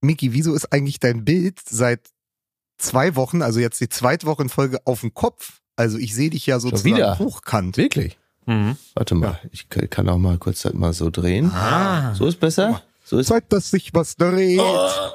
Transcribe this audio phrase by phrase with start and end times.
[0.00, 2.00] Miki, wieso ist eigentlich dein Bild seit
[2.78, 5.60] zwei Wochen, also jetzt die zweite Woche in Folge, auf dem Kopf?
[5.76, 7.18] Also ich sehe dich ja sozusagen wieder?
[7.18, 7.76] hochkant.
[7.76, 8.18] Wirklich?
[8.46, 8.76] Mhm.
[8.94, 11.50] Warte mal, ich k- kann auch mal kurz das mal so drehen.
[11.52, 12.14] Ah.
[12.14, 12.82] So ist besser?
[13.04, 14.60] So ist Zeigt, dass sich was dreht.
[14.60, 15.10] oh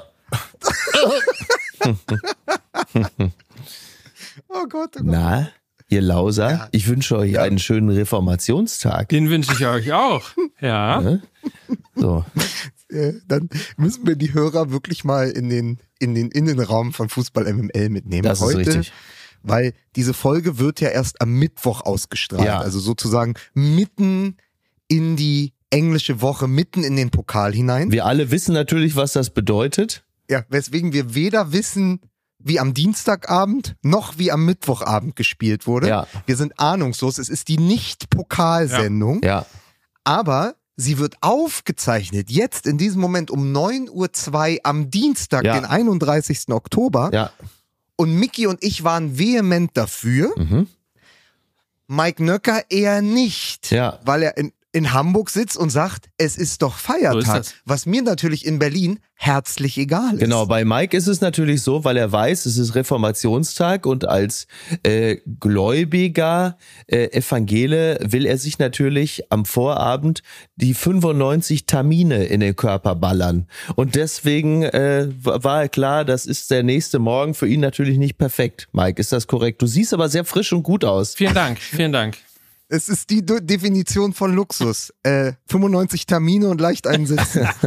[4.50, 4.96] Gott, oh Gott.
[5.04, 5.50] Na,
[5.90, 9.10] ihr Lauser, ich wünsche euch einen schönen Reformationstag.
[9.10, 10.24] Den wünsche ich euch auch.
[10.60, 11.02] Ja.
[11.02, 11.22] Ne?
[11.96, 12.26] So,
[12.96, 17.52] Äh, dann müssen wir die Hörer wirklich mal in den, in den Innenraum von Fußball
[17.52, 18.24] MML mitnehmen.
[18.24, 18.94] das ist Heute, richtig.
[19.44, 22.46] weil diese Folge wird ja erst am Mittwoch ausgestrahlt.
[22.46, 22.60] Ja.
[22.60, 24.38] Also sozusagen mitten
[24.88, 27.92] in die englische Woche, mitten in den Pokal hinein.
[27.92, 30.04] Wir alle wissen natürlich, was das bedeutet.
[30.30, 32.00] Ja, weswegen wir weder wissen,
[32.40, 35.88] wie am Dienstagabend noch wie am Mittwochabend gespielt wurde.
[35.90, 36.08] Ja.
[36.28, 37.18] Wir sind ahnungslos.
[37.18, 39.46] Es ist die Nicht-Pokalsendung, Ja,
[40.04, 43.90] aber sie wird aufgezeichnet jetzt in diesem Moment um 9.02
[44.56, 45.54] Uhr am Dienstag, Ja.
[45.56, 46.50] den 31.
[46.54, 47.10] Oktober.
[47.14, 47.32] ja.
[47.98, 50.34] Und Mickey und ich waren vehement dafür.
[50.38, 50.68] Mhm.
[51.88, 54.00] Mike Nöcker eher nicht, Ja.
[54.04, 57.54] weil er in, in Hamburg sitzt und sagt, es ist doch Feiertag, das.
[57.64, 60.20] was mir natürlich in Berlin herzlich egal ist.
[60.20, 64.48] Genau, bei Mike ist es natürlich so, weil er weiß, es ist Reformationstag und als
[64.84, 70.24] äh, gläubiger äh, Evangele will er sich natürlich am Vorabend
[70.58, 73.48] die 95 Tamine in den Körper ballern.
[73.76, 78.68] Und deswegen äh, war klar, das ist der nächste Morgen für ihn natürlich nicht perfekt.
[78.74, 79.62] Mike, ist das korrekt?
[79.62, 81.16] Du siehst aber sehr frisch und gut aus.
[81.16, 82.18] Vielen Dank, vielen Dank.
[82.68, 84.94] Es ist die Do- Definition von Luxus.
[85.04, 87.48] Äh, 95 Termine und leicht einsitzen.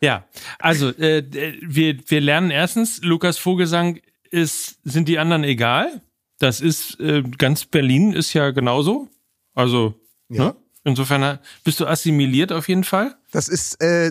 [0.00, 0.26] Ja,
[0.58, 1.22] also äh,
[1.62, 4.00] wir, wir lernen erstens, Lukas Vogelsang
[4.30, 6.02] ist, sind die anderen egal.
[6.40, 9.08] Das ist, äh, ganz Berlin ist ja genauso.
[9.54, 9.94] Also,
[10.28, 10.46] Ja.
[10.46, 10.56] ne?
[10.82, 13.14] insofern äh, bist du assimiliert auf jeden Fall.
[13.30, 14.10] Das ist äh,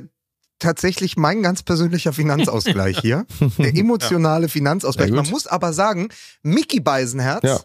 [0.59, 3.25] tatsächlich mein ganz persönlicher Finanzausgleich hier.
[3.57, 5.09] Der emotionale Finanzausgleich.
[5.09, 5.25] Ja, gut.
[5.25, 6.07] Man muss aber sagen,
[6.41, 7.59] Mickey Beisenherz Ja.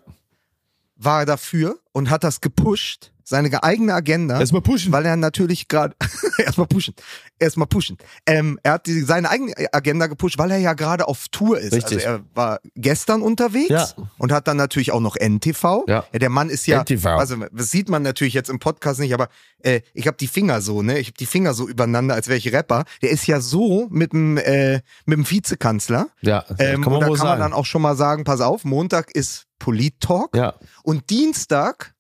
[1.02, 4.38] War dafür und hat das gepusht, seine eigene Agenda.
[4.38, 4.92] Erstmal pushen.
[4.92, 5.94] Weil er natürlich gerade
[6.38, 6.94] erstmal pushen,
[7.38, 7.96] erstmal pushen.
[8.26, 11.72] Ähm, er hat die, seine eigene Agenda gepusht, weil er ja gerade auf Tour ist.
[11.72, 12.06] Richtig.
[12.06, 13.86] Also er war gestern unterwegs Ja.
[14.18, 15.84] und hat dann natürlich auch noch NTV.
[15.88, 16.04] Ja.
[16.12, 17.06] der Mann ist ja, NTV.
[17.06, 19.28] also das sieht man natürlich jetzt im Podcast nicht, aber
[19.62, 22.36] äh, ich habe die Finger so, ne, ich habe die Finger so übereinander, als wäre
[22.38, 22.84] ich Rapper.
[23.00, 26.08] Der ist ja so mit dem äh, mit dem Vizekanzler.
[26.20, 27.40] Ja, Ähm, kann und man da wohl kann man sagen.
[27.40, 30.34] dann auch schon mal sagen, pass auf, Montag ist Polit-Talk.
[30.34, 31.94] ja, Und Dienstag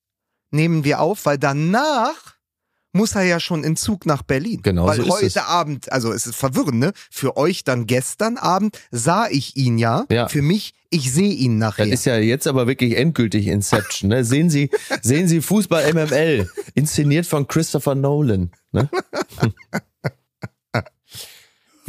[0.50, 2.40] nehmen wir auf, weil danach
[2.92, 4.60] muss er ja schon in Zug nach Berlin.
[4.62, 5.36] Genau Weil so ist heute es.
[5.36, 6.92] Abend, also es ist verwirrend, ne?
[7.10, 10.06] Für euch dann gestern Abend sah ich ihn ja.
[10.10, 10.28] Ja.
[10.28, 11.84] Für mich, ich sehe ihn nachher.
[11.84, 14.08] Das ist ja jetzt aber wirklich endgültig Inception.
[14.08, 14.24] Ne?
[14.24, 14.70] Sehen Sie,
[15.02, 18.50] sehen Sie Fußball MML, inszeniert von Christopher Nolan.
[18.72, 18.88] Ne?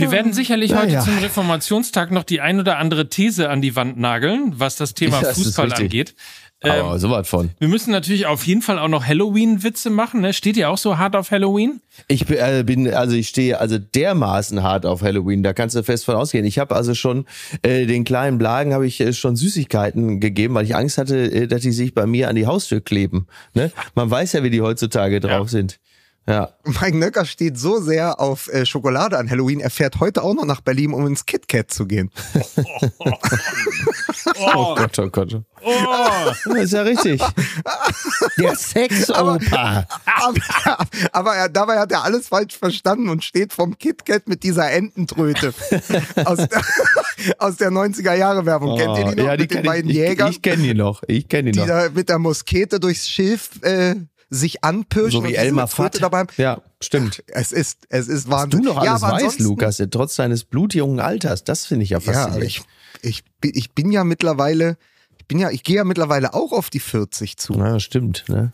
[0.02, 1.02] Wir werden sicherlich heute ja.
[1.02, 5.18] zum Reformationstag noch die ein oder andere These an die Wand nageln, was das Thema
[5.18, 6.16] Ja, das Fußball richtig.
[6.62, 6.80] Angeht.
[6.80, 7.50] Ähm, Aber sowas von.
[7.60, 10.22] wir müssen natürlich auf jeden Fall auch noch Halloween-Witze machen.
[10.22, 10.34] Ne?
[10.34, 11.82] Steht ihr auch so hart auf Halloween?
[12.08, 15.84] Ich bin, äh, bin, also ich stehe also dermaßen hart auf Halloween, da kannst du
[15.84, 16.46] fest von ausgehen.
[16.46, 17.26] Ich habe also schon
[17.64, 21.48] äh, den kleinen Blagen habe ich äh, schon Süßigkeiten gegeben, weil ich Angst hatte, äh,
[21.48, 23.28] dass die sich bei mir an die Haustür kleben.
[23.54, 23.72] Ne?
[23.96, 25.80] Man weiß ja, wie die heutzutage drauf sind.
[26.28, 26.50] Ja.
[26.64, 30.46] Mike Nöcker steht so sehr auf äh, Schokolade an Halloween, er fährt heute auch noch
[30.46, 32.12] nach Berlin, um ins KitKat zu gehen.
[34.54, 35.42] Oh Gott, oh Gott.
[35.64, 36.08] Oh,
[36.46, 37.22] Das ist ja richtig.
[38.38, 39.88] Der Sexoper.
[40.06, 44.72] aber, aber er, dabei hat er alles falsch verstanden und steht vom KitKat mit dieser
[44.72, 45.54] Ententröte
[46.26, 46.62] aus der,
[47.40, 48.78] aus der 90er Jahre Werbung.
[48.78, 50.30] Kennt ihr die noch Oh, ja, die mit den beiden ich, Jägern?
[50.30, 51.04] Ich, ich kenne die noch.
[51.08, 51.68] Ich kenne die, die noch.
[51.68, 53.96] da mit der Muskete durchs Schilf äh,
[54.34, 55.12] sich anpirschen.
[55.12, 56.02] So und wie Elmar Fatt.
[56.02, 56.24] dabei.
[56.38, 57.22] Ja, stimmt.
[57.28, 58.62] Es ist, es ist Du Wahnsinn.
[58.64, 61.44] noch alles ja, weißt, Lukas, trotz deines blutjungen Alters.
[61.44, 62.36] Das finde ich ja Ja, faszinierend.
[62.38, 62.62] aber ich,
[63.04, 64.78] ich, bin- ich bin ja mittlerweile,
[65.20, 67.54] ich bin ja, ich gehe ja mittlerweile auch auf die 40 zu.
[67.54, 68.24] ja, stimmt.
[68.30, 68.52] Ne?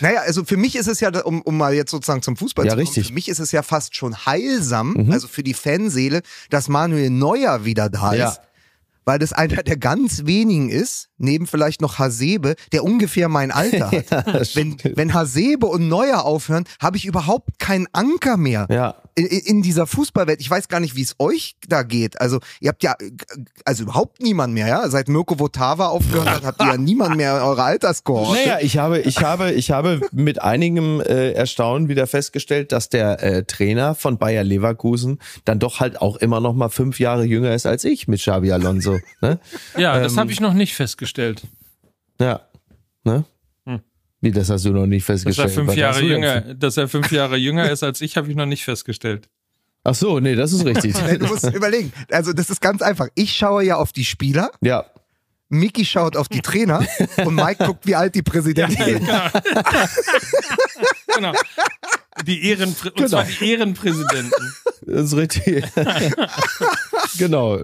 [0.00, 2.72] Naja, also für mich ist es ja, um, um mal jetzt sozusagen zum Fußball Ja,
[2.72, 3.06] zu kommen, richtig.
[3.08, 5.12] für mich ist es ja fast schon heilsam, Mhm.
[5.12, 8.28] also für die Fanseele, dass Manuel Neuer wieder da Ja.
[8.28, 8.40] ist.
[9.04, 13.90] Weil das einer der ganz wenigen ist, neben vielleicht noch Hasebe, der ungefähr mein Alter
[14.10, 14.10] hat.
[14.10, 18.66] Ja, wenn, wenn Hasebe und Neuer aufhören, habe ich überhaupt keinen Anker mehr.
[18.70, 19.01] Ja.
[19.14, 22.20] In, in dieser Fußballwelt, ich weiß gar nicht, wie es euch da geht.
[22.20, 22.94] Also, ihr habt ja,
[23.64, 24.88] also überhaupt niemand mehr, ja?
[24.88, 28.40] Seit Mirko Votava aufgehört hat, habt ihr ja niemand mehr in eurer Alterskohorte.
[28.40, 33.22] Naja, ich habe, ich habe, ich habe mit einigem äh, Erstaunen wieder festgestellt, dass der
[33.22, 37.54] äh, Trainer von Bayer Leverkusen dann doch halt auch immer noch mal fünf Jahre jünger
[37.54, 38.98] ist als ich mit Xabi Alonso.
[39.20, 39.38] Ne?
[39.76, 41.42] ja, das Ähm, habe ich noch nicht festgestellt.
[42.20, 42.40] Ja.
[43.04, 43.24] Ne?
[44.22, 45.48] Wie, das hast du noch nicht Dass festgestellt.
[45.48, 48.46] er fünf Jahre jünger, dass er fünf Jahre jünger ist als ich, habe ich noch
[48.46, 49.28] nicht festgestellt.
[49.82, 50.94] Ach so, nee, das ist richtig.
[51.18, 51.92] Du musst überlegen.
[52.08, 53.08] Also das ist ganz einfach.
[53.16, 54.86] Ich schaue ja auf die Spieler, ja.
[55.48, 56.86] Miki schaut auf die Trainer
[57.24, 59.10] und Mike guckt, wie alt die Präsidenten sind.
[61.14, 61.32] Genau.
[62.26, 63.08] Die Ehrenprä und Genau.
[63.08, 64.54] zwar die Ehrenpräsidenten.
[64.84, 65.64] Das ist richtig.
[67.18, 67.58] genau.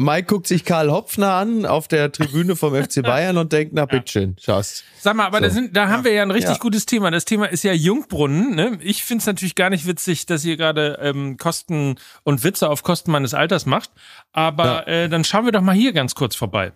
[0.00, 3.84] Mike guckt sich Karl Hopfner an auf der Tribüne vom FC Bayern und denkt, na
[3.86, 4.82] bitteschön, schaust.
[5.00, 6.58] Sag mal, aber da, sind, da haben wir ja ein richtig Ja.
[6.60, 7.10] gutes Thema.
[7.10, 8.54] Das Thema ist ja Jungbrunnen.
[8.54, 8.78] Ne?
[8.82, 12.82] Ich finde es natürlich gar nicht witzig, dass ihr gerade ähm, Kosten und Witze auf
[12.82, 13.90] Kosten meines Alters macht.
[14.32, 16.72] Aber äh, dann schauen wir doch mal hier ganz kurz vorbei.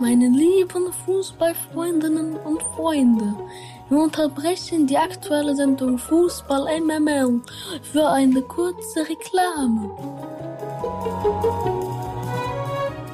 [0.00, 3.34] Meine lieben Fußballfreundinnen und Freunde,
[3.92, 7.42] wir unterbrechen die aktuelle Sendung Fußball MML
[7.92, 9.90] für eine kurze Reklame.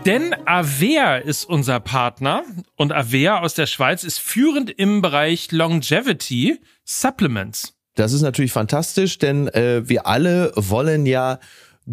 [0.07, 2.45] Denn Avea ist unser Partner
[2.77, 7.75] und Avea aus der Schweiz ist führend im Bereich Longevity Supplements.
[7.97, 11.41] Das ist natürlich fantastisch, denn äh, wir alle wollen ja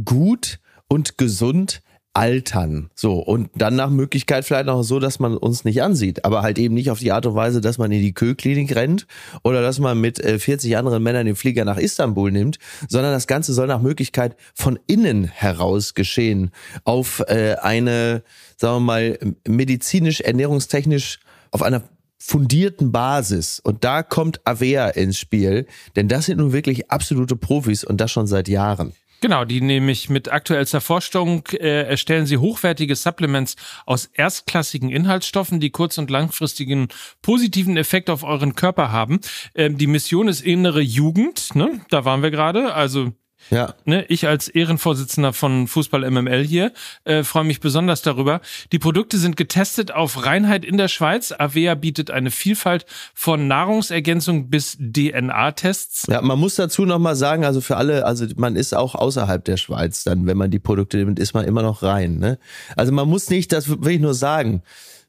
[0.05, 1.81] gut und gesund
[2.15, 2.89] altern.
[2.95, 6.57] So, und dann nach Möglichkeit vielleicht auch so, dass man uns nicht ansieht, aber halt
[6.57, 9.05] eben nicht auf die Art und Weise, dass man in die Köklinik rennt
[9.43, 12.57] oder dass man mit äh, 40 anderen Männern den Flieger nach Istanbul nimmt,
[12.87, 16.51] sondern das Ganze soll nach Möglichkeit von innen heraus geschehen.
[16.85, 18.23] Auf äh, eine,
[18.57, 21.19] sagen wir mal, medizinisch, ernährungstechnisch,
[21.51, 21.83] auf einer
[22.17, 23.59] fundierten Basis.
[23.59, 28.11] Und da kommt Avea ins Spiel, denn das sind nun wirklich absolute Profis und das
[28.11, 28.93] schon seit Jahren.
[29.25, 33.55] Genau, die nämlich mit aktuellster Forschung äh, erstellen sie hochwertige Supplements
[33.87, 36.89] aus erstklassigen Inhaltsstoffen, die kurz- und langfristigen
[37.23, 39.19] positiven Effekt auf euren Körper haben.
[39.55, 41.81] Ähm, die Mission ist innere Jugend, ne?
[41.89, 42.75] Da waren wir gerade.
[42.75, 43.13] Also
[43.49, 43.75] Ja.
[43.85, 46.71] ne, ich als Ehrenvorsitzender von Fußball MML hier
[47.03, 48.41] äh, freue mich besonders darüber.
[48.71, 51.33] Die Produkte sind getestet auf Reinheit in der Schweiz.
[51.37, 56.07] Avea bietet eine Vielfalt von Nahrungsergänzung bis DNA-Tests.
[56.09, 59.57] Ja, man muss dazu nochmal sagen, also für alle, also man ist auch außerhalb der
[59.57, 62.17] Schweiz dann, wenn man die Produkte nimmt, ist man immer noch rein.
[62.17, 62.39] Ne?
[62.75, 64.63] Also man muss nicht, das will ich nur sagen.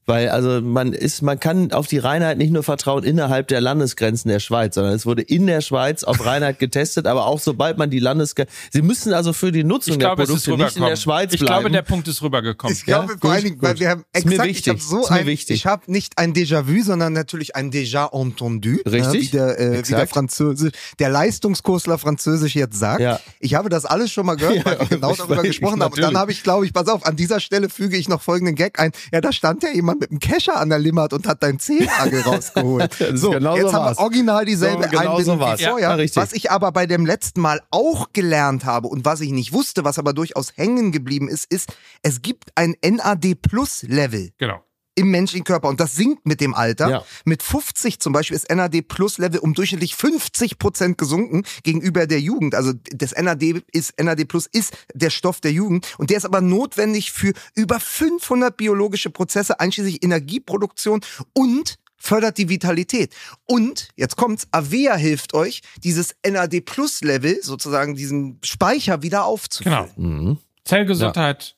[0.06, 4.28] Weil also man ist, man kann auf die Reinheit nicht nur vertrauen innerhalb der Landesgrenzen
[4.30, 7.90] der Schweiz, sondern es wurde in der Schweiz auf Reinheit getestet, aber auch sobald man
[7.90, 10.96] die Landesgrenzen, sie müssen also für die Nutzung Ich glaube, der Produkte nicht in der
[10.96, 11.60] Schweiz ich bleiben.
[11.62, 12.76] glaube, der Punkt ist rübergekommen.
[12.76, 15.26] Ich glaube Ja, vor gut, allen Dingen, weil wir haben exakt, ich habe so ein,
[15.26, 15.56] wichtig.
[15.56, 18.76] ich habe nicht ein Déjà-vu, sondern natürlich ein Déjà entendu.
[18.86, 19.32] Richtig.
[19.32, 20.06] Ja, wie, der, äh, wie der.
[20.06, 23.00] Französisch, der Leistungskursler Französisch jetzt sagt.
[23.00, 23.18] Ja.
[23.40, 25.92] Ich habe das alles schon mal gehört, weil wir genau ich darüber weiß, gesprochen haben.
[25.92, 28.54] Und dann habe ich, glaube ich, pass auf, an dieser Stelle füge ich noch folgenden
[28.54, 28.92] Gag ein.
[29.12, 32.20] Ja, da stand ja jemand mit einem Kescher an der Limmat und hat deinen Zehennagel
[32.26, 32.94] rausgeholt.
[33.14, 33.98] so, genau so jetzt haben war's.
[33.98, 35.98] wir original dieselbe So, genau Einbindung so wie vorher.
[35.98, 39.52] ja, was ich aber bei dem letzten Mal auch gelernt habe und was ich nicht
[39.52, 41.72] wusste, was aber durchaus hängen geblieben ist, ist,
[42.02, 44.60] es gibt ein NAD-Plus-Level Genau.
[44.96, 46.88] Im menschlichen Körper und das sinkt mit dem Alter.
[46.88, 47.04] Ja.
[47.24, 52.20] Mit 50 zum Beispiel ist NAD Plus Level um durchschnittlich 50 Prozent gesunken gegenüber der
[52.20, 52.54] Jugend.
[52.54, 56.40] Also das NAD ist NAD Plus ist der Stoff der Jugend und der ist aber
[56.40, 61.00] notwendig für über 500 biologische Prozesse einschließlich Energieproduktion
[61.34, 63.14] und fördert die Vitalität.
[63.46, 69.90] Und, jetzt kommt's, Avea hilft euch, dieses NAD Plus Level, sozusagen diesen Speicher wieder aufzufüllen.
[69.96, 70.08] Genau.
[70.08, 70.38] Mhm.
[70.64, 71.55] Zellgesundheit,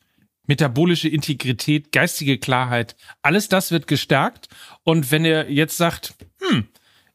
[0.48, 4.48] metabolische Integrität, geistige Klarheit, alles das wird gestärkt.
[4.82, 6.66] Und wenn ihr jetzt sagt, hm,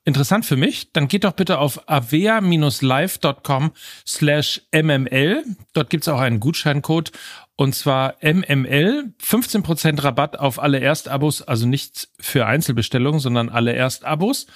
[0.06, 3.72] interessant für mich, dann geht doch bitte auf avea-live.com
[4.08, 5.44] slash mml.
[5.74, 7.12] Dort gibt's auch einen Gutscheincode
[7.56, 14.48] und zwar MML, 15% Rabatt auf alle Erstabos, also nicht für Einzelbestellungen, sondern alle Erstabos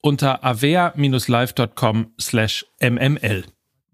[0.00, 3.44] unter avea-live.com slash mml.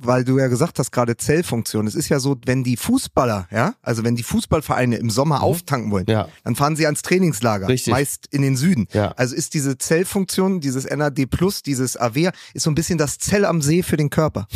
[0.03, 1.87] Weil du ja gesagt hast, gerade Zellfunktion.
[1.87, 5.91] Es ist ja so, wenn die Fußballer, ja, also wenn die Fußballvereine im Sommer auftanken
[5.91, 6.13] wollen, Mhm.
[6.13, 6.29] Ja.
[6.45, 7.91] dann fahren sie ans Trainingslager, Richtig.
[7.93, 8.87] meist in den Süden.
[8.93, 9.13] Ja.
[9.17, 13.45] Also ist diese Zellfunktion, dieses NAD Plus, dieses AVEA, ist so ein bisschen das Zell
[13.45, 14.47] am See für den Körper.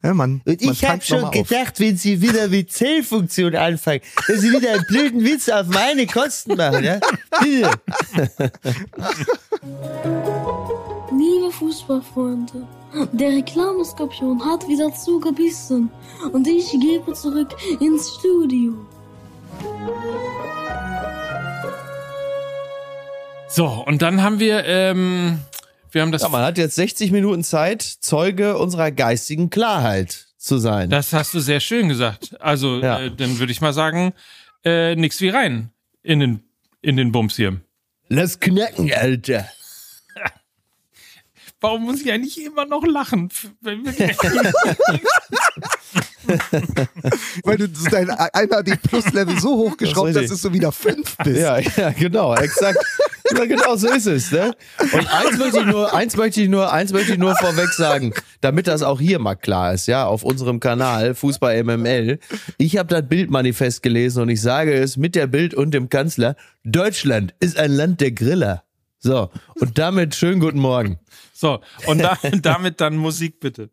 [0.00, 1.32] Ja, man, Und ich habe schon auf.
[1.32, 6.06] gedacht, wenn Sie wieder mit Zellfunktion anfangen, dass Sie wieder einen blöden Witz auf meine
[6.06, 7.00] Kosten machen, ja?
[7.40, 7.70] Bitte.
[11.10, 12.66] Liebe Fußballfreunde,
[13.12, 15.90] der Reklameskorpion hat wieder zugebissen
[16.32, 18.74] und ich gebe zurück ins Studio.
[23.48, 25.38] So, und dann haben wir, ähm,
[25.90, 30.58] wir haben das, Ja, man hat jetzt 60 Minuten Zeit, Zeuge unserer geistigen Klarheit zu
[30.58, 30.90] sein.
[30.90, 32.40] das hast du sehr schön gesagt.
[32.40, 33.00] Also, Ja.
[33.00, 34.12] äh, dann würde ich mal sagen,
[34.64, 35.70] äh, nix wie rein
[36.02, 36.42] in den,
[36.82, 37.60] in den Bums hier.
[38.08, 39.46] Lass knacken, Alter.
[41.60, 43.30] Warum muss ich eigentlich immer noch lachen?
[43.60, 43.92] Wenn wir-
[47.44, 51.40] Weil du dein NAD Plus Level so hochgeschraubt hast, dass du wieder fünf bist.
[51.40, 52.78] Ja, ja, genau, exakt.
[53.36, 54.54] Ja, genau so ist es, ne?
[54.92, 58.14] Und eins möchte ich nur, eins möchte ich nur, eins möchte ich nur vorweg sagen,
[58.40, 62.18] damit das auch hier mal klar ist, ja, auf unserem Kanal Fußball MML.
[62.56, 66.36] Ich habe das Bildmanifest gelesen und ich sage es mit der Bild und dem Kanzler,
[66.64, 68.64] Deutschland ist ein Land der Griller.
[69.00, 70.98] So, und damit schönen guten Morgen.
[71.40, 73.70] So, und da, damit dann Musik bitte.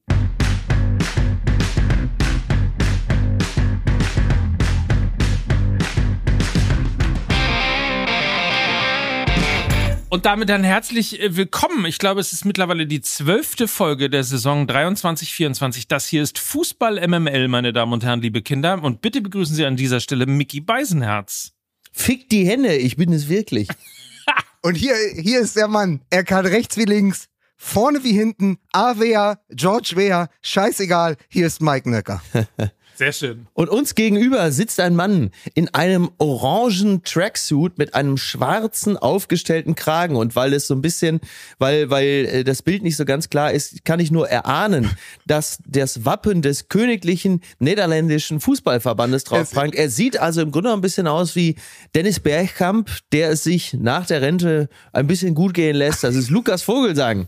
[10.10, 11.88] Und damit dann herzlich äh, willkommen.
[11.88, 15.86] Ich glaube, es ist mittlerweile die zwölfte Folge der Saison 23-24.
[15.88, 18.84] Das hier ist Fußball MML, meine Damen und Herren, liebe Kinder.
[18.84, 21.54] Und bitte begrüßen Sie an dieser Stelle Mickey Beisenherz.
[21.92, 23.70] Fick die Hände, ich bin es wirklich.
[24.62, 26.02] Und hier, hier ist der Mann.
[26.10, 27.28] Er kann rechts wie links,
[27.66, 31.18] vorne wie hinten, A wer, George wer, scheißegal.
[31.28, 32.22] Hier ist Mike Nöcker.
[32.96, 33.48] Sehr schön.
[33.54, 40.16] Und uns gegenüber sitzt ein Mann in einem orangen Tracksuit mit einem schwarzen aufgestellten Kragen.
[40.16, 41.20] Und weil es so ein bisschen,
[41.60, 44.90] weil, weil äh, das Bild nicht so ganz klar ist, kann ich nur erahnen,
[45.28, 49.76] dass das Wappen des königlichen niederländischen Fußballverbandes drauf prangt.
[49.76, 51.56] Er sieht also im Grunde noch ein bisschen aus wie
[51.96, 56.04] Dennis Bergkamp, der es sich nach der Rente ein bisschen gut gehen lässt.
[56.04, 57.28] Das ist Lukas Vogelsang.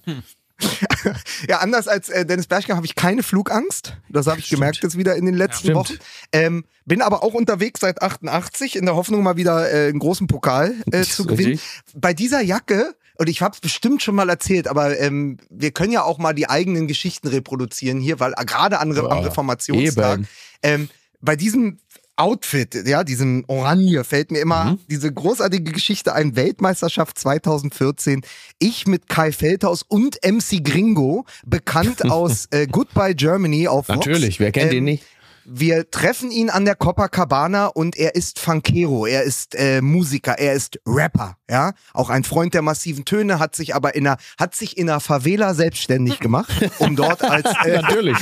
[1.47, 3.97] Ja, anders als äh, Dennis Bergkamp habe ich keine Flugangst.
[4.09, 5.97] Das habe ich gemerkt jetzt wieder in den letzten Ja, Wochen.
[6.31, 10.27] Ähm, bin aber auch unterwegs seit 88 in der Hoffnung mal wieder äh, einen großen
[10.27, 11.25] Pokal äh, zu Richtig.
[11.27, 11.59] gewinnen.
[11.95, 15.91] Bei dieser Jacke und ich habe es bestimmt schon mal erzählt, aber ähm, wir können
[15.91, 19.23] ja auch mal die eigenen Geschichten reproduzieren hier, weil äh, gerade an, Re am Ja,
[19.23, 20.19] Reformationstag
[20.61, 21.79] ähm, bei diesem
[22.17, 24.79] Outfit, ja, diesem Oranje fällt mir immer Mhm.
[24.89, 28.21] diese großartige Geschichte ein Weltmeisterschaft 2014.
[28.59, 34.05] Ich mit Kai Feldhaus und MC Gringo, bekannt aus äh, Goodbye Germany auf Vox.
[34.05, 35.03] Natürlich, wer kennt Ähm, ihn nicht?
[35.49, 40.51] Wir treffen ihn an der Copacabana und er ist Funkero, er ist äh, Musiker, er
[40.53, 44.55] ist Rapper, ja, auch ein Freund der massiven Töne, hat sich aber in einer, hat
[44.55, 48.17] sich in einer Favela selbstständig gemacht, um dort als äh, Natürlich.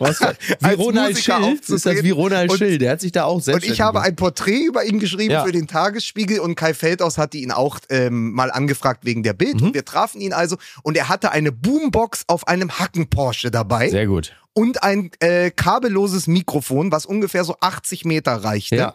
[0.00, 0.26] Was, wie
[0.66, 3.40] Als Ronald Musiker Schill, ist das wie Ronald Und- Schill, der hat sich da auch
[3.40, 5.44] selbst Und ich habe ein Porträt über ihn geschrieben Ja.
[5.44, 9.60] für den Tagesspiegel und Kai Feldhaus hatte ihn auch ähm, mal angefragt wegen der Bild.
[9.60, 9.68] Mhm.
[9.68, 14.06] Und wir trafen ihn also und er hatte eine Boombox auf einem Hacken-Porsche dabei Sehr
[14.06, 14.34] gut.
[14.54, 18.76] Und ein äh, kabelloses Mikrofon, was ungefähr so 80 Meter reichte.
[18.76, 18.94] Ja.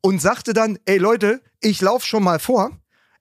[0.00, 2.70] Und sagte dann, ey Leute, ich lauf schon mal vor.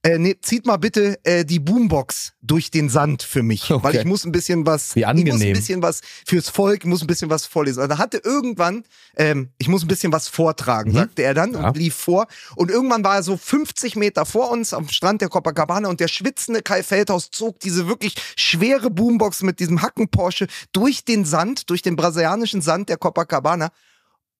[0.05, 3.83] Äh, nee, zieht mal bitte äh, die Boombox durch den Sand für mich, Okay.
[3.85, 6.99] weil ich muss ein bisschen was, ich muss ein bisschen was fürs Volk, ich muss
[7.01, 7.79] ein bisschen was vorlesen.
[7.81, 8.83] Also hatte irgendwann,
[9.15, 11.55] ähm, ich muss ein bisschen was vortragen, sagte er dann Mhm.
[11.55, 11.67] Ja.
[11.69, 12.27] und lief vor.
[12.57, 16.09] Und irgendwann war er so 50 Meter vor uns am Strand der Copacabana und der
[16.09, 21.69] schwitzende Kai Feldhaus zog diese wirklich schwere Boombox mit diesem Hacken Porsche durch den Sand,
[21.69, 23.69] durch den brasilianischen Sand der Copacabana.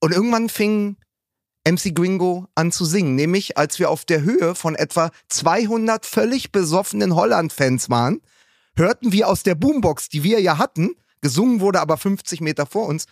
[0.02, 0.98] Und irgendwann fing
[1.66, 6.52] MC Gringo an zu singen, nämlich als wir auf der Höhe von etwa 200 völlig
[6.52, 8.22] besoffenen Holland-Fans waren,
[8.76, 12.88] hörten wir aus der Boombox, die wir ja hatten, gesungen wurde aber 50 Meter vor
[12.88, 13.06] uns,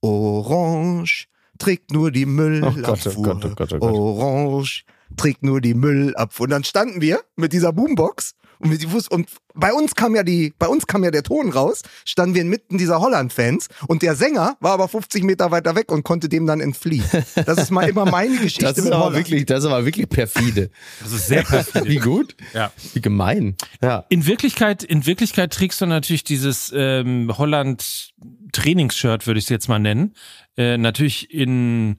[0.00, 1.26] Orange
[1.58, 3.08] trägt nur die Müllabfuhr.
[3.16, 3.82] oh oh oh Gott.
[3.82, 4.84] Orange
[5.16, 6.44] trägt nur die Müllabfuhr.
[6.44, 10.22] Und dann standen wir mit dieser Boombox und, die Fuß und bei uns kam ja
[10.22, 14.14] die, bei uns kam ja der Ton raus, standen wir inmitten dieser Holland-Fans und der
[14.14, 17.04] Sänger war aber 50 Meter weiter weg und konnte dem dann entfliehen.
[17.34, 19.16] Das ist mal immer meine Geschichte Das ist mit aber Holland.
[19.26, 20.70] wirklich, das ist aber wirklich perfide.
[21.00, 21.88] Das ist sehr perfide.
[21.88, 22.36] Wie gut?
[22.54, 22.72] Ja.
[22.94, 23.56] Wie gemein.
[23.82, 24.04] Ja.
[24.08, 28.12] In Wirklichkeit, in Wirklichkeit trägst du natürlich dieses ähm, Holland
[28.52, 30.14] Trainingsshirt, würde ich es jetzt mal nennen.
[30.56, 31.98] Äh, natürlich in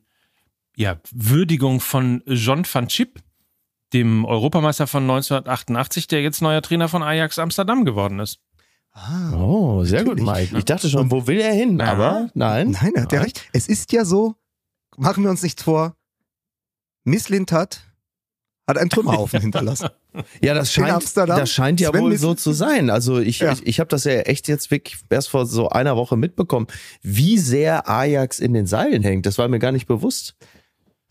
[0.76, 3.20] ja, Würdigung von John van Chip,
[3.94, 8.40] dem Europameister von 1988, der jetzt neuer Trainer von Ajax Amsterdam geworden ist.
[9.36, 10.20] Oh, sehr gut.
[10.20, 10.58] Mike.
[10.58, 11.80] Ich dachte schon, wo will er hin?
[11.80, 11.86] Ja.
[11.92, 12.72] Aber nein.
[12.72, 13.48] Nein, er hat ja recht.
[13.54, 14.36] Es ist ja so,
[14.98, 15.96] machen wir uns nichts vor,
[17.04, 17.82] Miss Lintat
[18.68, 19.90] hat einen Trümmerhaufen hinterlassen.
[20.42, 21.40] Ja, das scheint, Amsterdam?
[21.40, 22.90] das scheint ja Sven wohl Miss- so zu sein.
[22.90, 23.54] Also ich, Ja.
[23.54, 26.68] ich, ich habe das ja echt jetzt wirklich erst vor so einer Woche mitbekommen,
[27.02, 29.26] wie sehr Ajax in den Seilen hängt.
[29.26, 30.36] Das war mir gar nicht bewusst.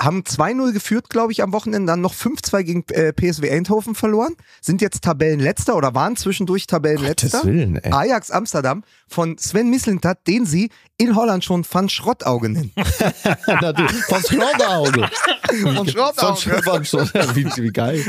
[0.00, 4.36] Haben 2-0 geführt, glaube ich, am Wochenende, dann noch 5-2 gegen äh, PSW Eindhoven verloren,
[4.60, 7.44] sind jetzt Tabellenletzter oder waren zwischendurch Tabellenletzter.
[7.44, 7.80] Willen.
[7.92, 12.72] Ajax Amsterdam von Sven Mislintat, den sie in Holland schon Van Schrottauge nennen.
[12.76, 15.08] Von Schrottauge.
[15.62, 16.62] Von Schrottauge.
[16.62, 17.36] Von Schrottauge.
[17.36, 18.04] Wie, wie geil.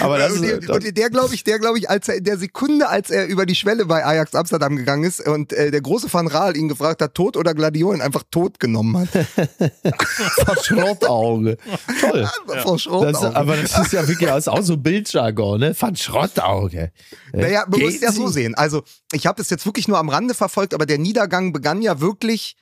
[0.00, 2.24] Aber das und, ist, der, und der glaube ich, der glaube ich, als er in
[2.24, 5.80] der Sekunde, als er über die Schwelle bei Ajax Amsterdam gegangen ist und äh, der
[5.80, 9.08] große Van Raal ihn gefragt hat, tot oder Gladiolen, einfach tot genommen hat.
[10.46, 11.31] von Schrottauge.
[12.00, 12.28] Toll.
[12.62, 13.12] Von Schrottauge.
[13.12, 15.74] Das, aber das ist ja wirklich das ist auch so Bildjargon, ne?
[15.74, 16.92] Von Schrottauge.
[17.32, 18.54] Naja, man muss es ja so sehen.
[18.54, 22.00] Also, ich habe es jetzt wirklich nur am Rande verfolgt, aber der Niedergang begann ja
[22.00, 22.56] wirklich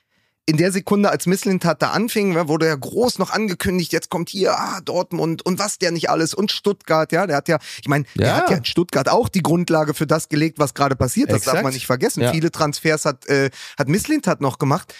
[0.47, 4.57] in der Sekunde, als Misslintat da anfing, wurde ja groß noch angekündigt, jetzt kommt hier
[4.57, 8.05] ah, Dortmund und was der nicht alles und Stuttgart, ja, der hat ja, ich meine,
[8.15, 8.35] der Ja.
[8.37, 11.29] hat ja in Stuttgart auch die Grundlage für das gelegt, was gerade passiert.
[11.29, 11.63] Das darf Exakt.
[11.63, 12.21] man nicht vergessen.
[12.21, 12.31] Ja.
[12.31, 14.93] Viele Transfers hat, äh, hat Misslintat noch gemacht.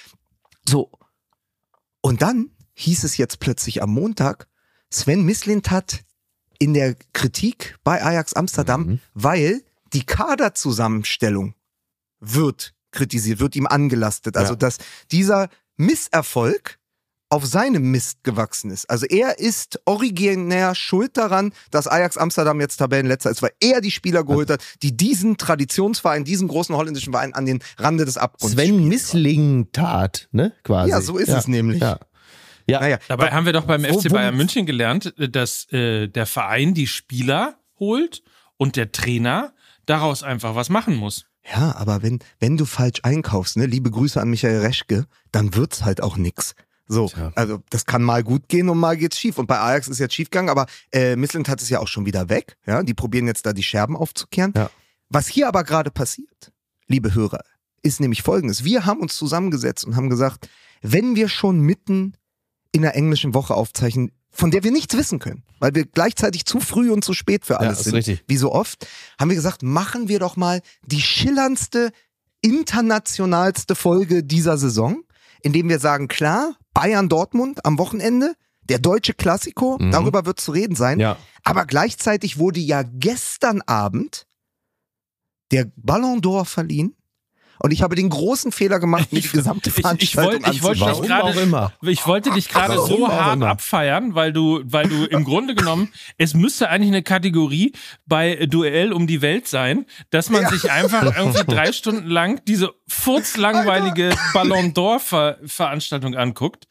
[0.70, 0.92] So.
[2.02, 4.48] Und dann hieß es jetzt plötzlich am Montag,
[4.90, 6.02] Sven Mislintat
[6.60, 9.00] in der Kritik bei Ajax Amsterdam, Mhm.
[9.14, 9.62] weil
[9.94, 11.56] die Kaderzusammenstellung
[12.20, 14.38] wird kritisiert, wird ihm angelastet.
[14.38, 14.58] Also, Ja.
[14.58, 14.78] dass
[15.12, 16.78] dieser Misserfolg
[17.30, 18.90] auf seinem Mist gewachsen ist.
[18.90, 23.90] Also er ist originär schuld daran, dass Ajax Amsterdam jetzt Tabellenletzter ist, weil er die
[23.92, 28.54] Spieler geholt hat, die diesen Traditionsverein, diesen großen holländischen Verein an den Rande des Abgrunds
[28.56, 28.88] Sven spielen.
[28.90, 30.52] Misslintat, ne?
[30.64, 30.90] Quasi.
[30.90, 31.80] Ja, so ist es nämlich.
[31.82, 32.00] Ja.
[32.72, 32.80] Ja.
[32.80, 36.26] Naja, Dabei haben wir doch beim Wo- FC wo- Bayern München gelernt, dass äh, der
[36.26, 38.24] Verein die Spieler holt
[38.58, 39.54] und der Trainer
[39.86, 41.26] daraus einfach was machen muss.
[41.52, 45.84] Ja, aber wenn, wenn du falsch einkaufst, ne, liebe Grüße an Michael Reschke, dann wird's
[45.84, 46.54] halt auch nix.
[46.88, 47.32] So, Tja.
[47.36, 49.38] also das kann mal gut gehen und mal geht's schief.
[49.40, 52.06] Und bei Ajax ist jetzt schief gegangen, aber äh, Missland hat es ja auch schon
[52.06, 52.58] wieder weg.
[52.68, 54.54] Ja, die probieren jetzt da die Scherben aufzukehren.
[54.56, 54.70] Ja.
[55.10, 56.52] Was hier aber gerade passiert,
[56.88, 57.42] liebe Hörer,
[57.82, 58.64] ist nämlich folgendes.
[58.64, 60.48] Wir haben uns zusammengesetzt und haben gesagt,
[60.84, 62.14] wenn wir schon mitten
[62.72, 66.60] in der englischen Woche aufzeichnen, von der wir nichts wissen können, weil wir gleichzeitig zu
[66.62, 68.24] früh und zu spät für alles ist sind, richtig.
[68.28, 68.88] wie so oft,
[69.20, 71.92] haben wir gesagt, machen wir doch mal die schillerndste,
[72.42, 75.04] internationalste Folge dieser Saison,
[75.42, 79.92] indem wir sagen, klar, Bayern Dortmund am Wochenende, der deutsche Klassiko, Mhm.
[79.92, 81.18] darüber wird zu reden sein, Ja.
[81.44, 84.26] aber gleichzeitig wurde ja gestern Abend
[85.52, 86.96] der Ballon d'Or verliehen.
[87.64, 90.64] Und ich habe den großen Fehler gemacht, mir die gesamte ich- ich Veranstaltung wollte- ich
[90.64, 91.02] wollte anzuschauen.
[91.04, 91.74] dich Warum gerade- auch immer.
[91.84, 93.48] Ich wollte dich gerade so hart immer.
[93.50, 97.74] abfeiern, weil du, weil du im Grunde genommen, es müsste eigentlich eine Kategorie
[98.06, 102.72] bei Duell um die Welt sein, dass man sich einfach irgendwie drei Stunden lang diese
[102.88, 106.66] furzlangweilige Ballon d'Or Ver Veranstaltung anguckt.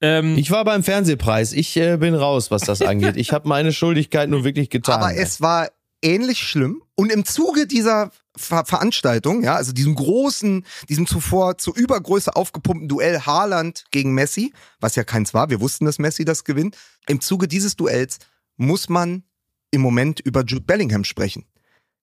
[0.00, 1.52] Ähm, Ich war beim Fernsehpreis.
[1.52, 3.16] Ich äh, bin raus, was das angeht.
[3.16, 5.00] Ich habe meine Schuldigkeit nur wirklich getan.
[5.02, 5.68] Aber es war
[6.02, 6.82] ähnlich schlimm.
[6.94, 12.88] Und im Zuge dieser Ver Veranstaltung, ja, also diesem großen, diesem zuvor zur Übergröße aufgepumpten
[12.88, 16.76] Duell Haaland gegen Messi, was ja keins war, wir wussten, dass Messi das gewinnt.
[17.08, 18.18] Im Zuge dieses Duells
[18.56, 19.24] muss man
[19.70, 21.46] im Moment über Jude Bellingham sprechen.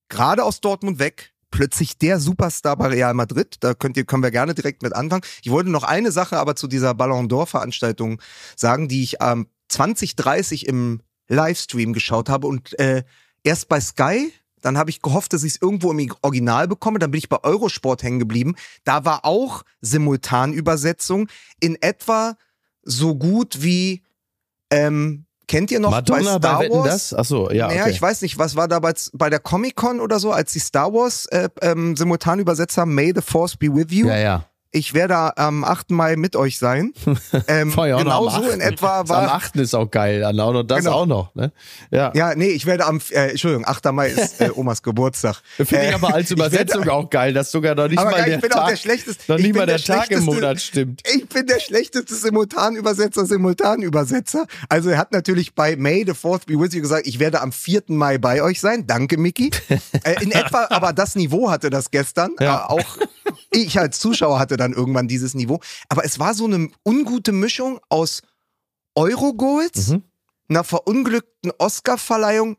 [0.09, 3.57] Gerade aus Dortmund weg, plötzlich der Superstar bei Real Madrid.
[3.59, 5.23] Da könnt ihr, können wir gerne direkt mit anfangen.
[5.43, 8.19] Ich wollte noch eine Sache aber zu dieser Ballon d'Or Veranstaltung
[8.55, 13.03] sagen, die ich ähm, 2030 im Livestream geschaut habe und äh,
[13.43, 17.11] erst bei Sky, dann habe ich gehofft, dass ich es irgendwo im Original bekomme, dann
[17.11, 18.55] bin ich bei Eurosport hängen geblieben.
[18.85, 21.27] Da war auch Simultanübersetzung
[21.59, 22.35] in etwa
[22.83, 24.03] so gut wie
[24.69, 26.85] ähm, kennt ihr noch Madonna bei Star bei Wars?
[27.09, 27.13] das?
[27.13, 27.67] Achso, ja.
[27.67, 27.91] Naja, Okay.
[27.91, 31.25] ich weiß nicht, was war da bei, der Comic-Con oder so, als die Star Wars
[31.27, 34.07] äh, ähm, simultan übersetzt haben, May the Force be with you.
[34.07, 34.45] ja, ja.
[34.75, 35.91] Ich werde am 8.
[35.91, 36.93] Mai mit euch sein.
[37.47, 38.71] Ähm, genau am so in 8..
[38.73, 39.33] etwa Am war.
[39.33, 39.55] 8.
[39.57, 40.21] ist auch geil.
[40.33, 40.91] Noch das Genau.
[40.91, 41.35] auch noch.
[41.35, 41.51] Ne?
[41.91, 42.11] Ja.
[42.15, 43.91] Ja, nee, ich werde am, äh, Entschuldigung, 8.
[43.91, 45.41] Mai ist äh, Omas Geburtstag.
[45.57, 48.11] Finde ich Äh, aber als ich werde- Übersetzung auch geil, dass sogar noch nicht Aber
[48.11, 49.23] mal geil, der ich bin Tag, auch der schlechteste.
[49.31, 51.01] noch ich nicht bin mal der, Tag im schlechteste- Monat stimmt.
[51.13, 54.45] Ich bin der schlechteste Simultanübersetzer, Simultanübersetzer.
[54.69, 57.51] Also er hat natürlich bei May the 4th be with you gesagt, ich werde am
[57.51, 57.83] 4.
[57.87, 58.87] Mai bei euch sein.
[58.87, 59.51] Danke, Mickey.
[60.03, 62.31] äh, in etwa, aber das Niveau hatte das gestern.
[62.39, 62.65] Ja.
[62.69, 62.97] Äh, auch
[63.53, 65.59] ich als Zuschauer hatte dann irgendwann dieses Niveau.
[65.89, 68.21] Aber es war so eine ungute Mischung aus
[68.95, 70.03] Eurogoals, Mhm.
[70.49, 72.57] einer verunglückten Oscar-Verleihung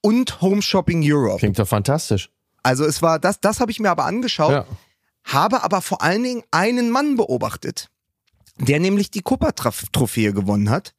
[0.00, 1.38] und Home Shopping Europe.
[1.38, 2.30] Klingt doch fantastisch.
[2.62, 4.66] Also es war, das, das habe ich mir aber angeschaut Ja.
[5.24, 7.90] habe aber vor allen Dingen einen Mann beobachtet,
[8.58, 10.94] der nämlich die Cooper-Trophäe gewonnen hat.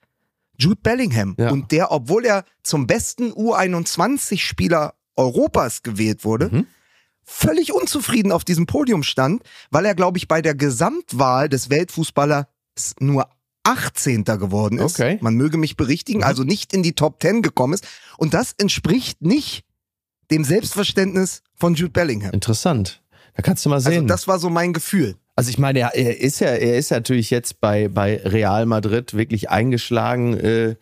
[0.57, 1.35] Jude Bellingham.
[1.37, 1.49] Ja.
[1.51, 6.67] Und der, obwohl er zum besten U21-Spieler Europas gewählt wurde, Mhm.
[7.25, 12.45] Völlig unzufrieden auf diesem Podium stand, weil er, glaube ich, bei der Gesamtwahl des Weltfußballers
[12.99, 13.27] nur
[13.63, 14.23] 18.
[14.25, 14.99] geworden ist.
[14.99, 15.17] Okay.
[15.21, 16.25] Man möge mich berichtigen, Mhm.
[16.25, 17.85] also nicht in die Top 10 gekommen ist.
[18.17, 19.63] Und das entspricht nicht
[20.31, 22.31] dem Selbstverständnis von Jude Bellingham.
[22.31, 23.01] Interessant.
[23.35, 24.07] Da kannst du mal Also sehen.
[24.07, 25.15] das war so mein Gefühl.
[25.35, 29.13] Also ich meine, er, er ist ja, er ist natürlich jetzt bei, bei Real Madrid
[29.15, 30.33] wirklich eingeschlagen.
[30.39, 30.75] Äh,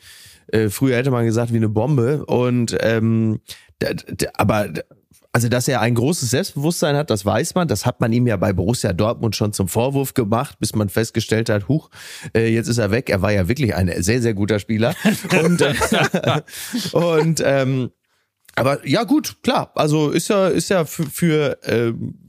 [0.48, 2.26] äh, früher hätte man gesagt wie eine Bombe.
[2.26, 3.40] Und ähm,
[4.36, 4.70] aber
[5.34, 7.68] also dass er ein großes Selbstbewusstsein hat, das weiß man.
[7.68, 11.50] Das hat man ihm ja bei Borussia Dortmund schon zum Vorwurf gemacht, bis man festgestellt
[11.50, 11.90] hat, huch,
[12.36, 13.10] äh, jetzt ist er weg.
[13.10, 14.94] Er war ja wirklich ein sehr, sehr guter Spieler.
[15.44, 16.42] und äh,
[16.92, 17.90] und ähm,
[18.56, 19.72] aber ja gut, klar.
[19.74, 22.23] Also ist ja ist ja für, für ähm,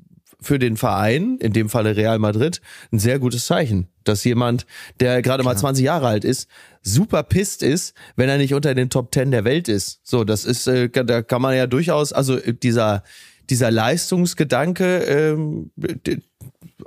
[0.45, 2.61] für den Verein, in dem Falle Real Madrid,
[2.93, 4.67] ein sehr gutes Zeichen, dass jemand,
[5.01, 6.49] der gerade mal 20 Jahre alt ist,
[6.83, 10.01] super pisst ist, wenn er nicht unter den Top 10 der Welt ist.
[10.05, 13.03] So, das ist, äh, da kann man ja durchaus, also äh, dieser
[13.51, 15.71] dieser Leistungsgedanke, ähm,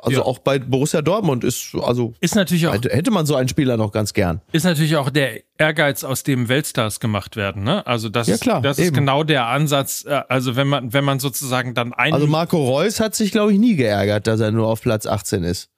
[0.01, 0.25] Also Ja.
[0.25, 3.91] auch bei Borussia Dortmund ist, also Ist natürlich auch, hätte, man so einen Spieler noch
[3.91, 4.41] ganz gern.
[4.51, 7.85] ist natürlich auch der Ehrgeiz, aus dem Weltstars gemacht werden, ne?
[7.87, 11.03] Also das, Ja, ist, klar, das ist genau der Ansatz, äh, also wenn man, wenn
[11.03, 14.51] man sozusagen dann einen Also Marco Reus hat sich, glaube ich, nie geärgert, dass er
[14.51, 15.69] nur auf Platz 18 ist.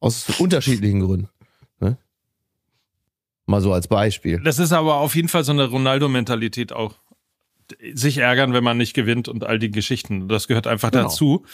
[0.00, 1.28] Aus unterschiedlichen Gründen.
[1.80, 1.98] Ne?
[3.46, 4.40] Mal so als Beispiel.
[4.44, 6.94] Das ist aber auf jeden Fall so eine Ronaldo-Mentalität auch.
[7.92, 10.28] Sich ärgern, wenn man nicht gewinnt und all die Geschichten.
[10.28, 11.04] Das gehört einfach Genau.
[11.04, 11.44] dazu.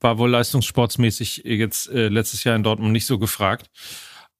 [0.00, 3.70] War wohl leistungssportsmäßig jetzt äh, letztes Jahr in Dortmund nicht so gefragt.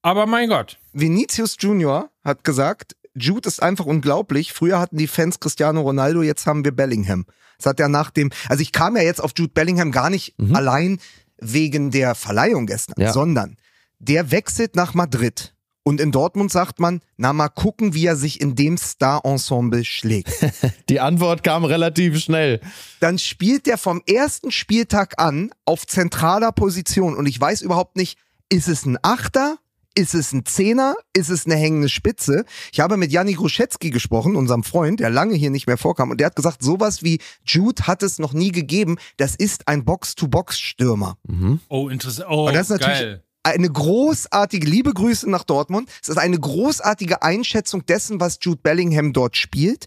[0.03, 0.79] Aber mein Gott.
[0.92, 4.53] Vinicius Junior hat gesagt, Jude ist einfach unglaublich.
[4.53, 7.27] Früher hatten die Fans Cristiano Ronaldo, jetzt haben wir Bellingham.
[7.59, 10.35] Das hat er nach dem, also ich kam ja jetzt auf Jude Bellingham gar nicht
[10.55, 10.99] allein
[11.38, 13.12] wegen der Verleihung gestern, Ja.
[13.12, 13.57] sondern
[13.99, 15.55] der wechselt nach Madrid.
[15.90, 20.31] Und in Dortmund sagt man, na mal gucken, wie er sich in dem Star-Ensemble schlägt.
[20.88, 22.61] Die Antwort kam relativ schnell.
[23.00, 27.16] Dann spielt der vom ersten Spieltag an auf zentraler Position.
[27.16, 29.59] Und ich weiß überhaupt nicht, ist es ein Achter?
[29.96, 30.94] Ist es ein Zehner?
[31.12, 32.44] Ist es eine hängende Spitze?
[32.70, 36.12] Ich habe mit Janni Gruschetzky gesprochen, unserem Freund, der lange hier nicht mehr vorkam.
[36.12, 38.96] Und der hat gesagt, sowas wie Jude hat es noch nie gegeben.
[39.16, 41.16] Das ist ein Box-to-Box-Stürmer.
[41.68, 42.29] Oh, interessant.
[42.31, 43.24] Oh, Und das ist natürlich geil.
[43.42, 45.88] Eine großartige, liebe Grüße nach Dortmund.
[46.03, 49.87] Es ist eine großartige Einschätzung dessen, was Jude Bellingham dort spielt.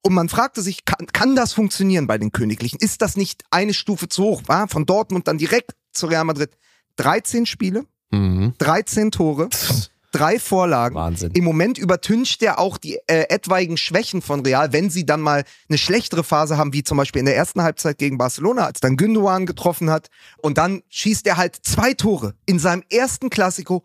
[0.00, 2.78] Und man fragte sich, kann, kann das funktionieren bei den Königlichen?
[2.80, 4.42] Ist das nicht eine Stufe zu hoch?
[4.46, 6.50] War von Dortmund dann direkt zu Real Madrid.
[6.96, 8.54] 13 Spiele, Mhm.
[8.58, 9.48] 13 Tore,
[10.18, 10.94] drei Vorlagen.
[10.94, 11.32] Wahnsinn.
[11.32, 15.44] Im Moment übertüncht er auch die äh, etwaigen Schwächen von Real, wenn sie dann mal
[15.68, 18.96] eine schlechtere Phase haben, wie zum Beispiel in der ersten Halbzeit gegen Barcelona, als dann
[18.96, 20.08] Gündogan getroffen hat.
[20.38, 23.84] Und dann schießt er halt zwei Tore in seinem ersten Klassiko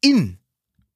[0.00, 0.38] in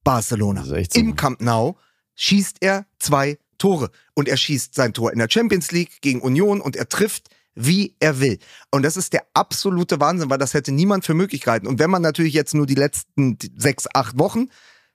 [0.03, 0.63] Barcelona.
[0.63, 0.75] So.
[0.75, 1.75] Im Camp Nou
[2.15, 3.91] schießt er zwei Tore.
[4.13, 7.95] Und er schießt sein Tor in der Champions League gegen Union und er trifft wie
[7.99, 8.37] er will.
[8.71, 11.67] Und das ist der absolute Wahnsinn, weil das hätte niemand für möglich gehalten.
[11.67, 14.47] Und wenn man natürlich jetzt nur die letzten sechs, acht Wochen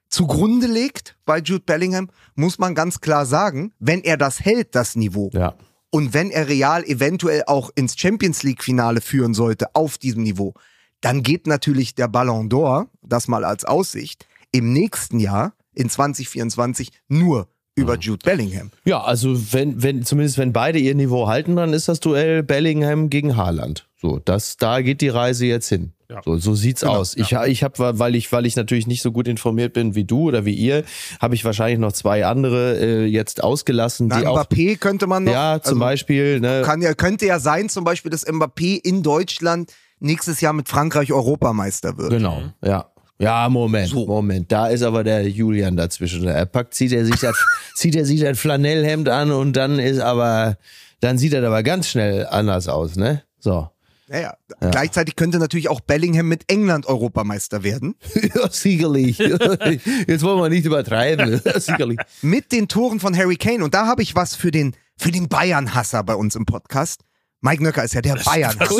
[0.09, 4.95] zugrunde legt bei Jude Bellingham, muss man ganz klar sagen, wenn er das hält, das
[4.95, 5.55] Niveau, Ja.
[5.89, 10.53] und wenn er Real eventuell auch ins Champions League Finale führen sollte auf diesem Niveau,
[11.01, 16.91] dann geht natürlich der Ballon d'Or, das mal als Aussicht, im nächsten Jahr, in 2024,
[17.07, 18.71] nur über Jude Bellingham.
[18.85, 23.09] Ja, also wenn, wenn, zumindest wenn beide ihr Niveau halten, dann ist das Duell Bellingham
[23.09, 23.87] gegen Haaland.
[23.99, 25.93] So, das, da geht die Reise jetzt hin.
[26.09, 26.21] Ja.
[26.23, 27.15] So, so sieht's Genau, aus.
[27.15, 30.27] Ich, ich habe, weil ich, weil ich natürlich nicht so gut informiert bin wie du
[30.27, 30.83] oder wie ihr,
[31.19, 34.37] habe ich wahrscheinlich noch zwei andere äh, jetzt ausgelassen, Na, die auch.
[34.37, 35.31] Mbappé könnte man noch.
[35.31, 36.39] Ja, zum also, Beispiel.
[36.39, 40.69] Ne, Kann ja, könnte ja sein, zum Beispiel, dass Mbappé in Deutschland nächstes Jahr mit
[40.69, 42.11] Frankreich Europameister wird.
[42.11, 42.92] Genau, ja.
[43.23, 44.05] Ja, Moment, So.
[44.05, 44.51] Moment.
[44.51, 46.27] Da ist aber der Julian dazwischen.
[46.27, 47.35] Er packt, zieht er sich das,
[47.75, 50.57] zieht er sich das Flanellhemd an und dann ist aber,
[50.99, 53.23] dann sieht er aber ganz schnell anders aus, ne?
[53.39, 53.69] So.
[54.09, 57.95] Naja, gleichzeitig könnte natürlich auch Bellingham mit England Europameister werden.
[58.35, 59.17] Ja, sicherlich.
[60.07, 61.41] Jetzt wollen wir nicht übertreiben.
[61.55, 61.97] Sicherlich.
[62.21, 63.63] mit den Toren von Harry Kane.
[63.63, 67.01] Und da habe ich was für den, für den Bayern-Hasser bei uns im Podcast.
[67.45, 68.73] Mike Nöcker ist ja der Bayern-Hasser.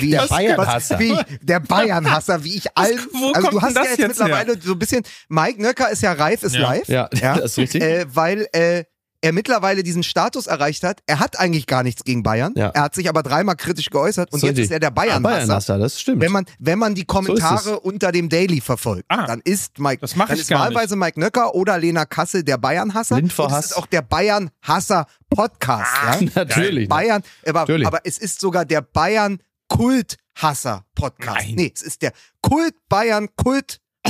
[0.00, 0.94] Wie der Bayern-Hasser.
[0.94, 2.98] was- Wie ich, der Bayern-Hasser, wie ich allen.
[3.12, 5.02] wo Also kommt du hast ja jetzt, jetzt mittlerweile so ein bisschen.
[5.28, 6.60] Mike Nöcker ist ja reif, ist Ja.
[6.72, 6.88] live.
[6.88, 7.82] Ja, das ist richtig.
[7.82, 8.84] Äh, weil äh,
[9.20, 11.00] er mittlerweile diesen Status erreicht hat.
[11.06, 12.52] Er hat eigentlich gar nichts gegen Bayern.
[12.56, 12.68] Ja.
[12.68, 15.22] Er hat sich aber dreimal kritisch geäußert und So jetzt ist er der Ah, Bayern-Hasser.
[15.36, 16.20] Bayern-Hasser, das stimmt.
[16.22, 20.00] Wenn man, wenn man die So Kommentare unter dem Daily verfolgt, Ah, dann ist Mike,
[20.02, 23.16] das dann ich ist wahlweise Mike Nöcker oder Lena Kassel der Bayern-Hasser.
[23.16, 26.20] Und es ist auch der Bayern-Hasser-Podcast.
[26.20, 26.28] ja?
[26.34, 26.88] Natürlich.
[26.88, 27.86] Bayern, aber, Natürlich.
[27.86, 31.36] aber es ist sogar der Bayern-Kult-Hasser-Podcast.
[31.46, 31.54] Nein.
[31.56, 32.12] Nee, es ist der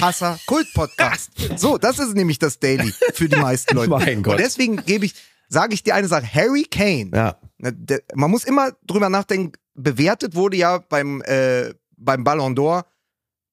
[0.00, 1.30] Kult-Bayern-Kult-Hasser-Kult-Podcast.
[1.58, 3.90] so, das ist nämlich das Daily für die meisten Leute.
[3.90, 4.34] Mein Gott.
[4.34, 5.14] Und deswegen gebe ich,
[5.48, 6.26] sage ich dir eine Sache.
[6.32, 7.36] Harry Kane, Ja.
[7.58, 12.84] der, man muss immer drüber nachdenken, bewertet wurde ja beim, äh, beim Ballon d'Or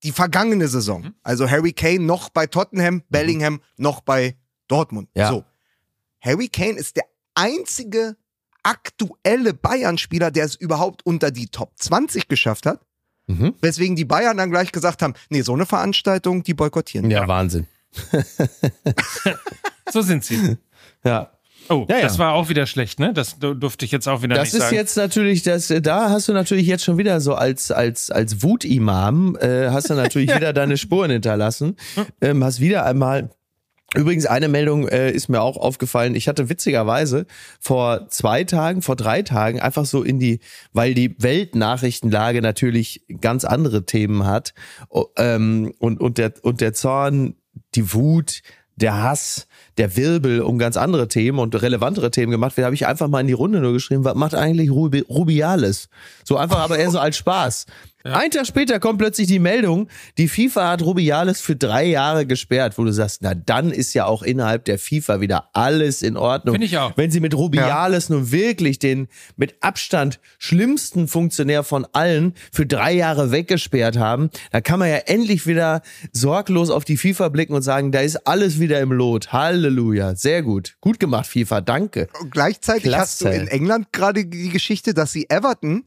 [0.03, 1.01] die vergangene Saison.
[1.03, 1.15] Mhm.
[1.23, 5.10] Also Harry Kane noch bei Tottenham, Bellingham noch bei Dortmund.
[5.15, 5.29] Ja.
[5.29, 5.43] So.
[6.21, 7.05] Harry Kane ist der
[7.36, 8.15] einzige
[8.63, 12.81] aktuelle Bayern-Spieler, der es überhaupt unter die Top 20 geschafft hat.
[13.27, 13.53] Mhm.
[13.61, 17.09] Weswegen die Bayern dann gleich gesagt haben, nee, so eine Veranstaltung, die boykottieren.
[17.09, 17.67] Ja, Wahnsinn.
[19.91, 20.57] So sind sie.
[21.03, 21.31] Ja.
[21.69, 22.01] Oh, Ja, ja.
[22.03, 23.13] das war auch wieder schlecht, ne?
[23.13, 24.75] Das du- durfte ich jetzt auch wieder Das nicht ist sagen.
[24.75, 29.35] jetzt natürlich, das, da hast du natürlich jetzt schon wieder so als, als, als Wutimam,
[29.39, 31.75] äh, hast du natürlich wieder deine Spuren hinterlassen.
[32.21, 33.29] Ähm, hast wieder einmal
[33.95, 36.15] Übrigens, eine Meldung äh, ist mir auch aufgefallen.
[36.15, 37.25] Ich hatte witzigerweise
[37.60, 40.39] vor zwei Tagen, vor drei Tagen einfach so in die,
[40.73, 44.53] weil die Weltnachrichtenlage natürlich ganz andere Themen hat
[45.17, 47.36] ähm, und, und, der, und der Zorn,
[47.75, 48.41] die Wut,
[48.75, 52.88] der Hass, der Wirbel um ganz andere Themen und relevantere Themen gemacht wird, habe ich
[52.88, 55.89] einfach mal in die Runde nur geschrieben, was macht eigentlich Rubi Rubiales?
[56.23, 57.65] So einfach, aber eher so als Spaß.
[58.13, 59.89] Ein Tag später kommt plötzlich die Meldung,
[60.19, 64.05] die FIFA hat Rubiales für drei Jahre gesperrt, wo du sagst, na dann ist ja
[64.05, 66.53] auch innerhalb der FIFA wieder alles in Ordnung.
[66.53, 66.95] Finde ich auch.
[66.95, 72.93] Wenn sie mit Rubiales nun wirklich den mit Abstand schlimmsten Funktionär von allen für drei
[72.93, 77.63] Jahre weggesperrt haben, dann kann man ja endlich wieder sorglos auf die FIFA blicken und
[77.63, 79.33] sagen, da ist alles wieder im Lot.
[79.33, 80.15] Halleluja.
[80.15, 80.75] Sehr gut.
[80.79, 81.61] Gut gemacht, FIFA.
[81.61, 82.07] Danke.
[82.21, 83.01] Und gleichzeitig Klasse.
[83.01, 85.85] hast du in England gerade die Geschichte, dass sie Everton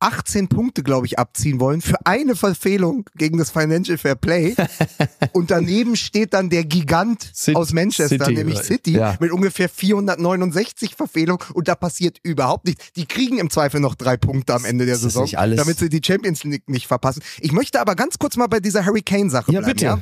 [0.00, 4.54] 18 Punkte, glaube ich, abziehen wollen für eine Verfehlung gegen das Financial Fair Play.
[5.32, 8.58] und daneben steht dann der Gigant City- aus Manchester, City, nämlich?
[8.60, 9.16] City, Ja.
[9.20, 12.92] mit ungefähr 469 Verfehlungen und da passiert überhaupt nichts.
[12.96, 16.44] Die kriegen im Zweifel noch drei Punkte am Ende der Saison, damit sie die Champions
[16.44, 17.22] League nicht verpassen.
[17.40, 19.72] Ich möchte aber ganz kurz mal bei dieser Harry Kane-Sache Ja, bleiben.
[19.74, 19.84] bitte.
[19.86, 20.00] Ja?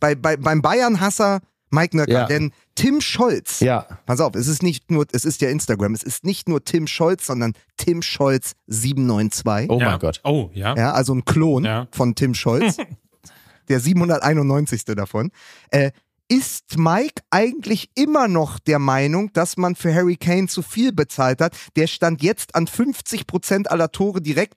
[0.00, 2.26] Bei, bei, beim Bayern-Hasser Mike Nöcker, Ja.
[2.26, 3.86] denn Tim Scholz Ja.
[4.06, 6.86] Pass auf, es ist nicht nur, es ist ja Instagram, es ist nicht nur Tim
[6.86, 9.70] Scholz, sondern Tim Scholz 792.
[9.70, 9.90] Oh ja.
[9.90, 10.20] mein Gott.
[10.24, 10.76] Oh, ja.
[10.76, 11.88] Ja, also ein Klon Ja.
[11.90, 12.76] von Tim Scholz.
[13.68, 14.84] der 791.
[14.84, 15.30] davon.
[15.70, 15.90] Äh,
[16.26, 21.40] ist Mike eigentlich immer noch der Meinung, dass man für Harry Kane zu viel bezahlt
[21.42, 21.54] hat?
[21.76, 24.54] Der stand jetzt an 50% aller Tore direkt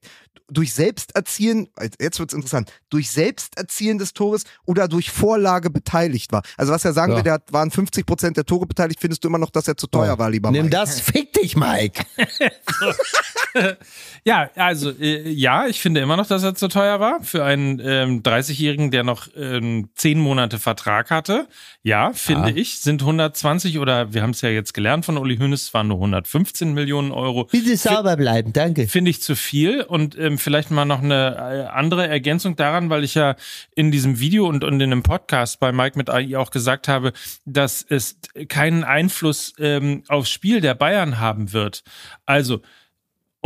[0.50, 1.69] durch Selbsterzielen,
[2.00, 6.41] jetzt wird's interessant, durch Selbsterzielen des Tores oder durch Vorlage beteiligt war.
[6.58, 7.17] Also was er sagen Ja.
[7.17, 9.88] will, der hat, waren 50% der Tore beteiligt, findest du immer noch, dass er zu
[9.88, 10.76] teuer war, lieber Nimm Mike?
[10.78, 12.04] das, fick dich, Mike.
[14.23, 17.80] Ja, also äh, ja, ich finde immer noch, dass er zu teuer war für einen
[17.84, 21.47] ähm, 30-Jährigen, der noch ähm, zehn Monate Vertrag hatte.
[21.82, 22.56] Ja, finde Ja.
[22.56, 25.88] ich, sind 120 oder wir haben es ja jetzt gelernt von Uli Hoeneß, es waren
[25.88, 27.45] nur 115 Millionen Euro.
[27.45, 28.88] Bitte sauber bleiben, danke.
[28.88, 33.04] Finde ich zu viel und ähm, vielleicht mal noch eine äh, andere Ergänzung daran, weil
[33.04, 33.36] ich ja
[33.76, 37.13] in diesem Video und, und in einem Podcast bei Mike mit AI auch gesagt habe,
[37.46, 41.84] dass es keinen Einfluss ähm, aufs Spiel der Bayern haben wird.
[42.26, 42.62] Also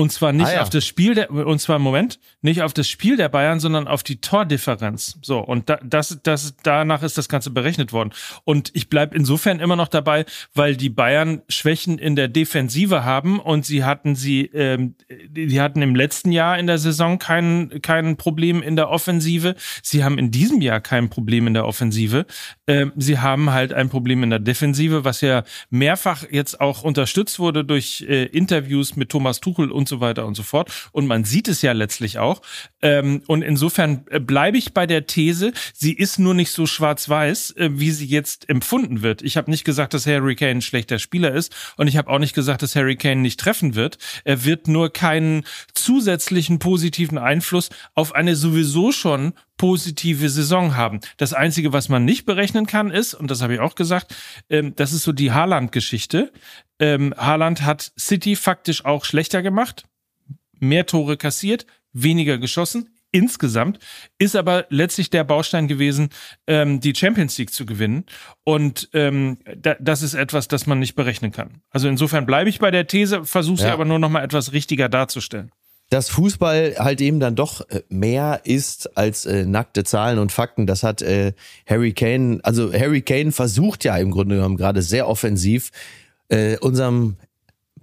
[0.01, 0.61] und zwar nicht Ah, ja.
[0.63, 3.87] auf das Spiel der, und zwar im Moment, nicht auf das Spiel der Bayern, sondern
[3.87, 5.19] auf die Tordifferenz.
[5.21, 8.11] So, und da, das, das, danach ist das Ganze berechnet worden.
[8.43, 13.39] Und ich bleib insofern immer noch dabei, weil die Bayern Schwächen in der Defensive haben
[13.39, 14.95] und sie hatten sie, ähm,
[15.29, 19.53] die die hatten im letzten Jahr in der Saison kein, kein Problem in der Offensive.
[19.83, 22.25] Sie haben in diesem Jahr kein Problem in der Offensive.
[22.65, 27.37] Ähm, sie haben halt ein Problem in der Defensive, was ja mehrfach jetzt auch unterstützt
[27.37, 30.71] wurde durch äh, Interviews mit Thomas Tuchel und so weiter und so fort.
[30.91, 32.41] Und man sieht es ja letztlich auch.
[32.81, 37.51] Ähm, und insofern äh, bleibe ich bei der These, sie ist nur nicht so schwarz-weiß,
[37.57, 39.21] äh, wie sie jetzt empfunden wird.
[39.21, 42.19] Ich habe nicht gesagt, dass Harry Kane ein schlechter Spieler ist und ich habe auch
[42.19, 43.99] nicht gesagt, dass Harry Kane nicht treffen wird.
[44.23, 51.01] Er wird nur keinen zusätzlichen positiven Einfluss auf eine sowieso schon positive Saison haben.
[51.17, 54.15] Das Einzige, was man nicht berechnen kann, ist, und das habe ich auch gesagt,
[54.49, 56.31] ähm, das ist so die Haaland-Geschichte.
[56.79, 59.83] Ähm, Haaland hat City faktisch auch schlechter gemacht,
[60.59, 62.89] mehr Tore kassiert, weniger geschossen.
[63.11, 63.77] Insgesamt
[64.17, 66.09] ist aber letztlich der Baustein gewesen,
[66.47, 68.05] ähm, die Champions League zu gewinnen.
[68.43, 71.61] Und ähm, da, das ist etwas, das man nicht berechnen kann.
[71.69, 73.73] Also insofern bleibe ich bei der These, versuche sie Ja.
[73.73, 75.51] aber nur noch mal etwas richtiger darzustellen.
[75.91, 80.65] Dass Fußball halt eben dann doch äh, mehr ist als äh, nackte Zahlen und Fakten.
[80.65, 81.33] Das hat äh,
[81.67, 85.71] Harry Kane, also Harry Kane versucht ja im Grunde genommen gerade sehr offensiv
[86.29, 87.17] äh, unserem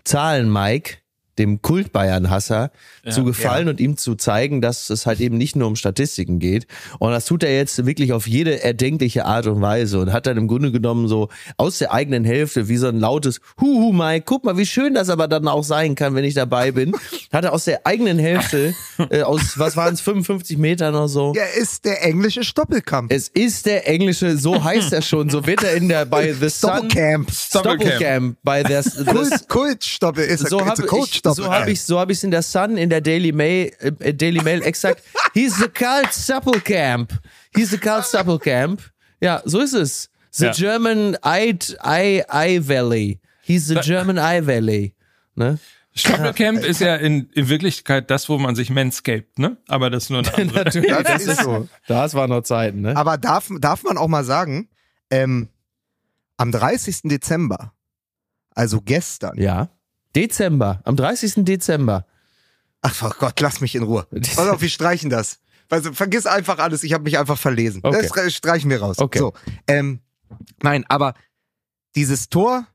[0.05, 0.97] Zahlen-Mike,
[1.39, 2.71] dem Kult-Bayern-Hasser,
[3.11, 6.67] zu gefallen und ihm zu zeigen, dass es halt eben nicht nur um Statistiken geht.
[6.99, 10.37] Und das tut er jetzt wirklich auf jede erdenkliche Art und Weise und hat dann
[10.37, 14.45] im Grunde genommen so aus der eigenen Hälfte wie so ein lautes Huhu, Mike, guck
[14.45, 16.95] mal, wie schön das aber dann auch sein kann, wenn ich dabei bin.
[17.33, 18.75] Hat er aus der eigenen Hälfte,
[19.11, 21.35] äh, aus, was waren es, 55 Metern oder so.
[21.37, 23.13] Er ist der englische Stoppelkampf.
[23.13, 26.49] Es ist der englische, so heißt er schon, so wird er in der bei The
[26.49, 27.31] Sun Stoppelcamp.
[27.31, 30.89] Stoppelcamp bei der the, Kult, Kultstoppel ist so habe ich,
[31.35, 34.63] so hab ich, so hab in der Sun, in der Daily Mail, äh, Daily Mail
[34.63, 35.03] exakt.
[35.35, 37.13] He's the cult Supplecamp.
[37.55, 38.83] He's the cult Supplecamp.
[39.21, 40.11] Ja, so ist es.
[40.31, 40.53] The Ja.
[40.53, 41.59] German I,
[42.33, 43.21] I Valley.
[43.43, 44.95] He's the German I Valley.
[45.35, 45.59] Ne?
[45.95, 49.57] Stoppelcamp ist ja in, in Wirklichkeit das, wo man sich manscaped, ne?
[49.67, 50.65] Aber das ist nur eine andere.
[50.65, 51.69] Natürlich, Das ist so.
[51.89, 52.97] Das war noch Zeiten, ne?
[52.97, 54.69] Aber darf, darf man auch mal sagen,
[55.11, 55.49] ähm,
[56.37, 57.01] am 30.
[57.05, 57.73] Dezember,
[58.55, 59.71] also gestern, Ja.
[60.23, 61.45] Dezember, am 30.
[61.45, 62.07] Dezember.
[62.83, 64.07] ach oh Gott, lass mich in Ruhe.
[64.11, 65.41] Pass auf, wir streichen das.
[65.71, 67.81] Also vergiss einfach alles, ich habe mich einfach verlesen.
[67.85, 68.09] Okay.
[68.15, 68.99] Das streichen wir raus.
[68.99, 69.19] Okay.
[69.19, 69.35] So,
[69.67, 70.01] ähm,
[70.63, 71.15] nein, aber
[71.95, 72.67] dieses Tor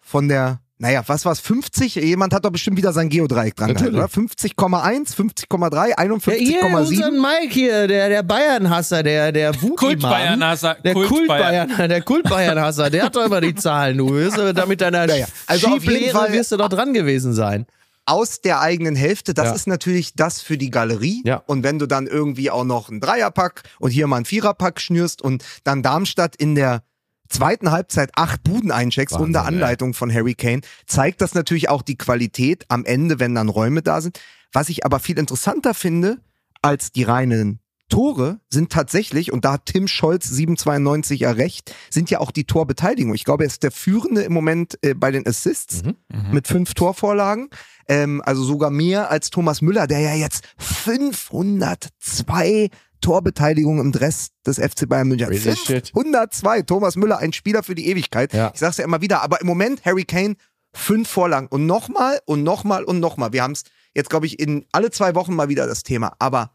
[0.00, 1.96] von der naja, was war's, 50?
[1.96, 4.06] Jemand hat doch bestimmt wieder sein Geodreieck dran gehalten, oder?
[4.06, 5.96] 50,1, 50,3, Ja,
[6.36, 6.76] hier, 51,7.
[6.88, 11.68] unseren Mike hier, der, der Bayern-Hasser, der, der Kult-Bayern-Hasser, Der Kult-Bayern.
[11.68, 15.06] Kult-Bayern, der Kult-Bayern-Hasser, der hat doch immer die Zahlen, du wirst du da mit deiner
[15.06, 17.66] Naja, also auf jeden Schieblehre Fall- wirst du doch dran gewesen sein.
[18.06, 19.52] aus der eigenen Hälfte, das Ja.
[19.54, 21.20] ist natürlich das für die Galerie.
[21.26, 21.42] Ja.
[21.46, 25.20] Und wenn du dann irgendwie auch noch einen Dreierpack und hier mal einen Viererpack schnürst
[25.20, 26.82] und dann Darmstadt in der
[27.28, 29.46] zweiten Halbzeit acht Buden eincheckst Wahnsinn, unter ey.
[29.46, 33.82] Anleitung von Harry Kane, zeigt das natürlich auch die Qualität am Ende, wenn dann Räume
[33.82, 34.20] da sind.
[34.52, 36.18] Was ich aber viel interessanter finde
[36.62, 42.10] als die reinen Tore sind tatsächlich, und da hat Tim Scholz 792 ja recht, sind
[42.10, 43.14] ja auch die Torbeteiligung.
[43.14, 45.82] Ich glaube, er ist der Führende im Moment äh, bei den Assists
[46.30, 47.48] mit fünf Torvorlagen.
[47.88, 52.68] Ähm, also sogar mehr als Thomas Müller, der ja jetzt 502
[53.00, 55.32] Torbeteiligungen im Dress des FC Bayern München.
[55.56, 55.90] Shit.
[55.94, 56.62] 502.
[56.62, 58.32] Thomas Müller, ein Spieler für die Ewigkeit.
[58.32, 58.50] Ja.
[58.54, 60.36] Ich sag's ja immer wieder, aber im Moment Harry Kane
[60.72, 63.32] fünf Vorlagen und nochmal und nochmal und nochmal.
[63.32, 66.14] Wir haben es jetzt, glaube ich, in alle zwei Wochen mal wieder das Thema.
[66.18, 66.52] Aber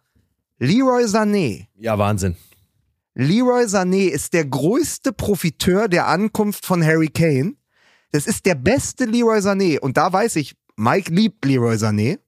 [0.60, 2.36] Leroy Sané, Ja, Wahnsinn.
[3.16, 7.54] Leroy Sané ist der größte Profiteur der Ankunft von Harry Kane.
[8.12, 9.80] Das ist der beste Leroy Sané.
[9.80, 12.20] Und da weiß ich, Mike liebt Leroy Sané.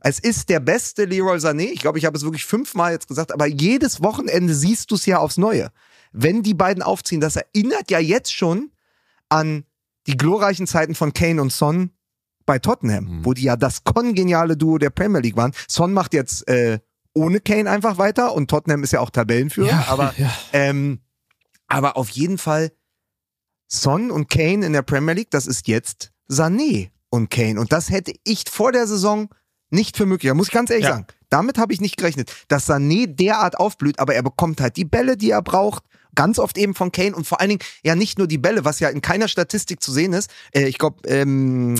[0.00, 1.70] Es ist der beste Leroy Sané.
[1.72, 5.06] Ich glaube, ich habe es wirklich fünfmal jetzt gesagt, aber jedes Wochenende siehst du es
[5.06, 5.70] ja aufs Neue.
[6.12, 8.70] Wenn die beiden aufziehen, das erinnert ja jetzt schon
[9.28, 9.64] an
[10.06, 11.90] die glorreichen Zeiten von Kane und Son
[12.46, 15.52] bei Tottenham, wo die ja das kongeniale Duo der Premier League waren.
[15.68, 16.78] Son macht jetzt äh,
[17.12, 20.32] ohne Kane einfach weiter und Tottenham ist ja auch Tabellenführer, aber ja.
[20.52, 21.00] ähm,
[21.66, 22.72] aber auf jeden Fall
[23.66, 27.60] Son und Kane in der Premier League, das ist jetzt Sané und Kane.
[27.60, 29.28] Und das hätte ich vor der Saison
[29.70, 30.28] nicht für möglich.
[30.30, 30.92] Da muss ich ganz ehrlich Ja.
[30.94, 31.06] sagen.
[31.30, 35.16] Damit habe ich nicht gerechnet, dass Sané derart aufblüht, aber er bekommt halt die Bälle,
[35.16, 35.84] die er braucht.
[36.14, 38.80] Ganz oft eben von Kane und vor allen Dingen ja nicht nur die Bälle, was
[38.80, 40.30] ja in keiner Statistik zu sehen ist.
[40.52, 41.78] Äh, ich glaube, ähm,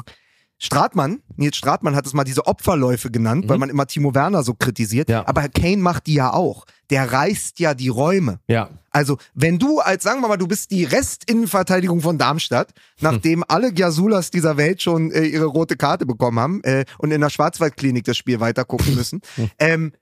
[0.61, 4.55] Stratmann, Nils Stratmann hat es mal diese Opferläufe genannt, weil man immer Timo Werner so
[4.55, 5.09] kritisiert.
[5.09, 5.27] Ja.
[5.27, 6.65] Aber Kane macht die ja auch.
[6.91, 8.41] Der reißt ja die Räume.
[8.49, 8.71] Ja.
[8.91, 13.73] Also, wenn du als, sagen wir mal, du bist die Restinnenverteidigung von Darmstadt, nachdem alle
[13.73, 18.05] Giasulas dieser Welt schon äh, ihre rote Karte bekommen haben äh, und in der Schwarzwaldklinik
[18.05, 19.21] das Spiel weitergucken müssen,
[19.61, 19.93] ähm,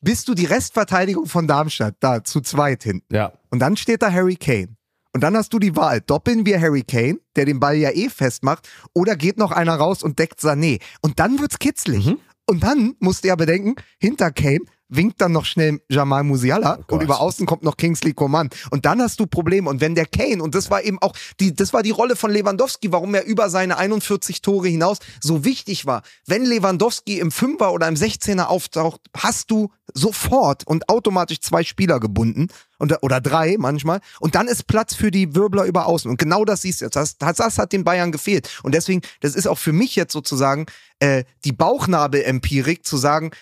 [0.00, 3.14] bist du die Restverteidigung von Darmstadt, da zu zweit hinten.
[3.14, 3.32] Ja.
[3.50, 4.77] Und dann steht da Harry Kane.
[5.14, 8.08] Und dann hast du die Wahl, doppeln wir Harry Kane, der den Ball ja eh
[8.08, 10.80] festmacht, oder geht noch einer raus und deckt Sané.
[11.00, 12.06] Und dann wird's kitzlig.
[12.46, 16.86] Und dann musst du ja bedenken, hinter Kane winkt dann noch schnell Jamal Musiala und
[16.88, 17.02] Gott.
[17.02, 18.48] über außen kommt noch Kingsley Coman.
[18.70, 19.68] Und dann hast du Probleme.
[19.68, 22.30] Und wenn der Kane, und das war eben auch, die, das war die Rolle von
[22.30, 26.02] Lewandowski, warum er über seine 41 Tore hinaus so wichtig war.
[26.26, 32.00] Wenn Lewandowski im Fünfer oder im 16er auftaucht, hast du sofort und automatisch zwei Spieler
[32.00, 32.48] gebunden.
[32.80, 34.00] Und, oder drei manchmal.
[34.20, 36.08] Und dann ist Platz für die Wirbler über außen.
[36.08, 36.94] Und genau das siehst du jetzt.
[36.94, 38.60] Das, das, hat den Bayern gefehlt.
[38.62, 40.66] Und deswegen, das ist auch für mich jetzt sozusagen
[41.00, 43.32] äh, die Bauchnabel-Empirik zu sagen,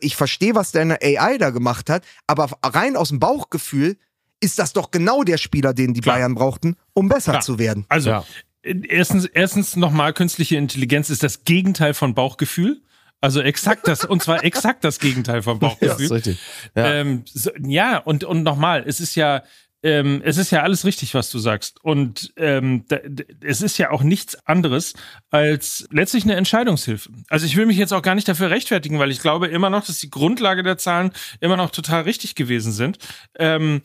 [0.00, 3.96] ich verstehe, was deine AI da gemacht hat, aber rein aus dem Bauchgefühl
[4.40, 6.16] ist das doch genau der Spieler, den die Klar.
[6.16, 7.42] Bayern brauchten, um besser Klar.
[7.42, 7.86] zu werden.
[7.88, 8.24] Also, Ja.
[8.62, 12.80] erstens, erstens nochmal, künstliche Intelligenz ist das Gegenteil von Bauchgefühl.
[13.20, 16.12] Also exakt das, und zwar exakt das Gegenteil von Ja, ist Bauchgefühl.
[16.12, 16.38] richtig.
[16.74, 16.92] Ja.
[16.94, 19.42] Ähm, so, ja, und, und nochmal, es ist ja,
[19.84, 21.84] ähm, es ist ja alles richtig, was du sagst.
[21.84, 22.98] Und ähm, da,
[23.42, 24.94] es ist ja auch nichts anderes
[25.30, 27.10] als letztlich eine Entscheidungshilfe.
[27.28, 29.84] Also ich will mich jetzt auch gar nicht dafür rechtfertigen, weil ich glaube immer noch,
[29.84, 32.96] dass die Grundlage der Zahlen immer noch total richtig gewesen sind.
[33.38, 33.82] Ähm,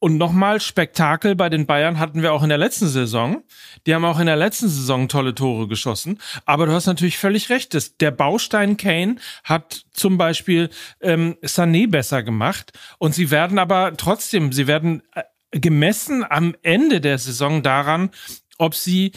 [0.00, 3.42] und nochmal, Spektakel bei den Bayern hatten wir auch in der letzten Saison.
[3.86, 6.20] Die haben auch in der letzten Saison tolle Tore geschossen.
[6.46, 7.74] Aber du hast natürlich völlig recht.
[7.74, 12.78] Das, der Baustein Kane hat zum Beispiel ähm, Sané besser gemacht.
[12.98, 18.10] Und sie werden aber trotzdem, sie werden äh, gemessen am Ende der Saison daran,
[18.56, 19.12] ob sie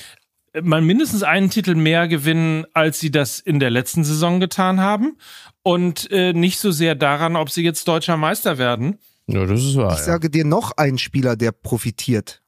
[0.53, 4.79] äh, mal mindestens einen Titel mehr gewinnen, als sie das in der letzten Saison getan
[4.79, 5.17] haben.
[5.61, 8.97] Und äh, nicht so sehr daran, ob sie jetzt deutscher Meister werden.
[9.33, 9.93] Ja, das ist wahr.
[9.93, 12.41] Ich sage dir noch einen Spieler, der profitiert,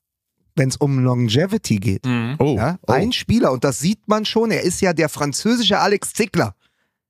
[0.55, 2.05] wenn es um Longevity geht.
[2.05, 2.35] ja.
[2.39, 2.77] Oh, Ja?
[2.87, 2.91] oh.
[2.91, 6.55] Ein Spieler, und das sieht man schon, er ist ja der französische Alex Zickler.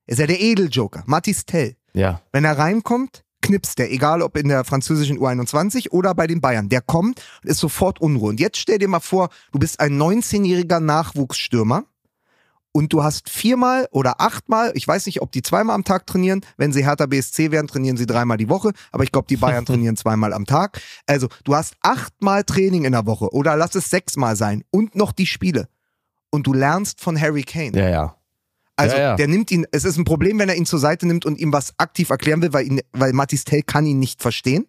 [0.06, 1.76] Er ist ja der Edeljoker, Mathis Tell.
[1.94, 2.22] ja.
[2.32, 6.70] Wenn er reinkommt, knipst er, egal ob in der französischen U21 oder bei den Bayern.
[6.70, 8.30] Der kommt und ist sofort Unruhe.
[8.30, 11.84] Und jetzt stell dir mal vor, du bist ein 19-jähriger Nachwuchsstürmer
[12.74, 16.42] und du hast viermal oder achtmal, ich weiß nicht, ob die zweimal am Tag trainieren.
[16.58, 18.72] Wenn sie Hertha BSC werden, trainieren sie dreimal die Woche.
[18.92, 20.82] Aber ich glaube, die Bayern trainieren zweimal am Tag.
[21.06, 25.12] Also du hast achtmal Training in der Woche oder lass es sechsmal sein und noch
[25.12, 25.70] die Spiele.
[26.32, 27.78] Und du lernst von Harry Kane.
[27.78, 28.16] Ja, ja.
[28.76, 29.16] Also Ja, ja.
[29.16, 31.54] der nimmt ihn, es ist ein Problem, wenn er ihn zur Seite nimmt und ihm
[31.54, 34.66] was aktiv erklären will, weil, ihn, weil Mattis Tell kann ihn nicht verstehen.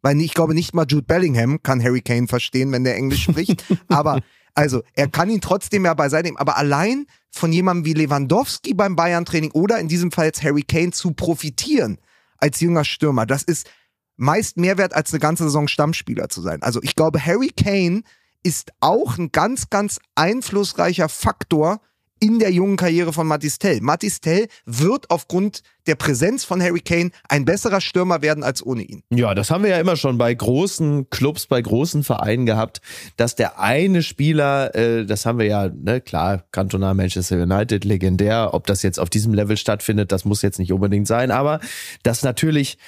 [0.00, 3.64] Weil ich glaube nicht mal Jude Bellingham kann Harry Kane verstehen, wenn der Englisch spricht.
[3.88, 4.20] aber,
[4.54, 8.94] Also, er kann ihn trotzdem ja beiseite nehmen, aber allein von jemandem wie Lewandowski beim
[8.94, 11.98] Bayern-Training oder in diesem Fall jetzt Harry Kane zu profitieren
[12.38, 13.68] als junger Stürmer, das ist
[14.16, 16.62] meist mehr wert als eine ganze Saison Stammspieler zu sein.
[16.62, 18.02] Also, ich glaube, Harry Kane
[18.44, 21.80] ist auch ein ganz, ganz einflussreicher Faktor
[22.20, 23.80] in der jungen Karriere von Matis Tell.
[23.80, 28.82] Matis Tell wird aufgrund der Präsenz von Harry Kane ein besserer Stürmer werden als ohne
[28.82, 29.02] ihn.
[29.10, 32.80] Ja, das haben wir ja immer schon bei großen Clubs, bei großen Vereinen gehabt,
[33.16, 38.54] dass der eine Spieler, äh, das haben wir ja, ne, klar, Cantona, Manchester United, legendär,
[38.54, 41.60] ob das jetzt auf diesem Level stattfindet, das muss jetzt nicht unbedingt sein, aber
[42.02, 42.78] dass natürlich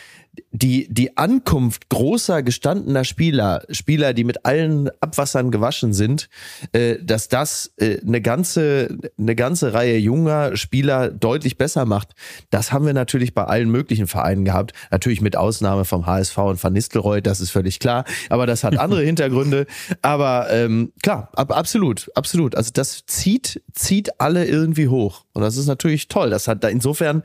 [0.53, 6.29] die, die Ankunft großer gestandener Spieler, Spieler, die mit allen Abwassern gewaschen sind,
[6.73, 12.15] äh, dass das äh, eine ganze, eine ganze Reihe junger Spieler deutlich besser macht,
[12.51, 14.73] das haben wir natürlich bei allen möglichen Vereinen gehabt.
[14.91, 18.05] Natürlich mit Ausnahme vom HSV und Van Nistelrooy, das ist völlig klar.
[18.29, 19.67] Aber das hat andere Hintergründe.
[20.03, 22.55] Aber ähm, klar, ab, absolut, absolut.
[22.55, 25.25] Also das zieht, zieht alle irgendwie hoch.
[25.33, 26.31] Und das ist natürlich toll.
[26.31, 27.23] Das hat da insofern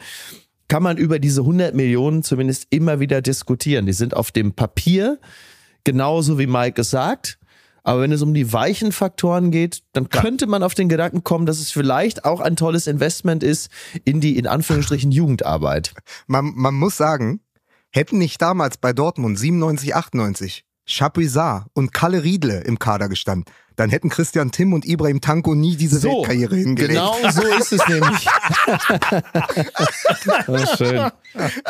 [0.72, 3.86] kann man über diese 100 Millionen zumindest immer wieder diskutieren.
[3.86, 5.20] Die sind auf dem Papier
[5.84, 7.40] genauso wie Mike es sagt.
[7.84, 11.46] Aber wenn es um die weichen Faktoren geht, dann könnte man auf den Gedanken kommen,
[11.46, 13.70] dass es vielleicht auch ein tolles Investment ist
[14.06, 15.94] in die, in Anführungsstrichen, Jugendarbeit.
[16.28, 17.42] Man, man muss sagen,
[17.92, 23.90] hätten nicht damals bei Dortmund 97, 98 Chapuisat und Kalle Riedle im Kader gestanden, dann
[23.90, 26.94] hätten Christian Tim und Ibrahim Tanko nie diese So, Weltkarriere hingelegt.
[26.94, 28.28] Genau so ist es nämlich.
[30.48, 31.12] Ja, schön.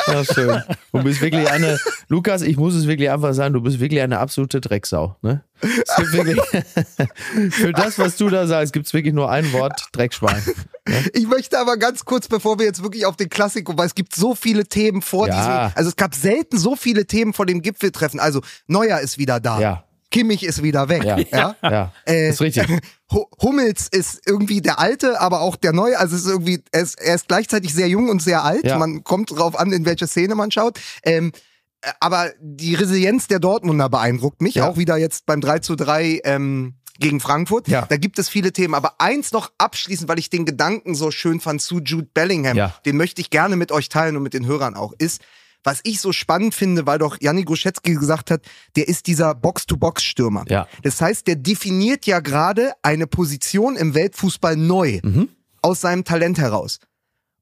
[0.06, 0.62] Ja, schön.
[0.92, 4.18] Du bist wirklich eine, Lukas, ich muss es wirklich einfach sagen, du bist wirklich eine
[4.18, 5.16] absolute Drecksau.
[5.22, 5.44] Ne?
[5.60, 6.40] Es gibt wirklich,
[7.50, 10.42] für das, was du da sagst, gibt es wirklich nur ein Wort, Dreckschwein.
[11.14, 14.14] Ich möchte aber ganz kurz, bevor wir jetzt wirklich auf den Klassiker, weil es gibt
[14.14, 15.36] so viele Themen vor Ja.
[15.36, 18.18] diesem, also es gab selten so viele Themen vor dem Gipfeltreffen.
[18.20, 19.60] Also Neuer ist wieder da.
[19.60, 19.84] Ja.
[20.10, 21.04] Kimmich ist wieder weg.
[21.04, 21.16] Ja.
[21.18, 21.56] ja?
[21.62, 22.66] Ja, Äh, ist richtig.
[23.12, 25.98] Hu- Hummels ist irgendwie der Alte, aber auch der Neue.
[25.98, 28.64] Also es ist irgendwie, er ist, er ist gleichzeitig sehr jung und sehr alt.
[28.64, 28.76] Ja.
[28.78, 30.78] Man kommt drauf an, in welche Szene man schaut.
[31.04, 31.32] Ähm,
[31.80, 34.56] äh, aber die Resilienz der Dortmunder beeindruckt mich.
[34.56, 34.68] Ja.
[34.68, 37.68] Auch wieder jetzt beim 3 zu 3 ähm, gegen Frankfurt.
[37.68, 37.84] Ja.
[37.86, 38.74] Da gibt es viele Themen.
[38.74, 42.74] Aber eins noch abschließend, weil ich den Gedanken so schön fand zu Jude Bellingham, Ja.
[42.86, 45.20] den möchte ich gerne mit euch teilen und mit den Hörern auch, ist,
[45.64, 48.42] was ich so spannend finde, weil doch Janni Gruschetzky gesagt hat,
[48.74, 50.44] der ist dieser Box-to-Box-Stürmer.
[50.48, 50.66] Ja.
[50.82, 55.28] Das heißt, der definiert ja gerade eine Position im Weltfußball neu Mhm.
[55.60, 56.80] aus seinem Talent heraus.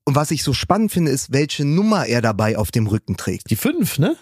[0.05, 3.49] Und was ich so spannend finde, ist, welche Nummer er dabei auf dem Rücken trägt.
[3.51, 4.17] Die fünf, ne?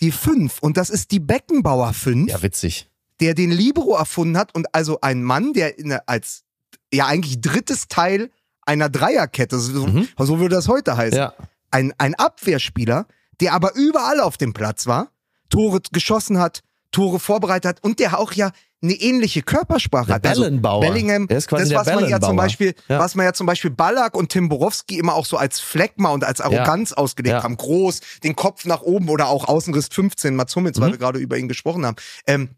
[0.00, 0.58] Die 5.
[0.60, 2.88] Und das ist die Beckenbauer 5, Ja, witzig.
[3.22, 6.42] Der den Libero erfunden hat und also ein Mann, der in, als
[6.92, 8.30] ja eigentlich drittes Teil
[8.66, 10.08] einer Dreierkette, so, Mhm.
[10.18, 11.32] so würde das heute heißen, Ja.
[11.70, 13.06] ein, ein Abwehrspieler,
[13.40, 15.08] der aber überall auf dem Platz war,
[15.48, 18.50] Tore geschossen hat, Tore vorbereitet hat und der auch ja
[18.82, 20.26] eine ähnliche Körpersprache Der hat.
[20.26, 20.80] Also Bellenbauer.
[20.80, 22.36] Bellingham, ist quasi das, was man ja zum.
[22.36, 22.98] Beispiel, Ja.
[22.98, 26.24] was man ja zum Beispiel Ballack und Tim Borowski immer auch so als Phlegma und
[26.24, 27.42] als Arroganz ausgelegt Ja.
[27.44, 27.56] haben.
[27.56, 30.92] Groß, den Kopf nach oben oder auch Außenriss 15, Mats Hummels, weil Mhm.
[30.94, 31.96] wir gerade über ihn gesprochen haben.
[32.26, 32.50] Ähm,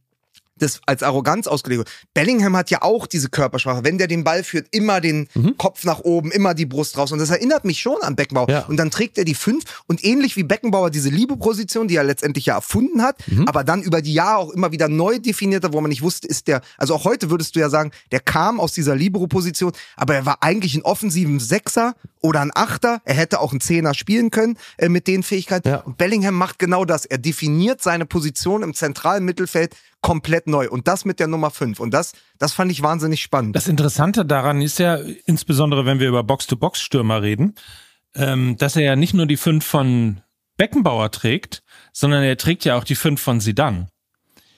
[0.58, 1.78] das als Arroganz ausgelegt.
[1.78, 1.90] wird.
[2.14, 3.84] Bellingham hat ja auch diese Körpersprache.
[3.84, 5.28] Wenn der den Ball führt, immer den
[5.58, 7.12] Kopf nach oben, immer die Brust raus.
[7.12, 8.48] Und das erinnert mich schon an Beckenbauer.
[8.48, 8.60] Ja.
[8.66, 12.46] Und dann trägt er die fünf und ähnlich wie Beckenbauer diese Liebe-Position, die er letztendlich
[12.46, 15.80] ja erfunden hat, aber dann über die Jahre auch immer wieder neu definiert hat, wo
[15.80, 18.72] man nicht wusste, ist der, also auch heute würdest du ja sagen, der kam aus
[18.72, 23.02] dieser Libero-Position, aber er war eigentlich ein offensiven Sechser oder ein Achter.
[23.04, 25.68] Er hätte auch einen Zehner spielen können äh, mit den Fähigkeiten.
[25.68, 25.76] Ja.
[25.80, 27.04] Und Bellingham macht genau das.
[27.04, 29.74] Er definiert seine Position im zentralen Mittelfeld
[30.04, 30.68] komplett neu.
[30.68, 31.80] Und das mit der Nummer 5.
[31.80, 33.56] Und das, das fand ich wahnsinnig spannend.
[33.56, 37.54] Das Interessante daran ist ja, insbesondere wenn wir über Box-to-Box-Stürmer reden,
[38.14, 40.20] ähm, dass er ja nicht nur die fünf von
[40.58, 41.62] Beckenbauer trägt,
[41.94, 43.88] sondern er trägt ja auch die fünf von Sidan.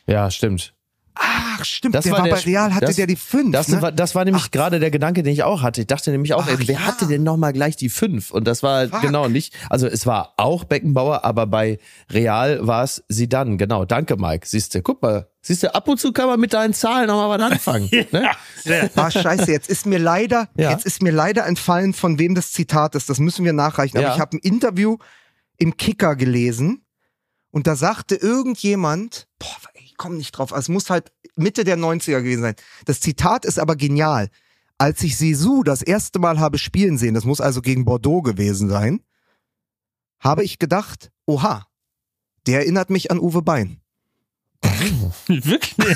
[0.08, 0.74] Ja, stimmt.
[1.18, 1.94] Ach, stimmt.
[1.94, 3.52] Das der war war, der bei Real, hatte das- der die 5.
[3.52, 3.80] Das, ne?
[3.80, 4.50] war, das war nämlich Ach.
[4.50, 5.80] gerade der Gedanke, den ich auch hatte.
[5.80, 6.80] Ich dachte nämlich auch, Ach, ey, wer ja.
[6.80, 8.30] hatte denn nochmal gleich die fünf?
[8.30, 9.00] Und das war Fuck.
[9.00, 11.78] genau nicht, also es war auch Beckenbauer, aber bei
[12.10, 13.56] Real war es Sidan.
[13.58, 14.46] Genau, danke Mike.
[14.46, 17.16] Siehst du, guck mal, siehst du, ab und zu kann man mit deinen Zahlen noch
[17.16, 17.88] mal was anfangen.
[18.12, 18.30] ne?
[18.96, 20.70] Ah, scheiße, jetzt ist mir leider, Ja.
[20.70, 23.08] jetzt ist mir leider entfallen, von wem das Zitat ist.
[23.08, 23.96] Das müssen wir nachreichen.
[23.98, 24.14] Aber Ja.
[24.14, 24.96] ich habe ein Interview
[25.56, 26.84] im Kicker gelesen
[27.50, 32.20] und da sagte irgendjemand, boah, ich komme nicht drauf, es muss halt Mitte der 90er
[32.22, 32.54] gewesen sein.
[32.84, 34.28] Das Zitat ist aber genial.
[34.78, 38.68] Als ich Sisu das erste Mal habe spielen sehen, das muss also gegen Bordeaux gewesen
[38.68, 39.00] sein,
[40.20, 41.66] habe ich gedacht, oha,
[42.46, 43.80] der erinnert mich an Uwe Bein.
[45.28, 45.74] Wirklich?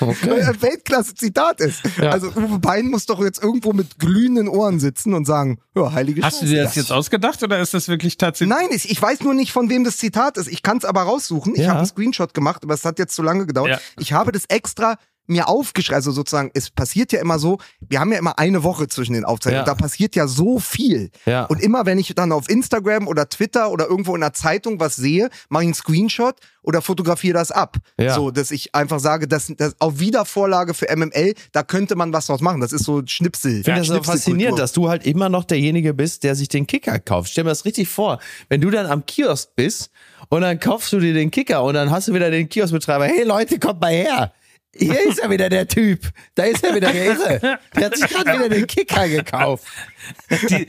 [0.00, 0.42] Okay.
[0.42, 1.82] ein Weltklasse-Zitat ist.
[2.00, 2.10] Ja.
[2.10, 6.22] Also Uwe Bein muss doch jetzt irgendwo mit glühenden Ohren sitzen und sagen, ja, heilige
[6.22, 6.54] Hast du Scheiße.
[6.54, 8.56] dir das jetzt ausgedacht oder ist das wirklich tatsächlich?
[8.56, 10.48] Nein, ich, ich weiß nur nicht, von wem das Zitat ist.
[10.48, 11.54] Ich kann es aber raussuchen.
[11.54, 11.68] Ich Ja.
[11.70, 13.70] habe einen Screenshot gemacht, aber es hat jetzt zu lange gedauert.
[13.70, 13.78] Ja.
[13.98, 14.96] Ich habe das extra
[15.26, 17.58] mir aufgeschrieben, also sozusagen, es passiert ja immer so,
[17.88, 19.74] wir haben ja immer eine Woche zwischen den Aufzeichnungen, Ja.
[19.74, 21.10] da passiert ja so viel.
[21.24, 21.44] Ja.
[21.44, 24.96] Und immer wenn ich dann auf Instagram oder Twitter oder irgendwo in der Zeitung was
[24.96, 27.76] sehe, mache ich einen Screenshot oder fotografiere das ab.
[27.98, 28.14] Ja.
[28.14, 32.26] So, dass ich einfach sage, dass, dass auf Wiedervorlage für MML, da könnte man was
[32.26, 32.60] draus machen.
[32.60, 33.60] Das ist so Schnipsel.
[33.60, 36.66] Ich finde das so faszinierend, dass du halt immer noch derjenige bist, der sich den
[36.66, 37.30] Kicker kauft.
[37.30, 38.18] Stell mir das richtig vor.
[38.48, 39.90] Wenn du dann am Kiosk bist
[40.28, 43.22] und dann kaufst du dir den Kicker und dann hast du wieder den Kioskbetreiber, hey
[43.22, 44.32] Leute, kommt mal her.
[44.72, 46.00] Hier ist ja wieder der Typ.
[46.36, 47.58] Da ist ja wieder der Irre.
[47.76, 49.64] Der hat sich gerade wieder den Kicker gekauft.
[50.30, 50.66] Die, Dingen-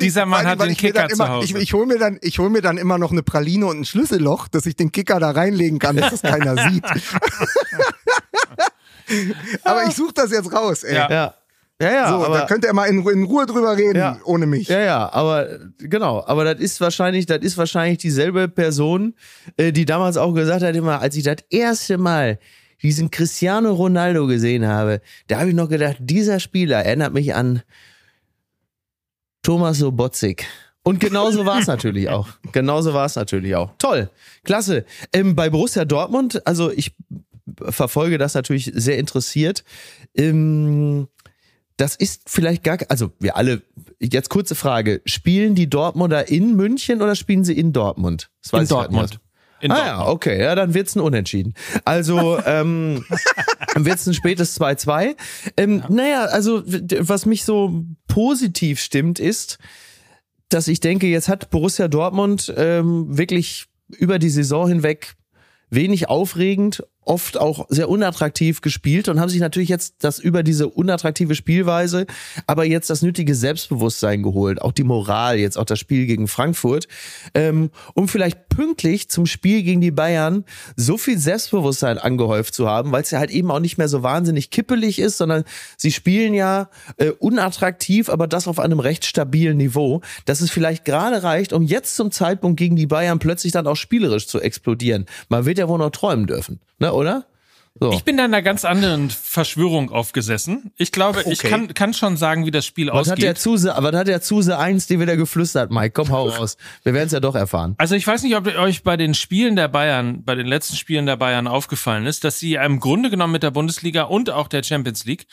[0.00, 1.46] Dieser Mann vor allen hat den Kicker immer, zu Hause.
[1.46, 3.84] Ich, ich hole mir, dann- ich hol mir dann immer noch eine Praline und ein
[3.84, 6.84] Schlüsselloch, dass ich den Kicker da reinlegen kann, dass es keiner sieht.
[9.64, 10.94] Aber ich suche das jetzt raus, ey.
[10.94, 11.10] Ja.
[11.10, 11.34] Ja.
[11.82, 14.16] Ja, ja, so, aber da könnt ihr mal in, in Ruhe drüber reden, Ja.
[14.24, 14.68] ohne mich.
[14.68, 19.16] Ja, ja, aber genau, aber das ist wahrscheinlich, das ist wahrscheinlich dieselbe Person,
[19.56, 22.38] äh, die damals auch gesagt hat, immer, als ich das erste Mal
[22.84, 27.62] diesen Cristiano Ronaldo gesehen habe, da habe ich noch gedacht, dieser Spieler erinnert mich an
[29.42, 30.44] Thomas Sobotzig.
[30.82, 32.28] Und genauso war es natürlich auch.
[32.52, 33.72] Genauso war es natürlich auch.
[33.78, 34.10] Toll,
[34.44, 34.84] klasse.
[35.14, 36.94] Ähm, bei Borussia Dortmund, also ich
[37.58, 39.64] verfolge das natürlich sehr interessiert.
[40.14, 41.08] Ähm,
[41.78, 43.62] das ist vielleicht gar, also wir alle,
[43.98, 48.30] jetzt kurze Frage, spielen die Dortmunder in München oder spielen sie in Dortmund?
[48.42, 48.72] Das weiß in nicht.
[48.72, 49.20] Dortmund.
[49.64, 49.98] In ah Dortmund.
[49.98, 51.54] ja, okay, ja, dann wird's ein Unentschieden.
[51.86, 53.02] Also ähm,
[53.72, 55.16] dann wird's ein spätes 2-2.
[55.56, 59.58] Ähm, Naja, also was mich so positiv stimmt, ist,
[60.50, 65.14] dass ich denke, jetzt hat Borussia Dortmund ähm, wirklich über die Saison hinweg
[65.70, 70.68] wenig aufregend, oft auch sehr unattraktiv gespielt und haben sich natürlich jetzt das über diese
[70.68, 72.06] unattraktive Spielweise,
[72.46, 76.88] aber jetzt das nötige Selbstbewusstsein geholt, auch die Moral, jetzt auch das Spiel gegen Frankfurt,
[77.34, 80.44] ähm, um vielleicht pünktlich zum Spiel gegen die Bayern
[80.76, 84.02] so viel Selbstbewusstsein angehäuft zu haben, weil es ja halt eben auch nicht mehr so
[84.02, 85.44] wahnsinnig kippelig ist, sondern
[85.76, 90.84] sie spielen ja äh, unattraktiv, aber das auf einem recht stabilen Niveau, dass es vielleicht
[90.84, 95.06] gerade reicht, um jetzt zum Zeitpunkt gegen die Bayern plötzlich dann auch spielerisch zu explodieren.
[95.28, 97.26] Man wird ja wohl noch träumen dürfen, ne, oder?
[97.80, 97.90] So.
[97.90, 100.70] Ich bin da in einer ganz anderen Verschwörung aufgesessen.
[100.76, 101.50] Ich glaube, ich Okay.
[101.50, 103.38] kann, kann schon sagen, wie das Spiel was hat der ausgeht.
[103.42, 105.90] Zuse, was hat der Zuse 1 dir wieder geflüstert, Mike?
[105.90, 106.56] Komm, hau raus.
[106.84, 107.74] Wir werden es ja doch erfahren.
[107.78, 111.06] Also ich weiß nicht, ob euch bei den Spielen der Bayern, bei den letzten Spielen
[111.06, 114.62] der Bayern aufgefallen ist, dass sie im Grunde genommen mit der Bundesliga und auch der
[114.62, 115.26] Champions League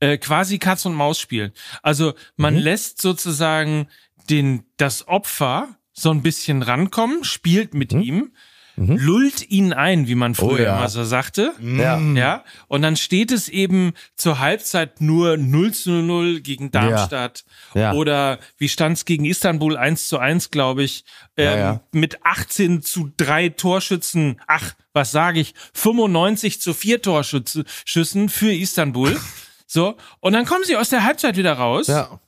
[0.00, 1.52] äh, quasi Katz und Maus spielen.
[1.84, 3.86] Also man lässt sozusagen
[4.28, 8.32] den das Opfer so ein bisschen rankommen, spielt mit ihm,
[8.76, 10.76] lullt ihn ein, wie man früher Oh ja.
[10.78, 11.52] immer so sagte.
[11.60, 11.98] Ja.
[11.98, 17.44] Ja, und dann steht es eben zur Halbzeit nur 0 zu 0 gegen Darmstadt.
[17.74, 17.92] Ja.
[17.92, 21.04] Oder wie stand es gegen Istanbul 1 zu 1, glaube ich,
[21.36, 21.80] ähm, ja.
[21.92, 29.18] mit 18 zu 3 Torschützen, ach, was sage ich, 95 zu 4 Torschüssen für Istanbul.
[29.66, 31.88] So, und dann kommen sie aus der Halbzeit wieder raus.
[31.88, 32.20] Ja.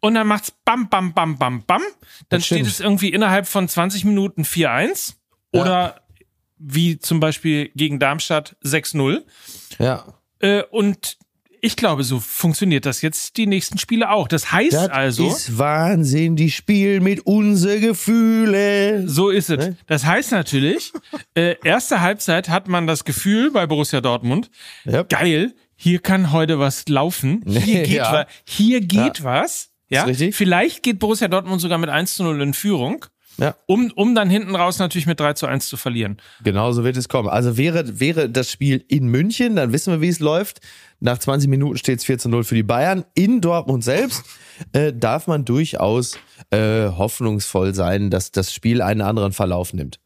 [0.00, 1.82] Und dann macht's bam, bam, bam, bam, bam.
[2.28, 5.14] Dann steht es irgendwie innerhalb von 20 Minuten 4-1.
[5.60, 6.00] Oder
[6.58, 9.22] wie zum Beispiel gegen Darmstadt 6-0.
[9.78, 10.04] Ja.
[10.40, 11.18] Äh, und
[11.60, 14.28] ich glaube, so funktioniert das jetzt die nächsten Spiele auch.
[14.28, 19.08] Das heißt Das also, ist Wahnsinn, die spielen mit unsere Gefühle.
[19.08, 19.58] so ist es.
[19.68, 19.76] Ne?
[19.86, 20.92] Das heißt natürlich,
[21.34, 24.50] äh, erste Halbzeit hat man das Gefühl bei Borussia Dortmund,
[24.84, 25.02] Ja.
[25.04, 27.42] geil, hier kann heute was laufen.
[27.46, 28.12] Hier geht, Ja.
[28.12, 29.70] wa hier geht was.
[29.88, 30.34] Ja, Ist richtig.
[30.36, 33.04] vielleicht geht Borussia Dortmund sogar mit 1 zu 0 in Führung,
[33.38, 33.56] Ja.
[33.66, 36.18] um, um dann hinten raus natürlich mit 3 zu 1 zu verlieren.
[36.42, 37.28] Genau so wird es kommen.
[37.28, 40.60] Also wäre, wäre das Spiel in München, dann wissen wir, wie es läuft.
[41.00, 43.04] Nach 20 Minuten steht es 4 zu 0 für die Bayern.
[43.14, 44.24] In Dortmund selbst
[44.72, 46.16] äh, darf man durchaus
[46.50, 49.98] äh, hoffnungsvoll sein, dass das Spiel einen anderen Verlauf nimmt.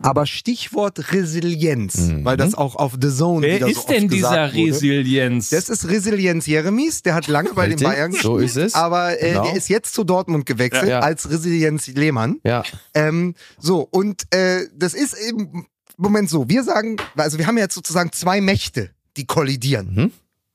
[0.00, 2.24] Aber Stichwort Resilienz, Mhm.
[2.24, 4.72] weil das auch auf The Zone Wer wieder so ist oft denn dieser gesagt wurde.
[4.72, 5.50] Resilienz?
[5.50, 8.74] Das ist Resilienz Jeremies, der hat lange bei den Bayern so gespielt, ist es.
[8.74, 9.44] aber äh, Genau.
[9.44, 10.98] der ist jetzt zu Dortmund gewechselt Ja.
[11.00, 12.40] als Resilienz Lehmann.
[12.44, 12.64] Ja.
[12.92, 15.66] Ähm, so, und äh, das ist im
[15.96, 20.12] Moment so, wir sagen, also wir haben jetzt sozusagen zwei Mächte, die kollidieren Mhm.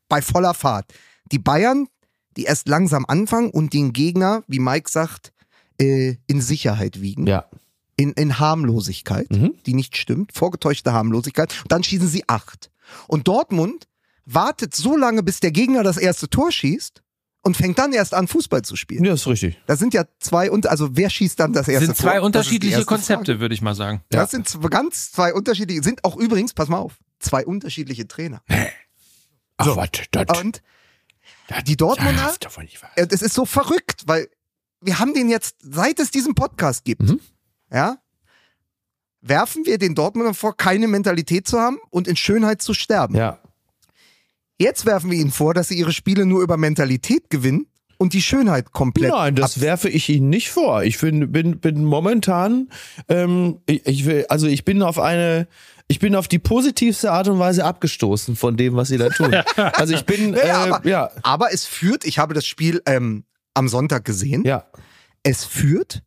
[0.09, 0.85] bei voller Fahrt.
[1.31, 1.87] Die Bayern,
[2.35, 5.31] die erst langsam anfangen und den Gegner, wie Mike sagt,
[5.79, 7.25] äh, in Sicherheit wiegen.
[7.25, 7.45] Ja.
[8.00, 9.56] In, in Harmlosigkeit, Mhm.
[9.66, 11.54] die nicht stimmt, vorgetäuschte Harmlosigkeit.
[11.64, 12.72] Und dann schießen sie acht.
[13.08, 13.88] Und Dortmund
[14.26, 17.04] wartet so lange, bis der Gegner das erste Tor schießt
[17.41, 19.04] und fängt dann erst an, Fußball zu spielen.
[19.04, 19.58] Ja, ist richtig.
[19.66, 22.04] Das sind ja zwei, und also wer schießt dann das erste sind Tor?
[22.04, 23.39] zwei Das ist die unterschiedliche erste Konzepte, Frage.
[23.41, 24.02] würde ich mal sagen.
[24.14, 24.22] Ja.
[24.22, 28.41] Das sind zwei, ganz zwei unterschiedliche, sind auch übrigens, pass mal auf, zwei unterschiedliche Trainer.
[29.58, 30.62] Ach, warte, das, Und
[31.68, 32.91] die Dortmunder, darf doch wohl nicht wahr.
[32.95, 34.30] das ist so verrückt, weil
[34.82, 37.20] wir haben den jetzt, seit es diesen Podcast gibt, Mhm.
[37.72, 37.97] Ja,
[39.22, 43.15] werfen wir den Dortmundern vor, keine Mentalität zu haben und in Schönheit zu sterben.
[43.15, 43.39] Ja.
[44.57, 47.67] Jetzt werfen wir ihnen vor, dass sie ihre Spiele nur über Mentalität gewinnen
[47.97, 49.11] und die Schönheit komplett.
[49.11, 50.84] Nein, das werfe ich Ihnen nicht vor.
[50.84, 52.70] Ich bin, bin, bin momentan,
[53.09, 55.47] ähm, ich, ich will, also ich bin auf eine,
[55.88, 59.36] ich bin auf die positivste Art und Weise abgestoßen von dem, was Sie da tun.
[59.55, 63.26] Also ich bin, Ja, äh, aber, ja, aber es führt, ich habe das Spiel ähm,
[63.53, 64.65] am Sonntag gesehen, ja,
[65.24, 66.03] es führt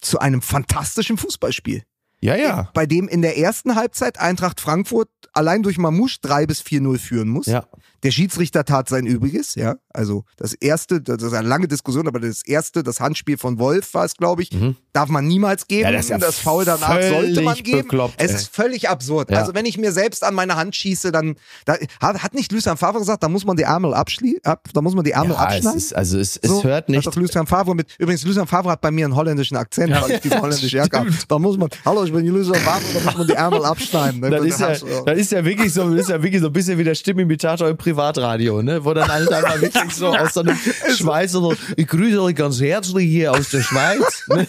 [0.00, 1.82] zu einem fantastischen Fußballspiel.
[2.20, 6.62] ja, ja, Bei dem in der ersten Halbzeit Eintracht Frankfurt allein durch Mamouche 3 bis
[6.62, 7.46] 4-0 führen muss.
[7.46, 7.66] ja.
[8.02, 9.76] Der Schiedsrichter tat sein Übriges, ja.
[9.92, 13.92] Also das erste, das ist eine lange Diskussion, aber das erste, das Handspiel von Wolf
[13.94, 14.76] war es, glaube ich, Mhm.
[14.92, 15.82] darf man niemals geben.
[15.84, 17.82] Ja, das ist ja das Foul danach sollte man geben.
[17.82, 18.36] bekloppt, es ey.
[18.36, 19.30] ist völlig absurd.
[19.30, 19.38] Ja.
[19.38, 21.36] Also wenn ich mir selbst an meine Hand schieße, dann
[21.66, 24.94] da, hat, nicht Lucien Favre gesagt, da muss man die Ärmel abschli ab, da muss
[24.94, 25.76] man die Ärmel ja es abschneiden.
[25.78, 27.06] ist, also es, es So, hört nicht.
[27.06, 27.94] Hat doch Lucien Favre mit.
[27.98, 31.10] Übrigens, Lucien Favre hat bei mir einen holländischen Akzent, weil ich diese holländische Jacke habe.
[31.28, 34.20] Da muss man, hallo, ich bin Lucien Favre, da muss man die Ärmel abschneiden.
[34.22, 34.68] Das ist, ja,
[35.04, 37.68] das ist ja wirklich so, das ist ja wirklich so ein bisschen wie der Stimmimitator
[37.68, 38.84] im Privatradio, ne?
[38.84, 40.56] Wo dann alle einfach wirklich so aus so einem
[40.96, 44.24] Schweizer, so, ich grüße euch ganz herzlich hier aus der Schweiz.
[44.28, 44.46] ne?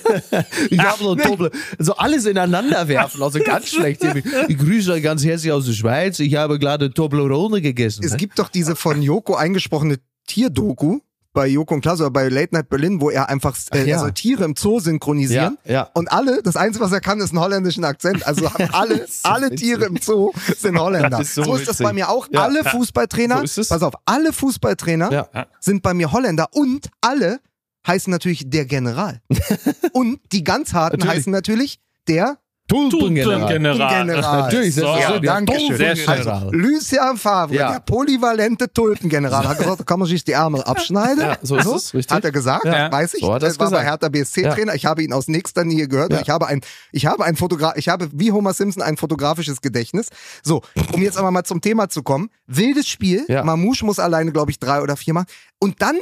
[0.69, 4.03] Ich habe so Doppel, so alles ineinander werfen, also ganz schlecht.
[4.47, 6.19] Ich grüße euch ganz herzlich aus der Schweiz.
[6.19, 8.03] Ich habe gerade Toblerone gegessen.
[8.05, 8.17] Es ne?
[8.17, 10.99] gibt doch diese von Joko eingesprochene Tierdoku
[11.33, 13.99] bei Joko und Klaas oder bei Late Night Berlin, wo er einfach äh, ja.
[13.99, 15.57] soll Tiere im Zoo synchronisieren.
[15.63, 15.89] Ja, ja.
[15.93, 18.25] Und alle, das Einzige, was er kann, ist einen holländischen Akzent.
[18.25, 19.59] Also haben alle, so alle witzig.
[19.59, 21.21] Tiere im Zoo sind Holländer.
[21.21, 21.85] Ist so ist das witzig.
[21.85, 22.27] bei mir auch.
[22.33, 25.29] Alle Fußballtrainer, So pass auf, alle Fußballtrainer
[25.59, 27.39] sind bei mir Holländer und alle
[27.87, 29.21] heißen natürlich der General.
[29.93, 31.17] und die ganz harten Natürlich.
[31.19, 32.37] heißen natürlich der
[32.71, 33.39] Tulpengeneral.
[33.39, 34.05] Tulpengeneral.
[34.05, 34.41] General.
[34.41, 35.77] Natürlich, So, ja, danke schön.
[35.77, 36.05] Sehr schön.
[36.05, 36.49] Tulpengeneral.
[36.55, 37.71] Lucien Favre, Ja.
[37.73, 41.19] der polyvalente Tulpengeneral, hat gesagt, da kann man sich die Ärmel abschneiden.
[41.19, 42.15] Ja, so ist es, richtig.
[42.15, 42.91] Hat er gesagt, Ja.
[42.91, 43.21] weiß ich.
[43.21, 43.83] So hat war bei.
[43.83, 44.73] Hertha BSC-Trainer.
[44.75, 46.13] Ich habe ihn aus nächster Nähe gehört.
[46.21, 46.61] Ich habe ein,
[46.91, 50.07] ich habe ein Fotograf, ich habe wie Homer Simpson ein fotografisches Gedächtnis.
[50.43, 50.61] So,
[50.93, 52.29] um jetzt aber mal zum Thema zu kommen.
[52.47, 53.25] Wildes Spiel.
[53.27, 53.43] Ja.
[53.43, 55.27] Mamouche muss alleine, glaube ich, drei oder vier machen.
[55.59, 55.97] Und dann,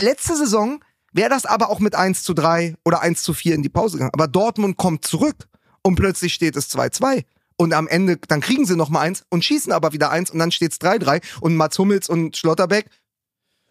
[0.00, 0.82] letzte Saison,
[1.12, 3.96] wäre das aber auch mit 1 zu 3 oder 1 zu 4 in die Pause
[3.98, 4.12] gegangen.
[4.14, 5.36] Aber Dortmund kommt zurück
[5.82, 7.24] und plötzlich steht es 2-2.
[7.56, 10.38] Und am Ende, dann kriegen sie noch mal eins und schießen aber wieder eins und
[10.38, 12.86] dann steht es 3-3 und Mats Hummels und Schlotterbeck,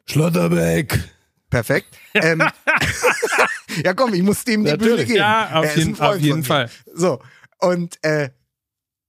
[0.05, 0.99] Schlotterbeck.
[1.49, 1.88] perfekt.
[2.14, 2.43] Ähm,
[3.84, 5.05] ja komm, ich muss dem die Bühne Natürlich.
[5.07, 5.18] geben.
[5.20, 6.43] Ja, auf Er jeden- auf jeden.
[6.43, 6.70] Fall.
[6.93, 7.22] So,
[7.59, 8.30] und äh,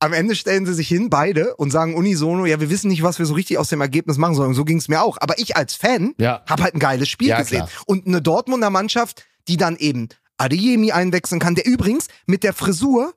[0.01, 3.21] am Ende stellen sie sich hin, beide, und sagen unisono, ja, wir wissen nicht, was
[3.21, 4.49] wir so richtig aus dem Ergebnis machen sollen.
[4.49, 5.17] Und so ging es mir auch.
[5.21, 6.43] Aber ich als Fan Ja.
[6.49, 7.59] habe halt ein geiles Spiel Ja, gesehen.
[7.67, 7.71] klar.
[7.87, 10.09] Und eine Dortmunder Mannschaft, die dann eben
[10.39, 13.15] Adeyemi einwechseln kann, der übrigens mit der Frisur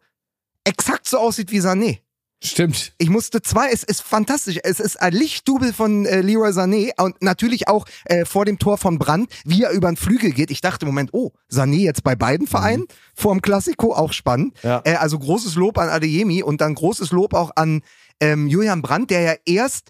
[0.64, 2.00] exakt so aussieht wie Sané.
[2.44, 2.94] Stimmt.
[2.98, 4.60] Ich musste zwei, es ist fantastisch.
[4.64, 8.78] Es ist ein Lichtdubel von äh, Leroy Sané und natürlich auch äh, vor dem Tor
[8.78, 10.52] von Brandt, wie er über den Flügel geht.
[10.52, 12.86] Ich dachte im Moment, oh, Sané jetzt bei beiden Vereinen
[13.16, 14.56] vor dem Klassiko, auch spannend.
[14.64, 14.82] Ja.
[14.84, 17.82] Äh, also großes Lob an Adeyemi und dann großes Lob auch an
[18.20, 19.90] ähm, Julian Brandt, der ja erst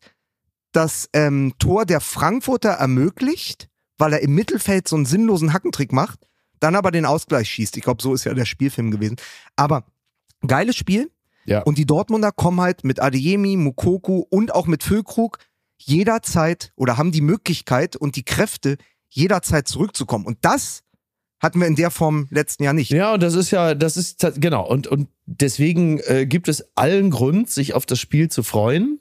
[0.71, 6.19] das ähm, Tor der Frankfurter ermöglicht, weil er im Mittelfeld so einen sinnlosen Hackentrick macht,
[6.65, 7.77] dann aber den Ausgleich schießt.
[7.77, 9.17] Ich glaube, so ist ja der Spielfilm gewesen.
[9.55, 9.85] Aber
[10.47, 11.11] geiles Spiel.
[11.45, 11.61] Ja.
[11.61, 15.37] Und die Dortmunder kommen halt mit Adeyemi, Mukoku und auch mit Füllkrug
[15.77, 18.77] jederzeit oder haben die Möglichkeit und die Kräfte,
[19.09, 20.25] jederzeit zurückzukommen.
[20.25, 20.81] Und das
[21.39, 22.89] hatten wir in der Form letzten Jahr nicht.
[22.89, 24.67] Ja, und das ist ja, das ist genau.
[24.67, 28.99] Und, und deswegen äh, gibt es allen Grund, sich auf das Spiel zu freuen.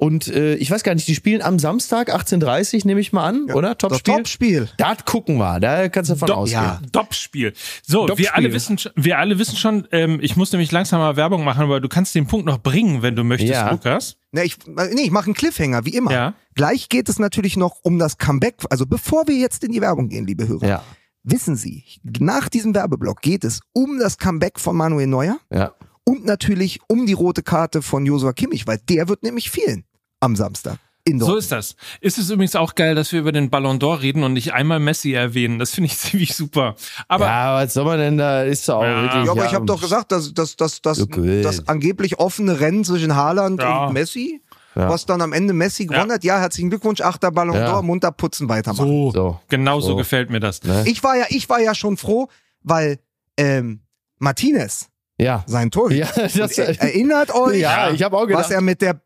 [0.00, 3.50] Und äh, ich weiß gar nicht, die spielen am Samstag 18.30 nehme ich mal an,
[3.50, 3.74] oder?
[3.74, 4.14] Das Topspiel?
[4.14, 4.68] Top-Spiel.
[4.76, 6.62] Das gucken wir, da kannst du davon Dop- ausgehen.
[6.62, 6.80] ja.
[6.92, 7.52] Doppspiel.
[7.84, 8.26] So, Doppspiel.
[8.26, 11.42] wir alle wissen, schon- wir alle wissen schon, ähm, ich muss nämlich langsam mal Werbung
[11.42, 13.72] machen, aber du kannst den Punkt noch bringen, wenn du möchtest, Ja.
[13.72, 14.16] Lukas.
[14.30, 16.12] Ne, ich, nee, ich mache einen Cliffhanger, wie immer.
[16.12, 16.34] Ja.
[16.54, 18.54] Gleich geht es natürlich noch um das Comeback.
[18.70, 20.84] Also bevor wir jetzt in die Werbung gehen, liebe Hörer, Ja,
[21.24, 21.82] wissen Sie,
[22.20, 25.72] nach diesem Werbeblock geht es um das Comeback von Manuel Neuer ja.
[26.04, 29.82] und natürlich um die rote Karte von Josua Kimmich, weil der wird nämlich fehlen
[30.20, 30.78] am Samstag.
[31.16, 31.74] So ist das.
[32.02, 34.78] Ist es übrigens auch geil, dass wir über den Ballon d'Or reden und nicht einmal
[34.78, 35.58] Messi erwähnen.
[35.58, 36.74] Das finde ich ziemlich super.
[37.08, 38.42] Aber ja, was soll man denn da?
[38.42, 39.02] Ist doch auch Ja.
[39.04, 39.24] wirklich.
[39.24, 41.40] ja, aber ich habe doch gesagt, dass, dass, dass, dass Okay.
[41.40, 43.86] das angeblich offene Rennen zwischen Haaland Ja.
[43.86, 44.42] und Messi,
[44.74, 44.90] Ja.
[44.90, 47.78] was dann am Ende Messi gewonnen hat, ja, herzlichen Glückwunsch, achter Ballon Ja.
[47.78, 48.86] d'Or, munter putzen, weitermachen.
[48.86, 49.40] so, So.
[49.48, 49.96] genau so So.
[49.96, 50.62] gefällt mir das.
[50.62, 50.84] Ne?
[50.86, 52.28] Ich war ja, ich war ja schon froh,
[52.62, 52.98] weil
[53.38, 53.80] ähm,
[54.18, 54.88] Martinez,
[55.20, 55.44] Ja.
[55.46, 58.44] sein Torhüter, Ja, er, erinnert euch, ja, ich habe auch gedacht.
[58.44, 59.00] was er mit der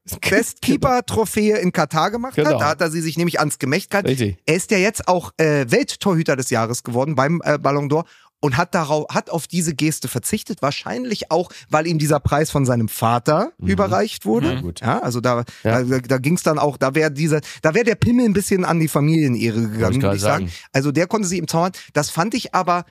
[0.57, 2.51] Bestkeeper-Trophäe in Katar gemacht Genau.
[2.55, 2.61] hat.
[2.61, 4.09] Da hat er sie sich nämlich ans Gemächt gehalten.
[4.09, 4.37] Richtig.
[4.47, 8.05] Er ist ja jetzt auch äh, Welttorhüter des Jahres geworden beim äh, Ballon d'Or
[8.41, 12.67] und hat darauf hat auf diese Geste verzichtet, wahrscheinlich auch, weil ihm dieser Preis von
[12.67, 14.57] seinem Vater überreicht wurde.
[14.57, 14.63] Mhm.
[14.63, 14.81] Gut.
[14.81, 15.83] Ja, also da Ja.
[15.83, 18.65] da, da ging es dann auch, da wäre dieser, da wäre der Pimmel ein bisschen
[18.65, 20.49] an die Familienehre gegangen, würde ich sagen.
[20.49, 20.59] sagen.
[20.73, 21.71] Also der konnte sie im Zaun.
[21.93, 22.85] Das fand ich aber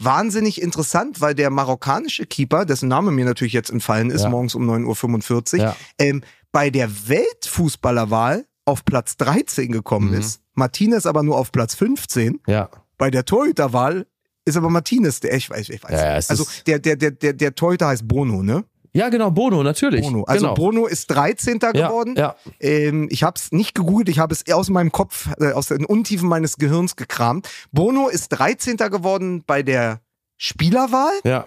[0.00, 4.28] wahnsinnig interessant, weil der marokkanische Keeper, dessen Name mir natürlich jetzt entfallen ist, Ja.
[4.30, 5.76] morgens um 9.45 Uhr, Ja.
[5.98, 6.22] ähm,
[6.52, 10.18] bei der Weltfußballerwahl auf Platz 13 gekommen Mhm.
[10.20, 12.68] ist, Martinez aber nur auf Platz 15, Ja.
[12.96, 14.06] bei der Torhüterwahl
[14.44, 15.92] ist aber Martinez der, ich weiß, ich weiß.
[15.92, 18.64] Ja, also der, der, der, der, der Torhüter heißt Bono, ne?
[18.92, 20.02] Ja, genau, Bono, natürlich.
[20.02, 20.24] Bono.
[20.24, 20.54] Also genau.
[20.54, 21.58] Bono ist 13.
[21.62, 22.14] ja, geworden.
[22.16, 22.36] Ja.
[22.60, 25.84] Ähm, ich habe es nicht gegoogelt, ich habe es aus meinem Kopf, äh, aus den
[25.84, 27.48] Untiefen meines Gehirns gekramt.
[27.72, 28.76] Bono ist 13.
[28.76, 30.00] geworden bei der
[30.36, 31.46] Spielerwahl ja.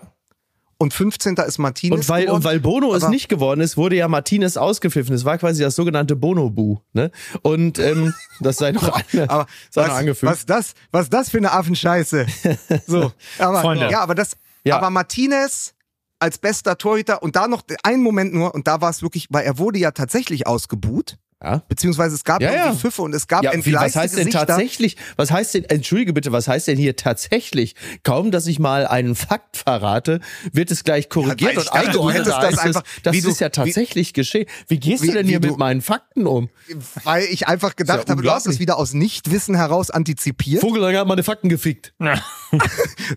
[0.77, 1.35] und 15.
[1.35, 2.35] ist Martinez Und weil, geworden.
[2.37, 5.15] und weil Bono es nicht geworden ist, wurde ja Martinez ausgepfiffen.
[5.15, 6.79] Es war quasi das sogenannte Bono-Bu.
[6.93, 7.11] Ne?
[7.41, 8.83] Und ähm, das sei noch,
[9.13, 10.31] eine, aber sei noch was, angefügt.
[10.31, 12.25] was das, was das für eine Affenscheiße.
[12.87, 13.89] So, aber Freunde.
[13.89, 14.77] ja, aber das, Ja.
[14.77, 15.73] aber Martinez
[16.21, 19.43] als bester Torhüter und da noch einen Moment nur und da war es wirklich, weil
[19.45, 21.63] er wurde ja tatsächlich ausgebuht, ja.
[21.67, 22.73] beziehungsweise es gab Ja, ja.
[22.73, 24.45] Pfiffe und es gab Ja, wie, was heißt denn Gesichter.
[24.45, 24.97] tatsächlich?
[25.15, 27.75] Was heißt denn, entschuldige bitte, was heißt denn hier tatsächlich?
[28.03, 30.19] Kaum, dass ich mal einen Fakt verrate,
[30.53, 32.25] wird es gleich korrigiert Ja, und dachte, du eingeordnet.
[32.27, 34.45] hättest das einfach- das wie du- ist ja tatsächlich geschehen.
[34.67, 36.49] Wie gehst wie- du denn wie hier du- mit meinen Fakten um?
[37.03, 40.61] Weil ich einfach gedacht Ist ja habe, du hast es wieder aus Nichtwissen heraus antizipiert.
[40.61, 41.93] Vogelang hat meine Fakten gefickt.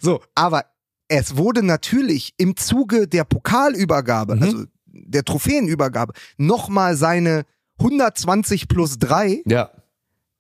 [0.01, 0.65] So, aber
[1.09, 4.43] es wurde natürlich im Zuge der Pokalübergabe, Mhm.
[4.43, 7.45] also der Trophäenübergabe, nochmal seine
[7.81, 9.71] 120 plus 3 Ja.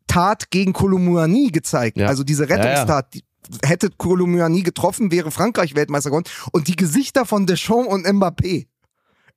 [0.06, 1.96] Tat gegen Kolumuani gezeigt.
[1.96, 2.06] Ja.
[2.06, 3.24] Also diese Rettungstat, die
[3.64, 6.28] hätte Kolumuani getroffen, wäre Frankreich Weltmeister geworden.
[6.52, 8.66] Und die Gesichter von Deschamps und Mbappé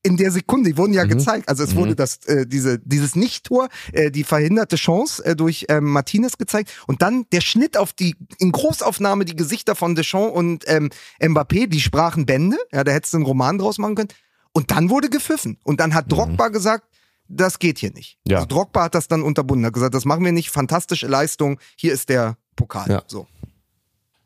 [0.08, 1.10] in der Sekunde, die wurden ja Mhm.
[1.10, 1.50] gezeigt.
[1.50, 5.84] Also es wurde das, äh, diese, dieses Nicht-Tor, äh, die verhinderte Chance äh, durch ähm,
[5.92, 6.72] Martinez gezeigt.
[6.88, 10.90] Und dann der Schnitt auf die, in Großaufnahme die Gesichter von Deschamps und ähm,
[11.22, 12.58] Mbappé, die sprachen Bände.
[12.72, 14.10] Ja, da hättest du einen Roman draus machen können.
[14.54, 15.60] Und dann wurde gepfiffen.
[15.64, 16.86] Und dann hat Drogba gesagt,
[17.28, 18.18] das geht hier nicht.
[18.26, 18.32] Mhm.
[18.32, 18.38] Ja.
[18.38, 21.94] Also Drogba hat das dann unterbunden, hat gesagt, das machen wir nicht, fantastische Leistung, hier
[21.94, 22.90] ist der Pokal.
[22.90, 23.04] Ja.
[23.08, 23.28] So.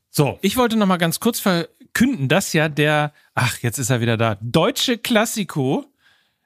[0.10, 1.40] So, ich wollte noch mal ganz kurz
[1.94, 5.86] verkünden, dass ja der, ach, jetzt ist er wieder da, deutsche Klassiko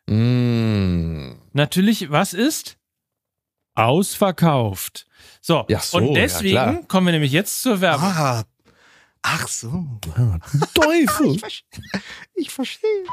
[0.07, 1.31] Mm.
[1.53, 2.77] natürlich, was ist?
[3.73, 5.07] Ausverkauft.
[5.41, 6.83] So, Ja, so, und ja, deswegen klar.
[6.87, 8.09] kommen wir nämlich jetzt zur Werbung.
[8.09, 8.43] Ah,
[9.23, 9.83] ach so.
[10.75, 11.31] Teufel.
[11.33, 12.01] Ich, verstehe.
[12.35, 13.03] ich verstehe.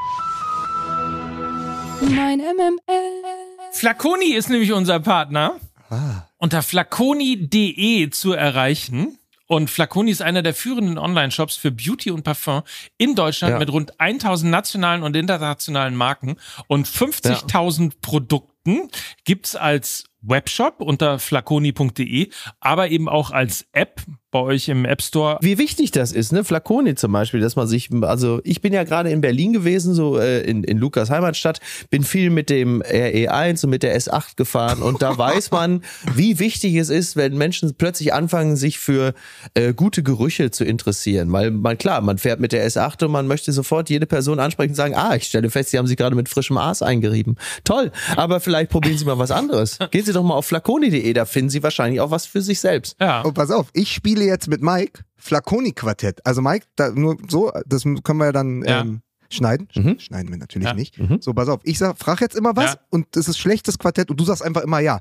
[2.01, 3.71] Mein MML.
[3.71, 5.59] Flaconi ist nämlich unser Partner.
[5.89, 6.27] Ah.
[6.37, 9.17] Unter flaconi.de zu erreichen.
[9.53, 12.63] Und Flaconi ist einer der führenden Online-Shops für Beauty und Parfum
[12.97, 13.59] in Deutschland Ja.
[13.59, 18.89] mit rund 1000 nationalen und internationalen Marken und 50.000 Produkten.
[19.25, 22.31] Gibt's als Webshop unter flaconi.de,
[22.61, 24.01] aber eben auch als App
[24.33, 25.37] bei euch im App Store.
[25.41, 26.43] Wie wichtig das ist, ne?
[26.43, 30.17] Flaconi zum Beispiel, dass man sich, also ich bin ja gerade in Berlin gewesen, so
[30.17, 31.61] äh, in, in Lukas Heimatstadt,
[31.91, 35.83] bin viel mit dem RE1 und mit der S8 gefahren und da weiß man,
[36.15, 39.13] wie wichtig es ist, wenn Menschen plötzlich anfangen, sich für
[39.53, 41.31] äh, gute Gerüche zu interessieren.
[41.31, 44.71] Weil man, klar, man fährt mit der S8 und man möchte sofort jede Person ansprechen
[44.71, 47.37] und sagen, ah, ich stelle fest, Sie haben sich gerade mit frischem Aas eingerieben.
[47.63, 49.77] Toll, aber vielleicht probieren Sie mal was anderes.
[49.91, 52.95] Gehen Sie doch mal auf flaconi.de, da finden Sie wahrscheinlich auch was für sich selbst.
[52.99, 53.21] Ja.
[53.21, 56.25] Und pass auf, ich spiele jetzt mit Mike Flaconi-Quartett.
[56.25, 58.81] Also Mike, da, nur so, das können wir ja dann Ja.
[58.81, 59.67] ähm, schneiden.
[59.75, 59.99] Mhm.
[59.99, 60.73] Schneiden wir natürlich Ja.
[60.73, 60.99] nicht.
[61.21, 62.79] So, pass auf, ich sag, frag jetzt immer was Ja.
[62.89, 64.99] und es ist schlechtes Quartett und du sagst einfach immer ja.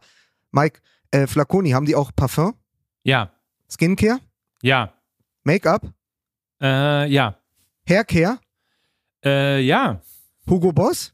[0.52, 2.54] Mike, äh, Flaconi, haben die auch Parfum,
[3.02, 3.30] Ja.
[3.70, 4.18] Skincare,
[4.62, 4.92] Ja.
[5.44, 5.82] Make-up,
[6.60, 7.36] Äh, ja.
[7.88, 8.38] Haircare,
[9.24, 10.00] Äh, ja.
[10.48, 11.12] Hugo Boss,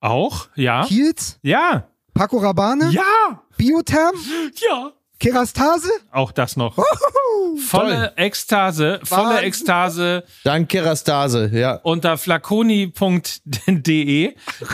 [0.00, 0.48] Auch?
[0.54, 0.84] Ja.
[0.86, 1.88] Kiehl's, Ja.
[2.14, 3.42] Paco Rabanne, Ja.
[3.56, 4.14] Biotherm,
[4.68, 4.92] Ja.
[5.20, 5.90] Kerastase?
[6.10, 6.76] Auch das noch.
[7.66, 9.44] Volle Ekstase, volle Wahnsinn.
[9.44, 11.74] Ekstase Dank Kerastase, ja.
[11.82, 12.94] unter flaconi.de.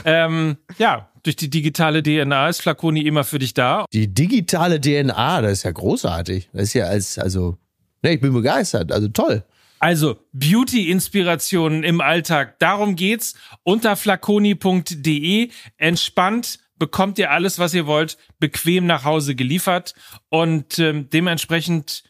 [0.04, 3.84] ähm, ja, durch die digitale DNA ist Flaconi immer für dich da.
[3.92, 6.48] Die digitale DNA, das ist ja großartig.
[6.52, 7.58] Das ist ja als, also,
[8.02, 9.44] ne, ich bin begeistert, also toll.
[9.78, 13.34] Also Beauty-Inspirationen im Alltag, darum geht's.
[13.62, 19.94] Unter flaconi.de entspannt bekommt ihr alles, was ihr wollt, bequem nach Hause geliefert
[20.28, 22.04] und ähm, dementsprechend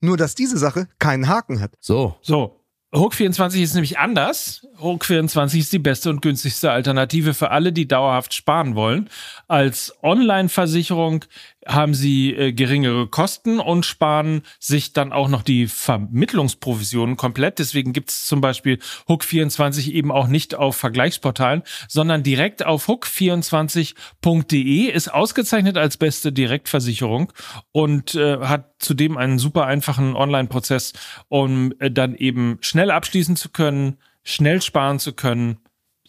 [0.00, 1.72] nur dass diese Sache keinen Haken hat.
[1.80, 2.16] So.
[2.22, 2.59] So.
[2.92, 4.66] Hook 24 ist nämlich anders.
[4.80, 9.08] Hook 24 ist die beste und günstigste Alternative für alle, die dauerhaft sparen wollen.
[9.46, 11.24] Als Online-Versicherung
[11.64, 17.60] haben sie äh, geringere Kosten und sparen sich dann auch noch die Vermittlungsprovisionen komplett.
[17.60, 22.88] Deswegen gibt es zum Beispiel Hook 24 eben auch nicht auf Vergleichsportalen, sondern direkt auf
[22.88, 27.32] hook24.de, ist ausgezeichnet als beste Direktversicherung
[27.70, 30.92] und äh, hat zudem einen super einfachen Online-Prozess,
[31.28, 35.58] um äh, dann eben schnell abschließen zu können, schnell sparen zu können,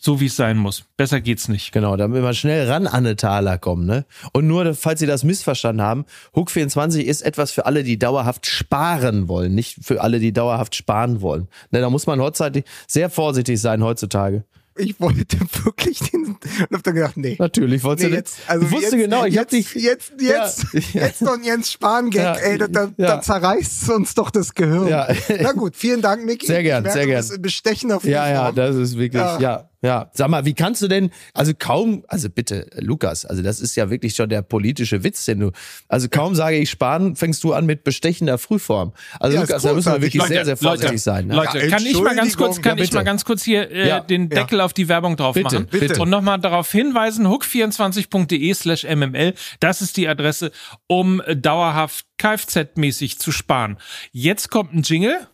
[0.03, 0.85] so wie es sein muss.
[0.97, 1.71] Besser geht's nicht.
[1.71, 3.85] Genau, damit wir schnell ran an eine Taler kommen.
[3.85, 4.05] Ne?
[4.33, 6.05] Und nur, falls Sie das missverstanden haben,
[6.35, 10.75] Hook 24 ist etwas für alle, die dauerhaft sparen wollen, nicht für alle, die dauerhaft
[10.75, 11.47] sparen wollen.
[11.69, 14.43] Ne, da muss man heutzutage sehr vorsichtig sein heutzutage.
[14.81, 15.25] Ich wollte
[15.63, 16.37] wirklich den und
[16.73, 17.35] hab dann gedacht, nee.
[17.39, 19.73] Natürlich, wolltest Nee, du jetzt, also ich wusste jetzt, genau, ich jetzt, hab dich.
[19.75, 21.01] jetzt, jetzt, Ja.
[21.05, 22.33] jetzt noch ein Jens Spahn-Gag, Ja.
[22.35, 23.07] ey, da, da, Ja.
[23.07, 24.87] da zerreißt uns doch das Gehirn.
[24.87, 25.07] Ja.
[25.41, 26.47] Na gut, vielen Dank, Miki.
[26.47, 27.25] Sehr gern, merke, sehr gern.
[27.35, 29.69] in bestechender Ja, ja, das ist wirklich, Ja.
[29.81, 30.09] Ja.
[30.13, 33.89] Sag mal, wie kannst du denn, also kaum, also bitte, Lukas, also das ist ja
[33.89, 35.51] wirklich schon der politische Witz, den du,
[35.87, 38.93] also kaum sage ich sparen, fängst du an mit bestechender Frühform.
[39.19, 40.13] Also Ja, Lukas, da müssen wir großartig.
[40.13, 41.27] wirklich sehr, sehr vorsichtig Leute, sein.
[41.27, 41.35] Ne?
[41.35, 43.87] Leute, Ja, kann ich mal ganz kurz, kann Ja, ich mal ganz kurz hier äh,
[43.87, 43.99] Ja.
[44.01, 46.01] den Deckel auf die Werbung drauf Bitte, machen bitte.
[46.01, 50.51] und nochmal darauf hinweisen, hook24.de slash mml, das ist die Adresse,
[50.87, 53.77] um dauerhaft Kfz-mäßig zu sparen.
[54.11, 55.27] Jetzt kommt ein Jingle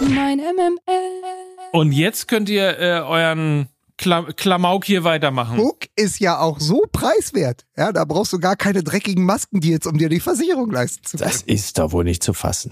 [0.00, 1.45] Mein MML.
[1.72, 5.58] Und jetzt könnt ihr äh, euren Kla Klamauk hier weitermachen.
[5.58, 7.64] Hook ist ja auch so preiswert.
[7.76, 11.04] Ja, da brauchst du gar keine dreckigen Masken, die jetzt, um dir die Versicherung leisten
[11.04, 11.30] zu können.
[11.30, 12.70] Das ist doch wohl nicht zu fassen.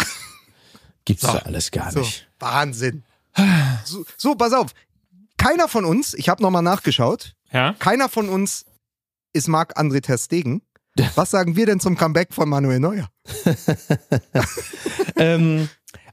[1.07, 1.29] Gibt's So.
[1.29, 2.29] doch alles gar So, nicht.
[2.39, 3.05] Wahnsinn.
[3.85, 4.73] So, so, pass auf.
[5.39, 7.75] Keiner von uns, ich habe nochmal nachgeschaut, Ja?
[7.79, 8.65] keiner von uns
[9.33, 10.63] ist Marc-André Ter Stegen.
[11.17, 13.09] Was sagen wir denn zum Comeback von Manuel Neuer?
[15.17, 15.69] ähm,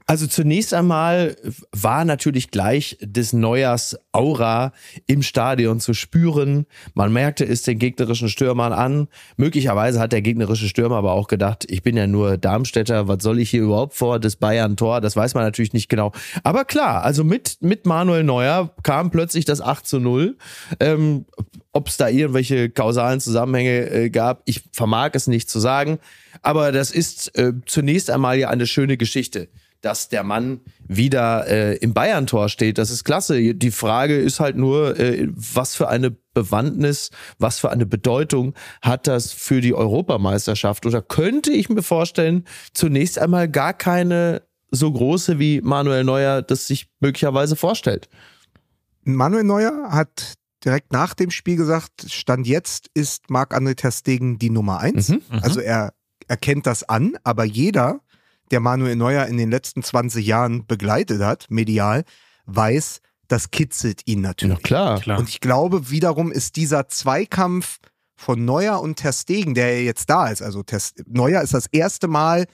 [0.06, 1.36] also zunächst einmal
[1.72, 4.72] war natürlich gleich des Neujahrs Aura
[5.06, 6.66] im Stadion zu spüren.
[6.94, 9.08] Man merkte es den gegnerischen Stürmern an.
[9.36, 13.38] Möglicherweise hat der gegnerische Stürmer aber auch gedacht, ich bin ja nur Darmstädter, was soll
[13.38, 15.00] ich hier überhaupt vor das Bayern-Tor?
[15.00, 16.12] Das weiß man natürlich nicht genau.
[16.42, 20.36] Aber klar, also mit, mit Manuel Neuer kam plötzlich das 8 zu 0.
[20.80, 21.26] Ähm,
[21.72, 25.98] ob es da irgendwelche kausalen Zusammenhänge äh, gab, ich vermag es nicht zu sagen.
[26.42, 29.48] Aber das ist äh, zunächst einmal ja eine schöne Geschichte,
[29.82, 32.78] dass der Mann wieder äh, im Bayern-Tor steht.
[32.78, 33.54] Das ist klasse.
[33.54, 39.06] Die Frage ist halt nur, äh, was für eine Bewandtnis, was für eine Bedeutung hat
[39.06, 40.86] das für die Europameisterschaft?
[40.86, 46.66] Oder könnte ich mir vorstellen, zunächst einmal gar keine so große wie Manuel Neuer das
[46.66, 48.08] sich möglicherweise vorstellt.
[49.04, 54.50] Manuel Neuer hat direkt nach dem Spiel gesagt, Stand jetzt ist Marc-André Ter Stegen die
[54.50, 55.10] Nummer eins.
[55.10, 55.22] Mhm.
[55.42, 55.92] Also er
[56.26, 58.00] erkennt das an, aber jeder,
[58.52, 62.04] der Manuel Neuer in den letzten 20 Jahren begleitet hat, medial,
[62.46, 64.56] weiß, das kitzelt ihn natürlich.
[64.58, 65.00] Na klar.
[65.00, 65.18] Klar.
[65.18, 67.78] Und ich glaube, wiederum ist dieser Zweikampf
[68.14, 71.66] von Neuer und Ter Stegen, der ja jetzt da ist, also Ter, Neuer ist das
[71.66, 72.46] erste Mal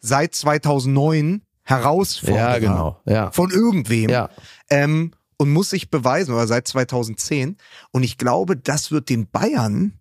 [0.00, 3.00] seit 2009 Herausforderer Ja, genau.
[3.04, 3.30] Ja.
[3.30, 4.30] von irgendwem Ja.
[4.70, 7.56] ähm, und muss sich beweisen, oder seit 2010.
[7.92, 9.97] Und ich glaube, das wird den Bayern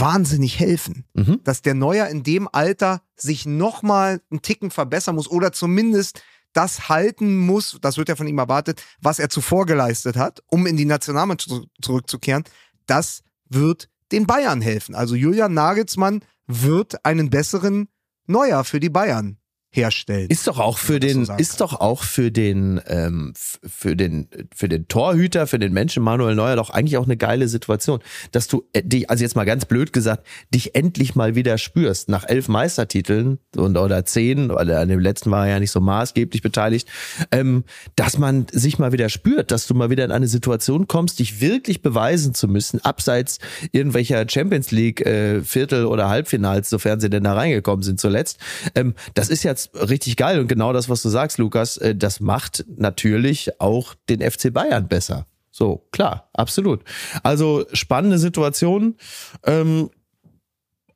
[0.00, 1.40] wahnsinnig helfen, Mhm.
[1.44, 6.22] dass der Neuer in dem Alter sich nochmal einen Ticken verbessern muss oder zumindest
[6.52, 10.66] das halten muss, das wird ja von ihm erwartet, was er zuvor geleistet hat, um
[10.66, 12.44] in die Nationalmannschaft zu- zurückzukehren.
[12.86, 14.94] Das wird den Bayern helfen.
[14.94, 17.88] Also Julian Nagelsmann wird einen besseren
[18.26, 19.38] Neuer für die Bayern
[19.74, 20.28] herstellen.
[20.28, 24.28] Ist doch auch für so den, sagen ist doch auch für den, ähm, für den,
[24.54, 28.00] für den Torhüter, für den Menschen Manuel Neuer doch eigentlich auch eine geile Situation,
[28.32, 32.08] dass du äh, dich, also jetzt mal ganz blöd gesagt, dich endlich mal wieder spürst
[32.08, 35.80] nach elf Meistertiteln und oder zehn, oder an dem letzten war er ja nicht so
[35.80, 36.88] maßgeblich beteiligt,
[37.32, 37.64] ähm,
[37.96, 41.40] dass man sich mal wieder spürt, dass du mal wieder in eine Situation kommst, dich
[41.40, 43.38] wirklich beweisen zu müssen, abseits
[43.72, 48.38] irgendwelcher Champions League äh, Viertel oder Halbfinals, sofern sie denn da reingekommen sind zuletzt.
[48.74, 52.20] Ähm, das ist jetzt richtig geil und genau das, was du sagst, Lukas, äh, das
[52.20, 55.26] macht natürlich auch den FC Bayern besser.
[55.50, 56.82] So, klar, absolut.
[57.22, 58.96] Also spannende Situation.
[59.44, 59.90] Ähm,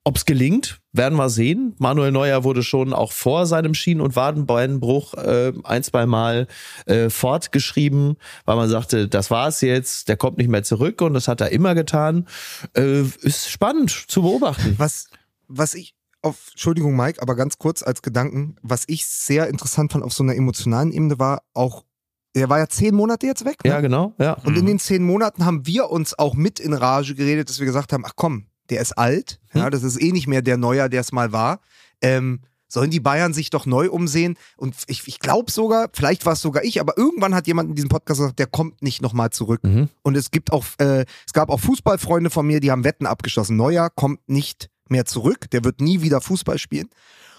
[0.09, 1.75] ob es gelingt, werden wir sehen.
[1.79, 6.47] Manuel Neuer wurde schon auch vor seinem Schien- und Wadenbeinbruch äh, ein, zwei Mal
[6.87, 8.16] äh, fortgeschrieben,
[8.47, 11.53] weil man sagte, das war's jetzt, der kommt nicht mehr zurück und das hat er
[11.53, 12.27] immer getan.
[12.75, 14.77] Äh, ist spannend zu beobachten.
[14.79, 15.11] Was,
[15.47, 20.05] was ich auf, Entschuldigung, Mike, aber ganz kurz als Gedanken, was ich sehr interessant fand
[20.05, 21.85] auf so einer emotionalen Ebene war auch,
[22.35, 23.64] er war ja zehn Monate jetzt weg.
[23.64, 23.71] Ne?
[23.71, 24.14] Ja, genau.
[24.19, 24.35] Ja.
[24.45, 27.66] Und in den zehn Monaten haben wir uns auch mit in Rage geredet, dass wir
[27.66, 29.71] gesagt haben, ach komm, der ist alt, ja, Hm.
[29.71, 31.61] das ist eh nicht mehr der Neuer, der es mal war.
[32.03, 32.41] Ähm,
[32.71, 34.37] sollen die Bayern sich doch neu umsehen?
[34.59, 37.75] Und ich, ich glaube sogar, vielleicht war es sogar ich, aber irgendwann hat jemand in
[37.75, 39.64] diesem Podcast gesagt, der kommt nicht nochmal zurück.
[39.64, 39.89] Mhm.
[40.03, 43.57] Und es gibt auch, äh, es gab auch Fußballfreunde von mir, die haben Wetten abgeschlossen.
[43.57, 46.89] Neuer kommt nicht mehr zurück, der wird nie wieder Fußball spielen.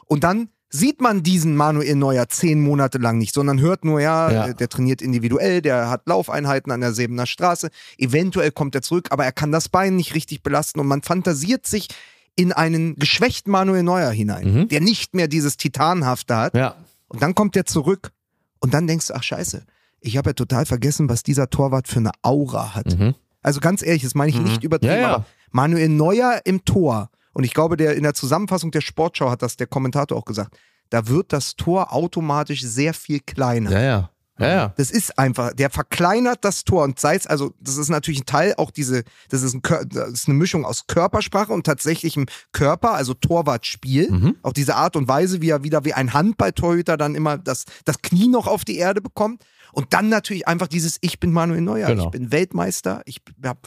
[0.05, 4.31] Und dann sieht man diesen Manuel Neuer zehn Monate lang nicht, sondern hört nur, ja,
[4.31, 4.53] Ja.
[4.53, 9.25] der trainiert individuell, der hat Laufeinheiten an der Sebener Straße, eventuell kommt er zurück, aber
[9.25, 11.87] er kann das Bein nicht richtig belasten und man fantasiert sich
[12.35, 14.67] in einen geschwächten Manuel Neuer hinein, Mhm.
[14.67, 16.53] der nicht mehr dieses Titanhafte hat.
[16.55, 16.75] Ja.
[17.07, 18.11] Und dann kommt er zurück
[18.59, 19.63] und dann denkst du, ach scheiße,
[20.01, 22.97] ich habe ja total vergessen, was dieser Torwart für eine Aura hat.
[22.97, 23.15] Mhm.
[23.41, 25.15] Also ganz ehrlich, das meine ich nicht übertrieben, ja.
[25.15, 27.09] aber Manuel Neuer im Tor.
[27.33, 30.57] Und ich glaube, der in der Zusammenfassung der Sportschau hat das der Kommentator auch gesagt.
[30.89, 33.71] Da wird das Tor automatisch sehr viel kleiner.
[33.71, 34.09] Ja, ja.
[34.39, 34.73] Ja, ja.
[34.77, 38.25] Das ist einfach, der verkleinert das Tor und sei es, also das ist natürlich ein
[38.25, 42.93] Teil auch diese, das ist, ein, das ist eine Mischung aus Körpersprache und tatsächlichem Körper,
[42.93, 44.09] also Torwartspiel.
[44.09, 44.35] Mhm.
[44.41, 48.01] Auch diese Art und Weise, wie er wieder wie ein Handballtorhüter dann immer das, das
[48.01, 49.43] Knie noch auf die Erde bekommt.
[49.73, 52.05] Und dann natürlich einfach dieses, ich bin Manuel Neuer, Genau.
[52.05, 53.59] ich bin Weltmeister, ich habe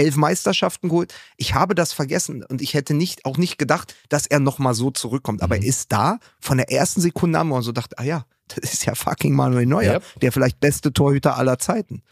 [0.00, 1.14] elf Meisterschaften geholt.
[1.36, 4.90] Ich habe das vergessen und ich hätte nicht, auch nicht gedacht, dass er nochmal so
[4.90, 5.40] zurückkommt.
[5.40, 5.44] Mhm.
[5.44, 8.24] Aber er ist da von der ersten Sekunde an, wo man so dachte, ah ja,
[8.48, 10.20] das ist ja fucking Manuel Neuer, Yep.
[10.22, 12.02] der vielleicht beste Torhüter aller Zeiten.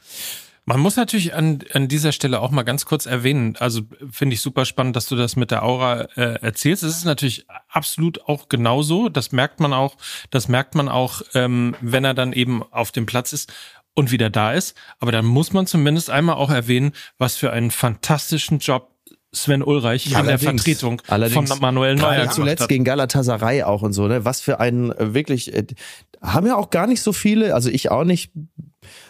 [0.68, 3.80] Man muss natürlich an, an dieser Stelle auch mal ganz kurz erwähnen, also
[4.10, 6.82] finde ich super spannend, dass du das mit der Aura äh, erzählst.
[6.82, 9.08] Es ist natürlich absolut auch genauso.
[9.08, 9.96] Das merkt man auch,
[10.28, 13.50] das merkt man auch, ähm, wenn er dann eben auf dem Platz ist
[13.98, 14.76] und wieder da ist.
[15.00, 18.94] Aber dann muss man zumindest einmal auch erwähnen, was für einen fantastischen Job
[19.32, 20.38] Sven Ulreich in der.
[20.38, 21.50] Vertretung Allerdings.
[21.50, 22.68] von Manuel Neuer gemacht zuletzt hat.
[22.68, 24.24] gegen Galatasaray auch und so, ne?
[24.24, 25.66] Was für einen äh, wirklich, äh,
[26.22, 28.32] haben ja auch gar nicht so viele, also ich auch nicht,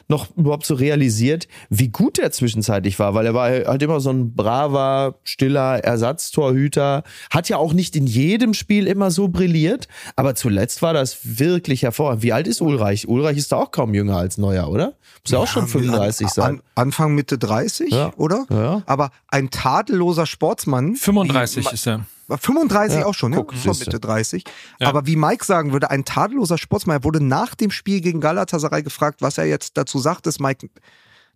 [0.09, 4.11] noch überhaupt so realisiert, wie gut er zwischenzeitlich war, weil er war halt immer so
[4.11, 9.87] ein braver, stiller Ersatztorhüter, hat ja auch nicht in jedem Spiel immer so brilliert,
[10.17, 12.23] aber zuletzt war das wirklich hervorragend.
[12.23, 13.07] Wie alt ist Ulreich?
[13.09, 14.95] Ulreich ist da auch kaum jünger als Neuer, oder?
[15.25, 16.45] Muss ja auch schon 35 an, sein.
[16.45, 18.13] An, Anfang Mitte 30, Ja.
[18.17, 18.47] oder?
[18.51, 18.83] Ja.
[18.87, 20.95] Aber ein tadelloser Sportsmann.
[20.97, 22.07] 35 wie, ist er.
[22.37, 23.79] 35 Ja, auch schon, guck, ja, schon.
[23.79, 24.45] Mitte 30.
[24.79, 24.89] Ja.
[24.89, 26.99] Aber wie Mike sagen würde, ein tadelloser Sportsmann.
[26.99, 30.69] Er wurde nach dem Spiel gegen Galatasaray gefragt, was er jetzt dazu sagt, dass Mike,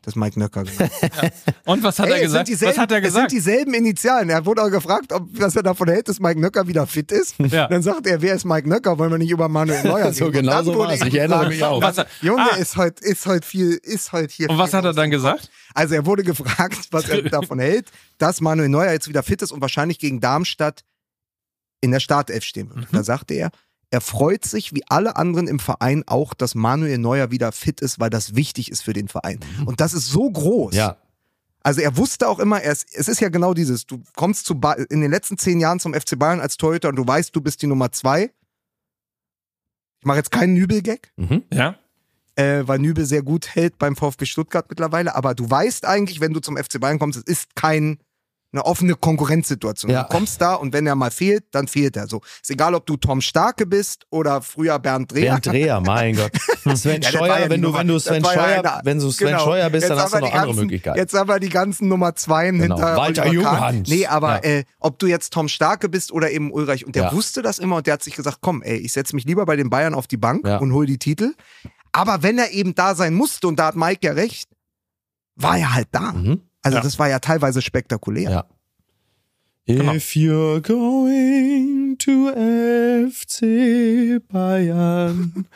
[0.03, 0.91] das Mike Nöcker gesagt.
[1.65, 2.51] Und was hat Ey, er es gesagt?
[2.63, 3.33] Was hat er Es sind gesagt?
[3.33, 4.31] dieselben Initialen.
[4.31, 7.37] Er wurde auch gefragt, ob, was er davon hält, dass Mike Nöcker wieder fit ist.
[7.39, 7.69] Ja.
[7.69, 8.99] Dann sagt er, wer ist Mike Nöcker?
[8.99, 10.39] Wollen wir nicht über Manuel Neuer So reden?
[10.39, 11.01] Genau dann so wurde war's.
[11.03, 11.81] ihm Ich erinnere gesagt, mich auch.
[11.83, 12.57] Was er- Junge, Ah.
[12.57, 14.51] ist heute ist heute viel, ist heute hier.
[14.51, 15.51] Und was hat er dann gesagt?
[15.75, 17.89] Also er wurde gefragt, was er davon hält,
[18.19, 20.83] dass Manuel Neuer jetzt wieder fit ist und wahrscheinlich gegen Darmstadt
[21.81, 22.87] in der Startelf stehen wird.
[22.93, 23.51] Da sagte er,
[23.93, 28.01] er freut sich wie alle anderen im Verein auch, dass Manuel Neuer wieder fit ist,
[28.01, 29.39] weil das wichtig ist für den Verein.
[29.67, 30.75] Und das ist so groß.
[30.75, 30.97] Ja.
[31.63, 34.59] Also er wusste auch immer, er ist, es ist ja genau dieses, du kommst zu
[34.59, 37.41] ba in den letzten zehn Jahren zum FC Bayern als Torhüter und du weißt, du
[37.41, 38.31] bist die Nummer zwei.
[40.01, 41.45] Ich mache jetzt keinen Nübel-Gag Mhm.
[41.53, 41.77] Ja.
[42.35, 45.15] äh, weil Nübel sehr gut hält beim VfB Stuttgart mittlerweile.
[45.15, 47.99] Aber du weißt eigentlich, wenn du zum FC Bayern kommst, es ist kein
[48.55, 49.91] eine offene Konkurrenzsituation.
[49.91, 50.03] Ja.
[50.03, 52.07] Du kommst da und wenn er mal fehlt, dann fehlt er.
[52.07, 55.31] So ist egal, ob du Tom Starke bist oder früher Bernd Dreher.
[55.33, 56.33] Bernd Dreher, mein Gott.
[56.77, 59.29] Sven Ja, Scheuer, ja wenn du, wenn du Sven ja Scheuer, eine- wenn du Sven
[59.29, 59.45] genau.
[59.45, 60.99] Scheuer bist, Jetzt dann hast du noch die andere ganzen, Möglichkeiten.
[60.99, 62.77] Jetzt haben wir die ganzen Nummer Zweien Genau.
[62.77, 63.27] hinter Walter.
[63.29, 63.89] Junghans.
[63.89, 64.59] Nee, aber Ja.
[64.59, 66.85] äh, ob du jetzt Tom Starke bist oder eben Ulreich.
[66.87, 67.13] Und der Ja.
[67.13, 69.57] wusste das immer und der hat sich gesagt, komm, ey, ich setze mich lieber bei
[69.57, 70.59] den Bayern auf die Bank Ja.
[70.59, 71.35] und hol die Titel.
[71.93, 74.49] Aber wenn er eben da sein musste, und da hat Mike ja recht,
[75.37, 76.13] war er halt da.
[76.13, 76.43] Mhm.
[76.63, 76.83] Also Ja.
[76.83, 78.31] das war ja teilweise spektakulär.
[78.31, 78.45] Ja.
[79.67, 79.95] Genau.
[79.95, 82.29] If you're going to
[83.11, 85.47] FC Bayern.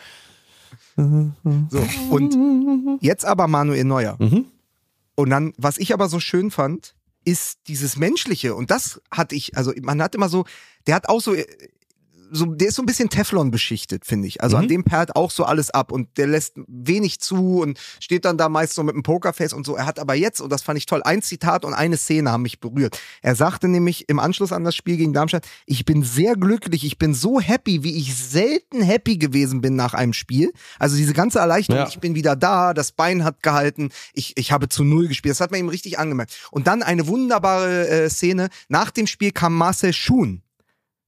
[0.96, 4.16] So, und jetzt aber Manuel Neuer.
[4.18, 4.46] Mhm.
[5.14, 6.94] Und dann, was ich aber so schön fand,
[7.24, 8.54] ist dieses Menschliche.
[8.54, 10.44] Und das hatte ich, also man hat immer so,
[10.86, 11.34] der hat auch so,
[12.32, 14.42] so der ist so ein bisschen Teflon beschichtet, finde ich.
[14.42, 14.68] Also an Mhm.
[14.68, 18.48] dem perlt auch so alles ab und der lässt wenig zu und steht dann da
[18.48, 19.76] meist so mit einem Pokerface und so.
[19.76, 22.42] Er hat aber jetzt, und das fand ich toll, ein Zitat und eine Szene haben
[22.42, 22.98] mich berührt.
[23.22, 26.98] Er sagte nämlich im Anschluss an das Spiel gegen Darmstadt, ich bin sehr glücklich, ich
[26.98, 30.52] bin so happy, wie ich selten happy gewesen bin nach einem Spiel.
[30.78, 31.88] Also diese ganze Erleichterung, Ja.
[31.88, 35.32] ich bin wieder da, das Bein hat gehalten, ich, ich habe zu Null gespielt.
[35.32, 36.36] Das hat man ihm richtig angemerkt.
[36.50, 38.48] Und dann eine wunderbare äh, Szene.
[38.68, 40.42] Nach dem Spiel kam Marcel Schuhn,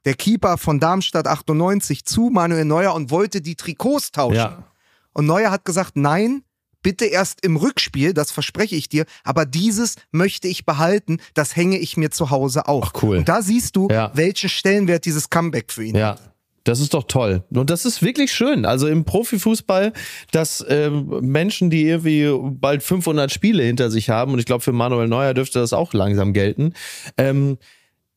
[0.08, 4.36] der Keeper von Darmstadt 98, zu Manuel Neuer und wollte die Trikots tauschen.
[4.36, 4.64] Ja.
[5.12, 6.44] Und Neuer hat gesagt, nein,
[6.82, 11.76] bitte erst im Rückspiel, das verspreche ich dir, aber dieses möchte ich behalten, das hänge
[11.76, 12.84] ich mir zu Hause auf.
[12.94, 13.18] Ach, cool.
[13.18, 14.10] Und da siehst du, Ja.
[14.14, 16.12] welchen Stellenwert dieses Comeback für ihn Ja.
[16.12, 16.22] hat.
[16.64, 17.44] Das ist doch toll.
[17.50, 18.64] Und das ist wirklich schön.
[18.64, 19.92] Also im Profifußball,
[20.32, 24.72] dass ähm, Menschen, die irgendwie bald 500 Spiele hinter sich haben, und ich glaube, für
[24.72, 26.72] Manuel Neuer dürfte das auch langsam gelten,
[27.18, 27.58] ähm,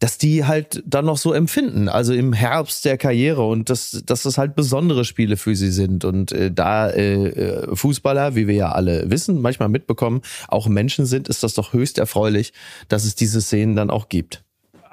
[0.02, 4.24] dass die halt dann noch so empfinden, also im Herbst der Karriere und dass, dass
[4.24, 6.06] das halt besondere Spiele für sie sind.
[6.06, 11.06] Und äh, da äh, äh, Fußballer, wie wir ja alle wissen, manchmal mitbekommen, auch Menschen
[11.06, 12.52] sind, ist das doch höchst erfreulich,
[12.88, 14.44] dass es diese Szenen dann auch gibt.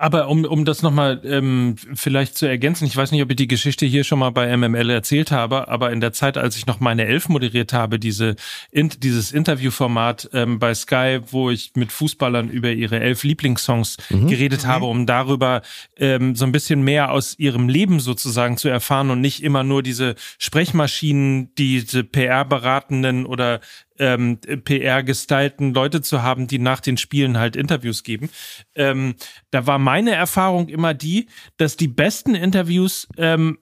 [0.00, 3.48] Aber um, um das nochmal ähm, vielleicht zu ergänzen, ich weiß nicht, ob ich die
[3.48, 6.78] Geschichte hier schon mal bei MML erzählt habe, aber in der Zeit, als ich noch
[6.78, 8.36] meine Elf moderiert habe, diese,
[8.70, 13.96] in, dieses Interviewformat ähm, bei Sky, wo ich mit Fußballern über ihre elf Lieblingssongs
[14.28, 15.62] geredet habe, um darüber
[15.96, 19.82] ähm, so ein bisschen mehr aus ihrem Leben sozusagen zu erfahren und nicht immer nur
[19.82, 23.58] diese Sprechmaschinen, diese PR-beratenden oder
[23.98, 28.30] ähm, PR-gestylten Leute zu haben, die nach den Spielen halt Interviews geben.
[28.74, 29.14] Ähm,
[29.50, 33.58] da war meine Erfahrung immer die, dass die besten Interviews ähm,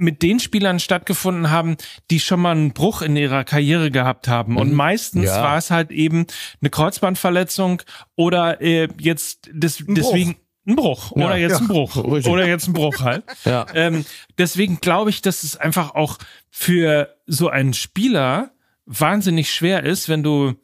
[0.00, 1.76] mit den Spielern stattgefunden haben,
[2.10, 4.56] die schon mal einen Bruch in ihrer Karriere gehabt haben.
[4.56, 5.42] Und meistens Ja.
[5.42, 6.26] war es halt eben
[6.60, 7.82] eine Kreuzbandverletzung
[8.14, 10.36] oder äh, jetzt des, deswegen
[10.68, 11.58] ein Bruch oder jetzt Ja.
[11.60, 12.32] ein Bruch Richtig.
[12.32, 13.24] oder jetzt ein Bruch halt.
[13.44, 13.66] Ja.
[13.74, 14.04] Ähm,
[14.38, 16.18] deswegen glaube ich, dass es einfach auch
[16.50, 18.52] für so einen Spieler
[18.88, 20.54] wahnsinnig schwer ist, wenn du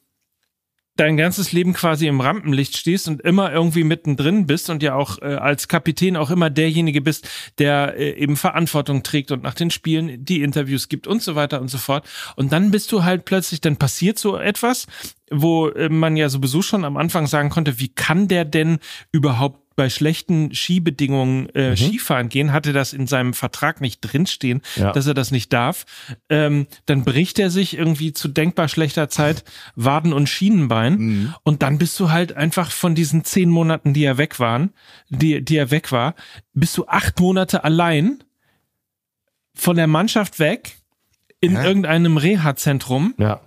[0.97, 5.21] dein ganzes Leben quasi im Rampenlicht stehst und immer irgendwie mittendrin bist und ja auch
[5.21, 9.71] äh, als Kapitän auch immer derjenige bist, der äh, eben Verantwortung trägt und nach den
[9.71, 12.09] Spielen die Interviews gibt und so weiter und so fort.
[12.37, 14.87] Und dann bist du halt plötzlich, dann passiert so etwas,
[15.31, 18.79] wo äh, man ja sowieso schon am Anfang sagen konnte, wie kann der denn
[19.11, 24.93] überhaupt bei schlechten Skibedingungen äh, Skifahren gehen, hatte das in seinem Vertrag nicht drinstehen, Ja.
[24.93, 25.85] dass er das nicht darf.
[26.29, 29.45] Ähm, dann bricht er sich irgendwie zu denkbar schlechter Zeit
[29.77, 34.19] Waden und Schienenbein und dann bist du halt einfach von diesen zehn Monaten, die er
[34.19, 34.71] weg waren,
[35.09, 36.15] die, die er weg war,
[36.53, 38.23] bist du acht Monate allein
[39.55, 40.77] von der Mannschaft weg
[41.41, 41.67] in Hä?
[41.67, 43.15] irgendeinem Reha-Zentrum.
[43.19, 43.41] Ja.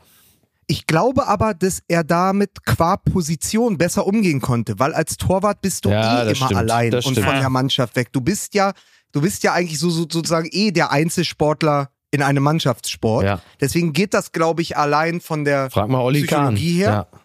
[0.69, 5.85] Ich glaube aber, dass er damit qua Position besser umgehen konnte, weil als Torwart bist
[5.85, 7.27] du Ja, eh immer stimmt, allein das und stimmt.
[7.27, 8.11] von der Mannschaft weg.
[8.11, 8.73] Du bist ja,
[9.13, 13.23] du bist ja eigentlich so, so sozusagen eh der Einzelsportler in einem Mannschaftssport.
[13.25, 13.41] Ja.
[13.61, 16.13] Deswegen geht das, glaube ich, allein von der Frag mal Kahn.
[16.55, 17.07] Psychologie her.
[17.11, 17.19] Ja.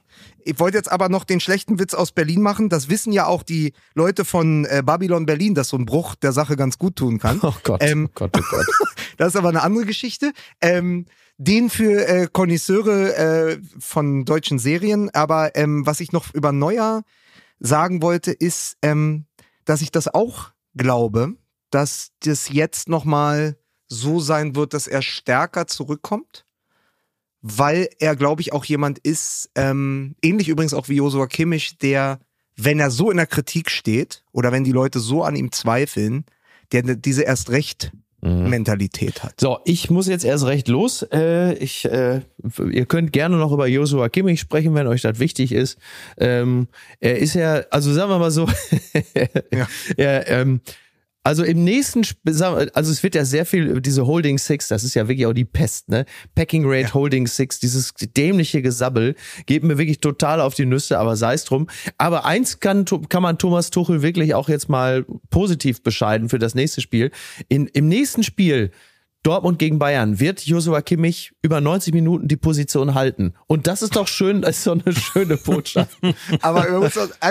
[0.45, 2.68] Ich wollte jetzt aber noch den schlechten Witz aus Berlin machen.
[2.68, 6.32] Das wissen ja auch die Leute von äh, Babylon Berlin, dass so ein Bruch der
[6.32, 7.38] Sache ganz gut tun kann.
[7.43, 8.66] Oh Gott, Ähm, oh Gott, oh Gott.
[9.18, 10.32] Das ist aber eine andere Geschichte.
[10.61, 11.07] Ähm,
[11.45, 15.11] den für äh, Connoisseure äh, von deutschen Serien.
[15.11, 17.03] Aber ähm, was ich noch über Neuer
[17.59, 19.26] sagen wollte, ist, ähm,
[19.64, 21.34] dass ich das auch glaube,
[21.70, 23.57] dass das jetzt nochmal
[23.88, 26.45] so sein wird, dass er stärker zurückkommt.
[27.40, 32.20] Weil er, glaube ich, auch jemand ist, ähm, ähnlich übrigens auch wie Josua Kimmich, der,
[32.57, 36.24] wenn er so in der Kritik steht oder wenn die Leute so an ihm zweifeln,
[36.70, 37.93] der diese erst recht.
[38.22, 39.40] Mentalität hat.
[39.40, 41.04] So, ich muss jetzt erst recht los.
[41.12, 42.20] Äh, ich, äh,
[42.70, 45.76] ihr könnt gerne noch über Joshua Kimmich sprechen, wenn euch das wichtig ist.
[46.18, 46.68] Ähm,
[47.00, 48.48] er ist ja, also sagen wir mal so,
[49.52, 49.68] Ja.
[49.96, 50.60] er, ähm,
[51.24, 55.06] also im nächsten, also es wird ja sehr viel, diese Holding Six, das ist ja
[55.06, 56.04] wirklich auch die Pest, ne?
[56.34, 59.14] Packing Rate Holding Six, dieses dämliche Gesabbel,
[59.46, 61.68] geht mir wirklich total auf die Nüsse, aber sei es drum.
[61.96, 66.54] Aber eins kann, kann man Thomas Tuchel wirklich auch jetzt mal positiv bescheiden für das
[66.54, 67.12] nächste Spiel.
[67.48, 68.72] In, Im nächsten Spiel
[69.22, 73.34] Dortmund gegen Bayern wird Joshua Kimmich über 90 Minuten die Position halten.
[73.46, 75.96] Und das ist doch schön, das ist so eine schöne Botschaft.
[76.42, 76.66] Aber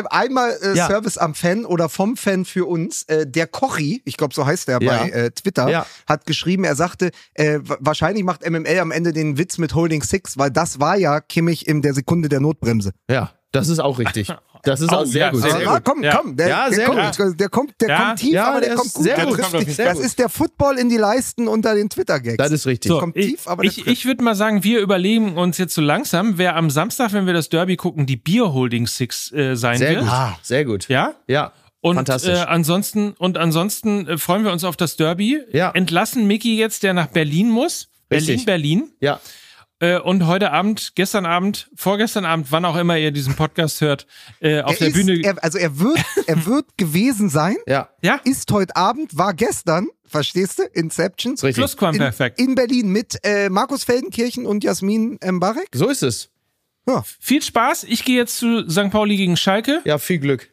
[0.09, 0.87] einmal äh, Ja.
[0.87, 3.03] Service am Fan oder vom Fan für uns.
[3.03, 4.97] Äh, der Kochi, ich glaube, so heißt der Ja.
[5.03, 5.85] bei äh, Twitter, Ja.
[6.07, 10.01] hat geschrieben, er sagte, äh, wa- wahrscheinlich macht MML am Ende den Witz mit Holding
[10.03, 12.91] Six, weil das war ja Kimmich in der Sekunde der Notbremse.
[13.09, 14.27] Ja, das ist auch richtig.
[14.63, 15.41] Das ist Oh, auch sehr ja, gut.
[15.41, 15.81] sehr gut.
[15.83, 16.17] komm, Ja.
[16.17, 18.05] komm, der, Ja, der, sehr kommt, der kommt, der Ja.
[18.05, 19.03] kommt tief, aber der, der kommt gut.
[19.03, 19.35] sehr der gut.
[19.71, 20.05] sehr Das gut.
[20.05, 22.37] ist der Football in die Leisten unter den Twitter-Gags.
[22.37, 22.89] Das ist richtig.
[22.91, 25.73] So, kommt ich, tief, aber der ich, ich würde mal sagen, wir überlegen uns jetzt
[25.73, 29.55] so langsam, wer am Samstag, wenn wir das Derby gucken, die Bier Holding Six äh,
[29.55, 29.99] sein Sehr wird.
[30.01, 30.09] gut.
[30.11, 30.37] Ah.
[30.43, 30.87] Sehr gut.
[30.89, 31.15] Ja?
[31.25, 31.53] Ja.
[31.79, 32.37] Und Fantastisch.
[32.37, 35.39] Äh, ansonsten und ansonsten äh, freuen wir uns auf das Derby.
[35.51, 35.71] Ja.
[35.71, 37.87] Entlassen Mickey jetzt, der nach Berlin muss.
[38.09, 38.45] Berlin, Richtig.
[38.45, 38.91] Berlin.
[38.99, 39.19] Ja.
[39.81, 44.05] Äh, und heute Abend, gestern Abend, vorgestern Abend, wann auch immer ihr diesen Podcast hört,
[44.39, 45.21] äh, auf er der ist, Bühne.
[45.23, 45.97] Er, also er wird,
[46.27, 47.89] er wird gewesen sein, Ja.
[48.03, 50.63] ja, ist heute Abend, war gestern, verstehst du?
[50.73, 51.31] Inception.
[51.33, 51.55] Richtig.
[51.55, 52.39] Plusquamperfekt.
[52.39, 55.69] In Berlin mit äh, Markus Feldenkirchen und Jasmin Mbarek.
[55.73, 56.29] So ist es.
[56.87, 57.03] Ja.
[57.19, 57.85] Viel Spaß.
[57.85, 58.91] Ich gehe jetzt zu St.
[58.91, 59.81] Pauli gegen Schalke.
[59.83, 60.49] Ja, viel Glück.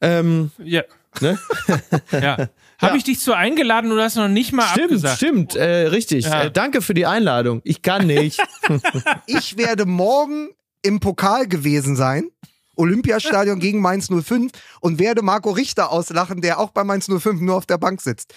[0.00, 0.82] Ähm, Ja.
[1.20, 1.36] ne?
[2.12, 2.48] ja.
[2.80, 2.96] Habe Ja.
[2.98, 5.16] ich dich zu eingeladen und du hast noch nicht mal Stimmt, abgesagt.
[5.16, 6.24] stimmt, äh, richtig.
[6.26, 6.44] Ja.
[6.44, 7.60] Äh, danke für die Einladung.
[7.64, 8.40] Ich kann nicht.
[9.26, 10.50] Ich werde morgen
[10.82, 12.30] im Pokal gewesen sein.
[12.76, 17.56] Olympiastadion gegen Mainz 05 und werde Marco Richter auslachen, der auch bei Mainz 05 nur
[17.56, 18.32] auf der Bank sitzt,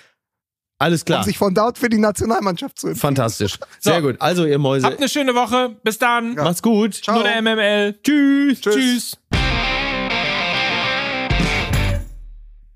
[0.80, 1.24] Alles um klar.
[1.24, 3.00] sich von dort für die Nationalmannschaft zu empfehlen.
[3.02, 3.60] Fantastisch.
[3.80, 4.16] Sehr gut.
[4.20, 5.76] Also, ihr Mäuse, Habt eine schöne Woche.
[5.84, 6.34] Bis dann.
[6.36, 6.44] Ja.
[6.44, 6.96] macht's gut.
[6.96, 7.16] Ciao.
[7.18, 8.00] Nur der MML.
[8.04, 8.62] Tschüss.
[8.62, 8.74] Tschüss.
[8.74, 9.18] Tschüss.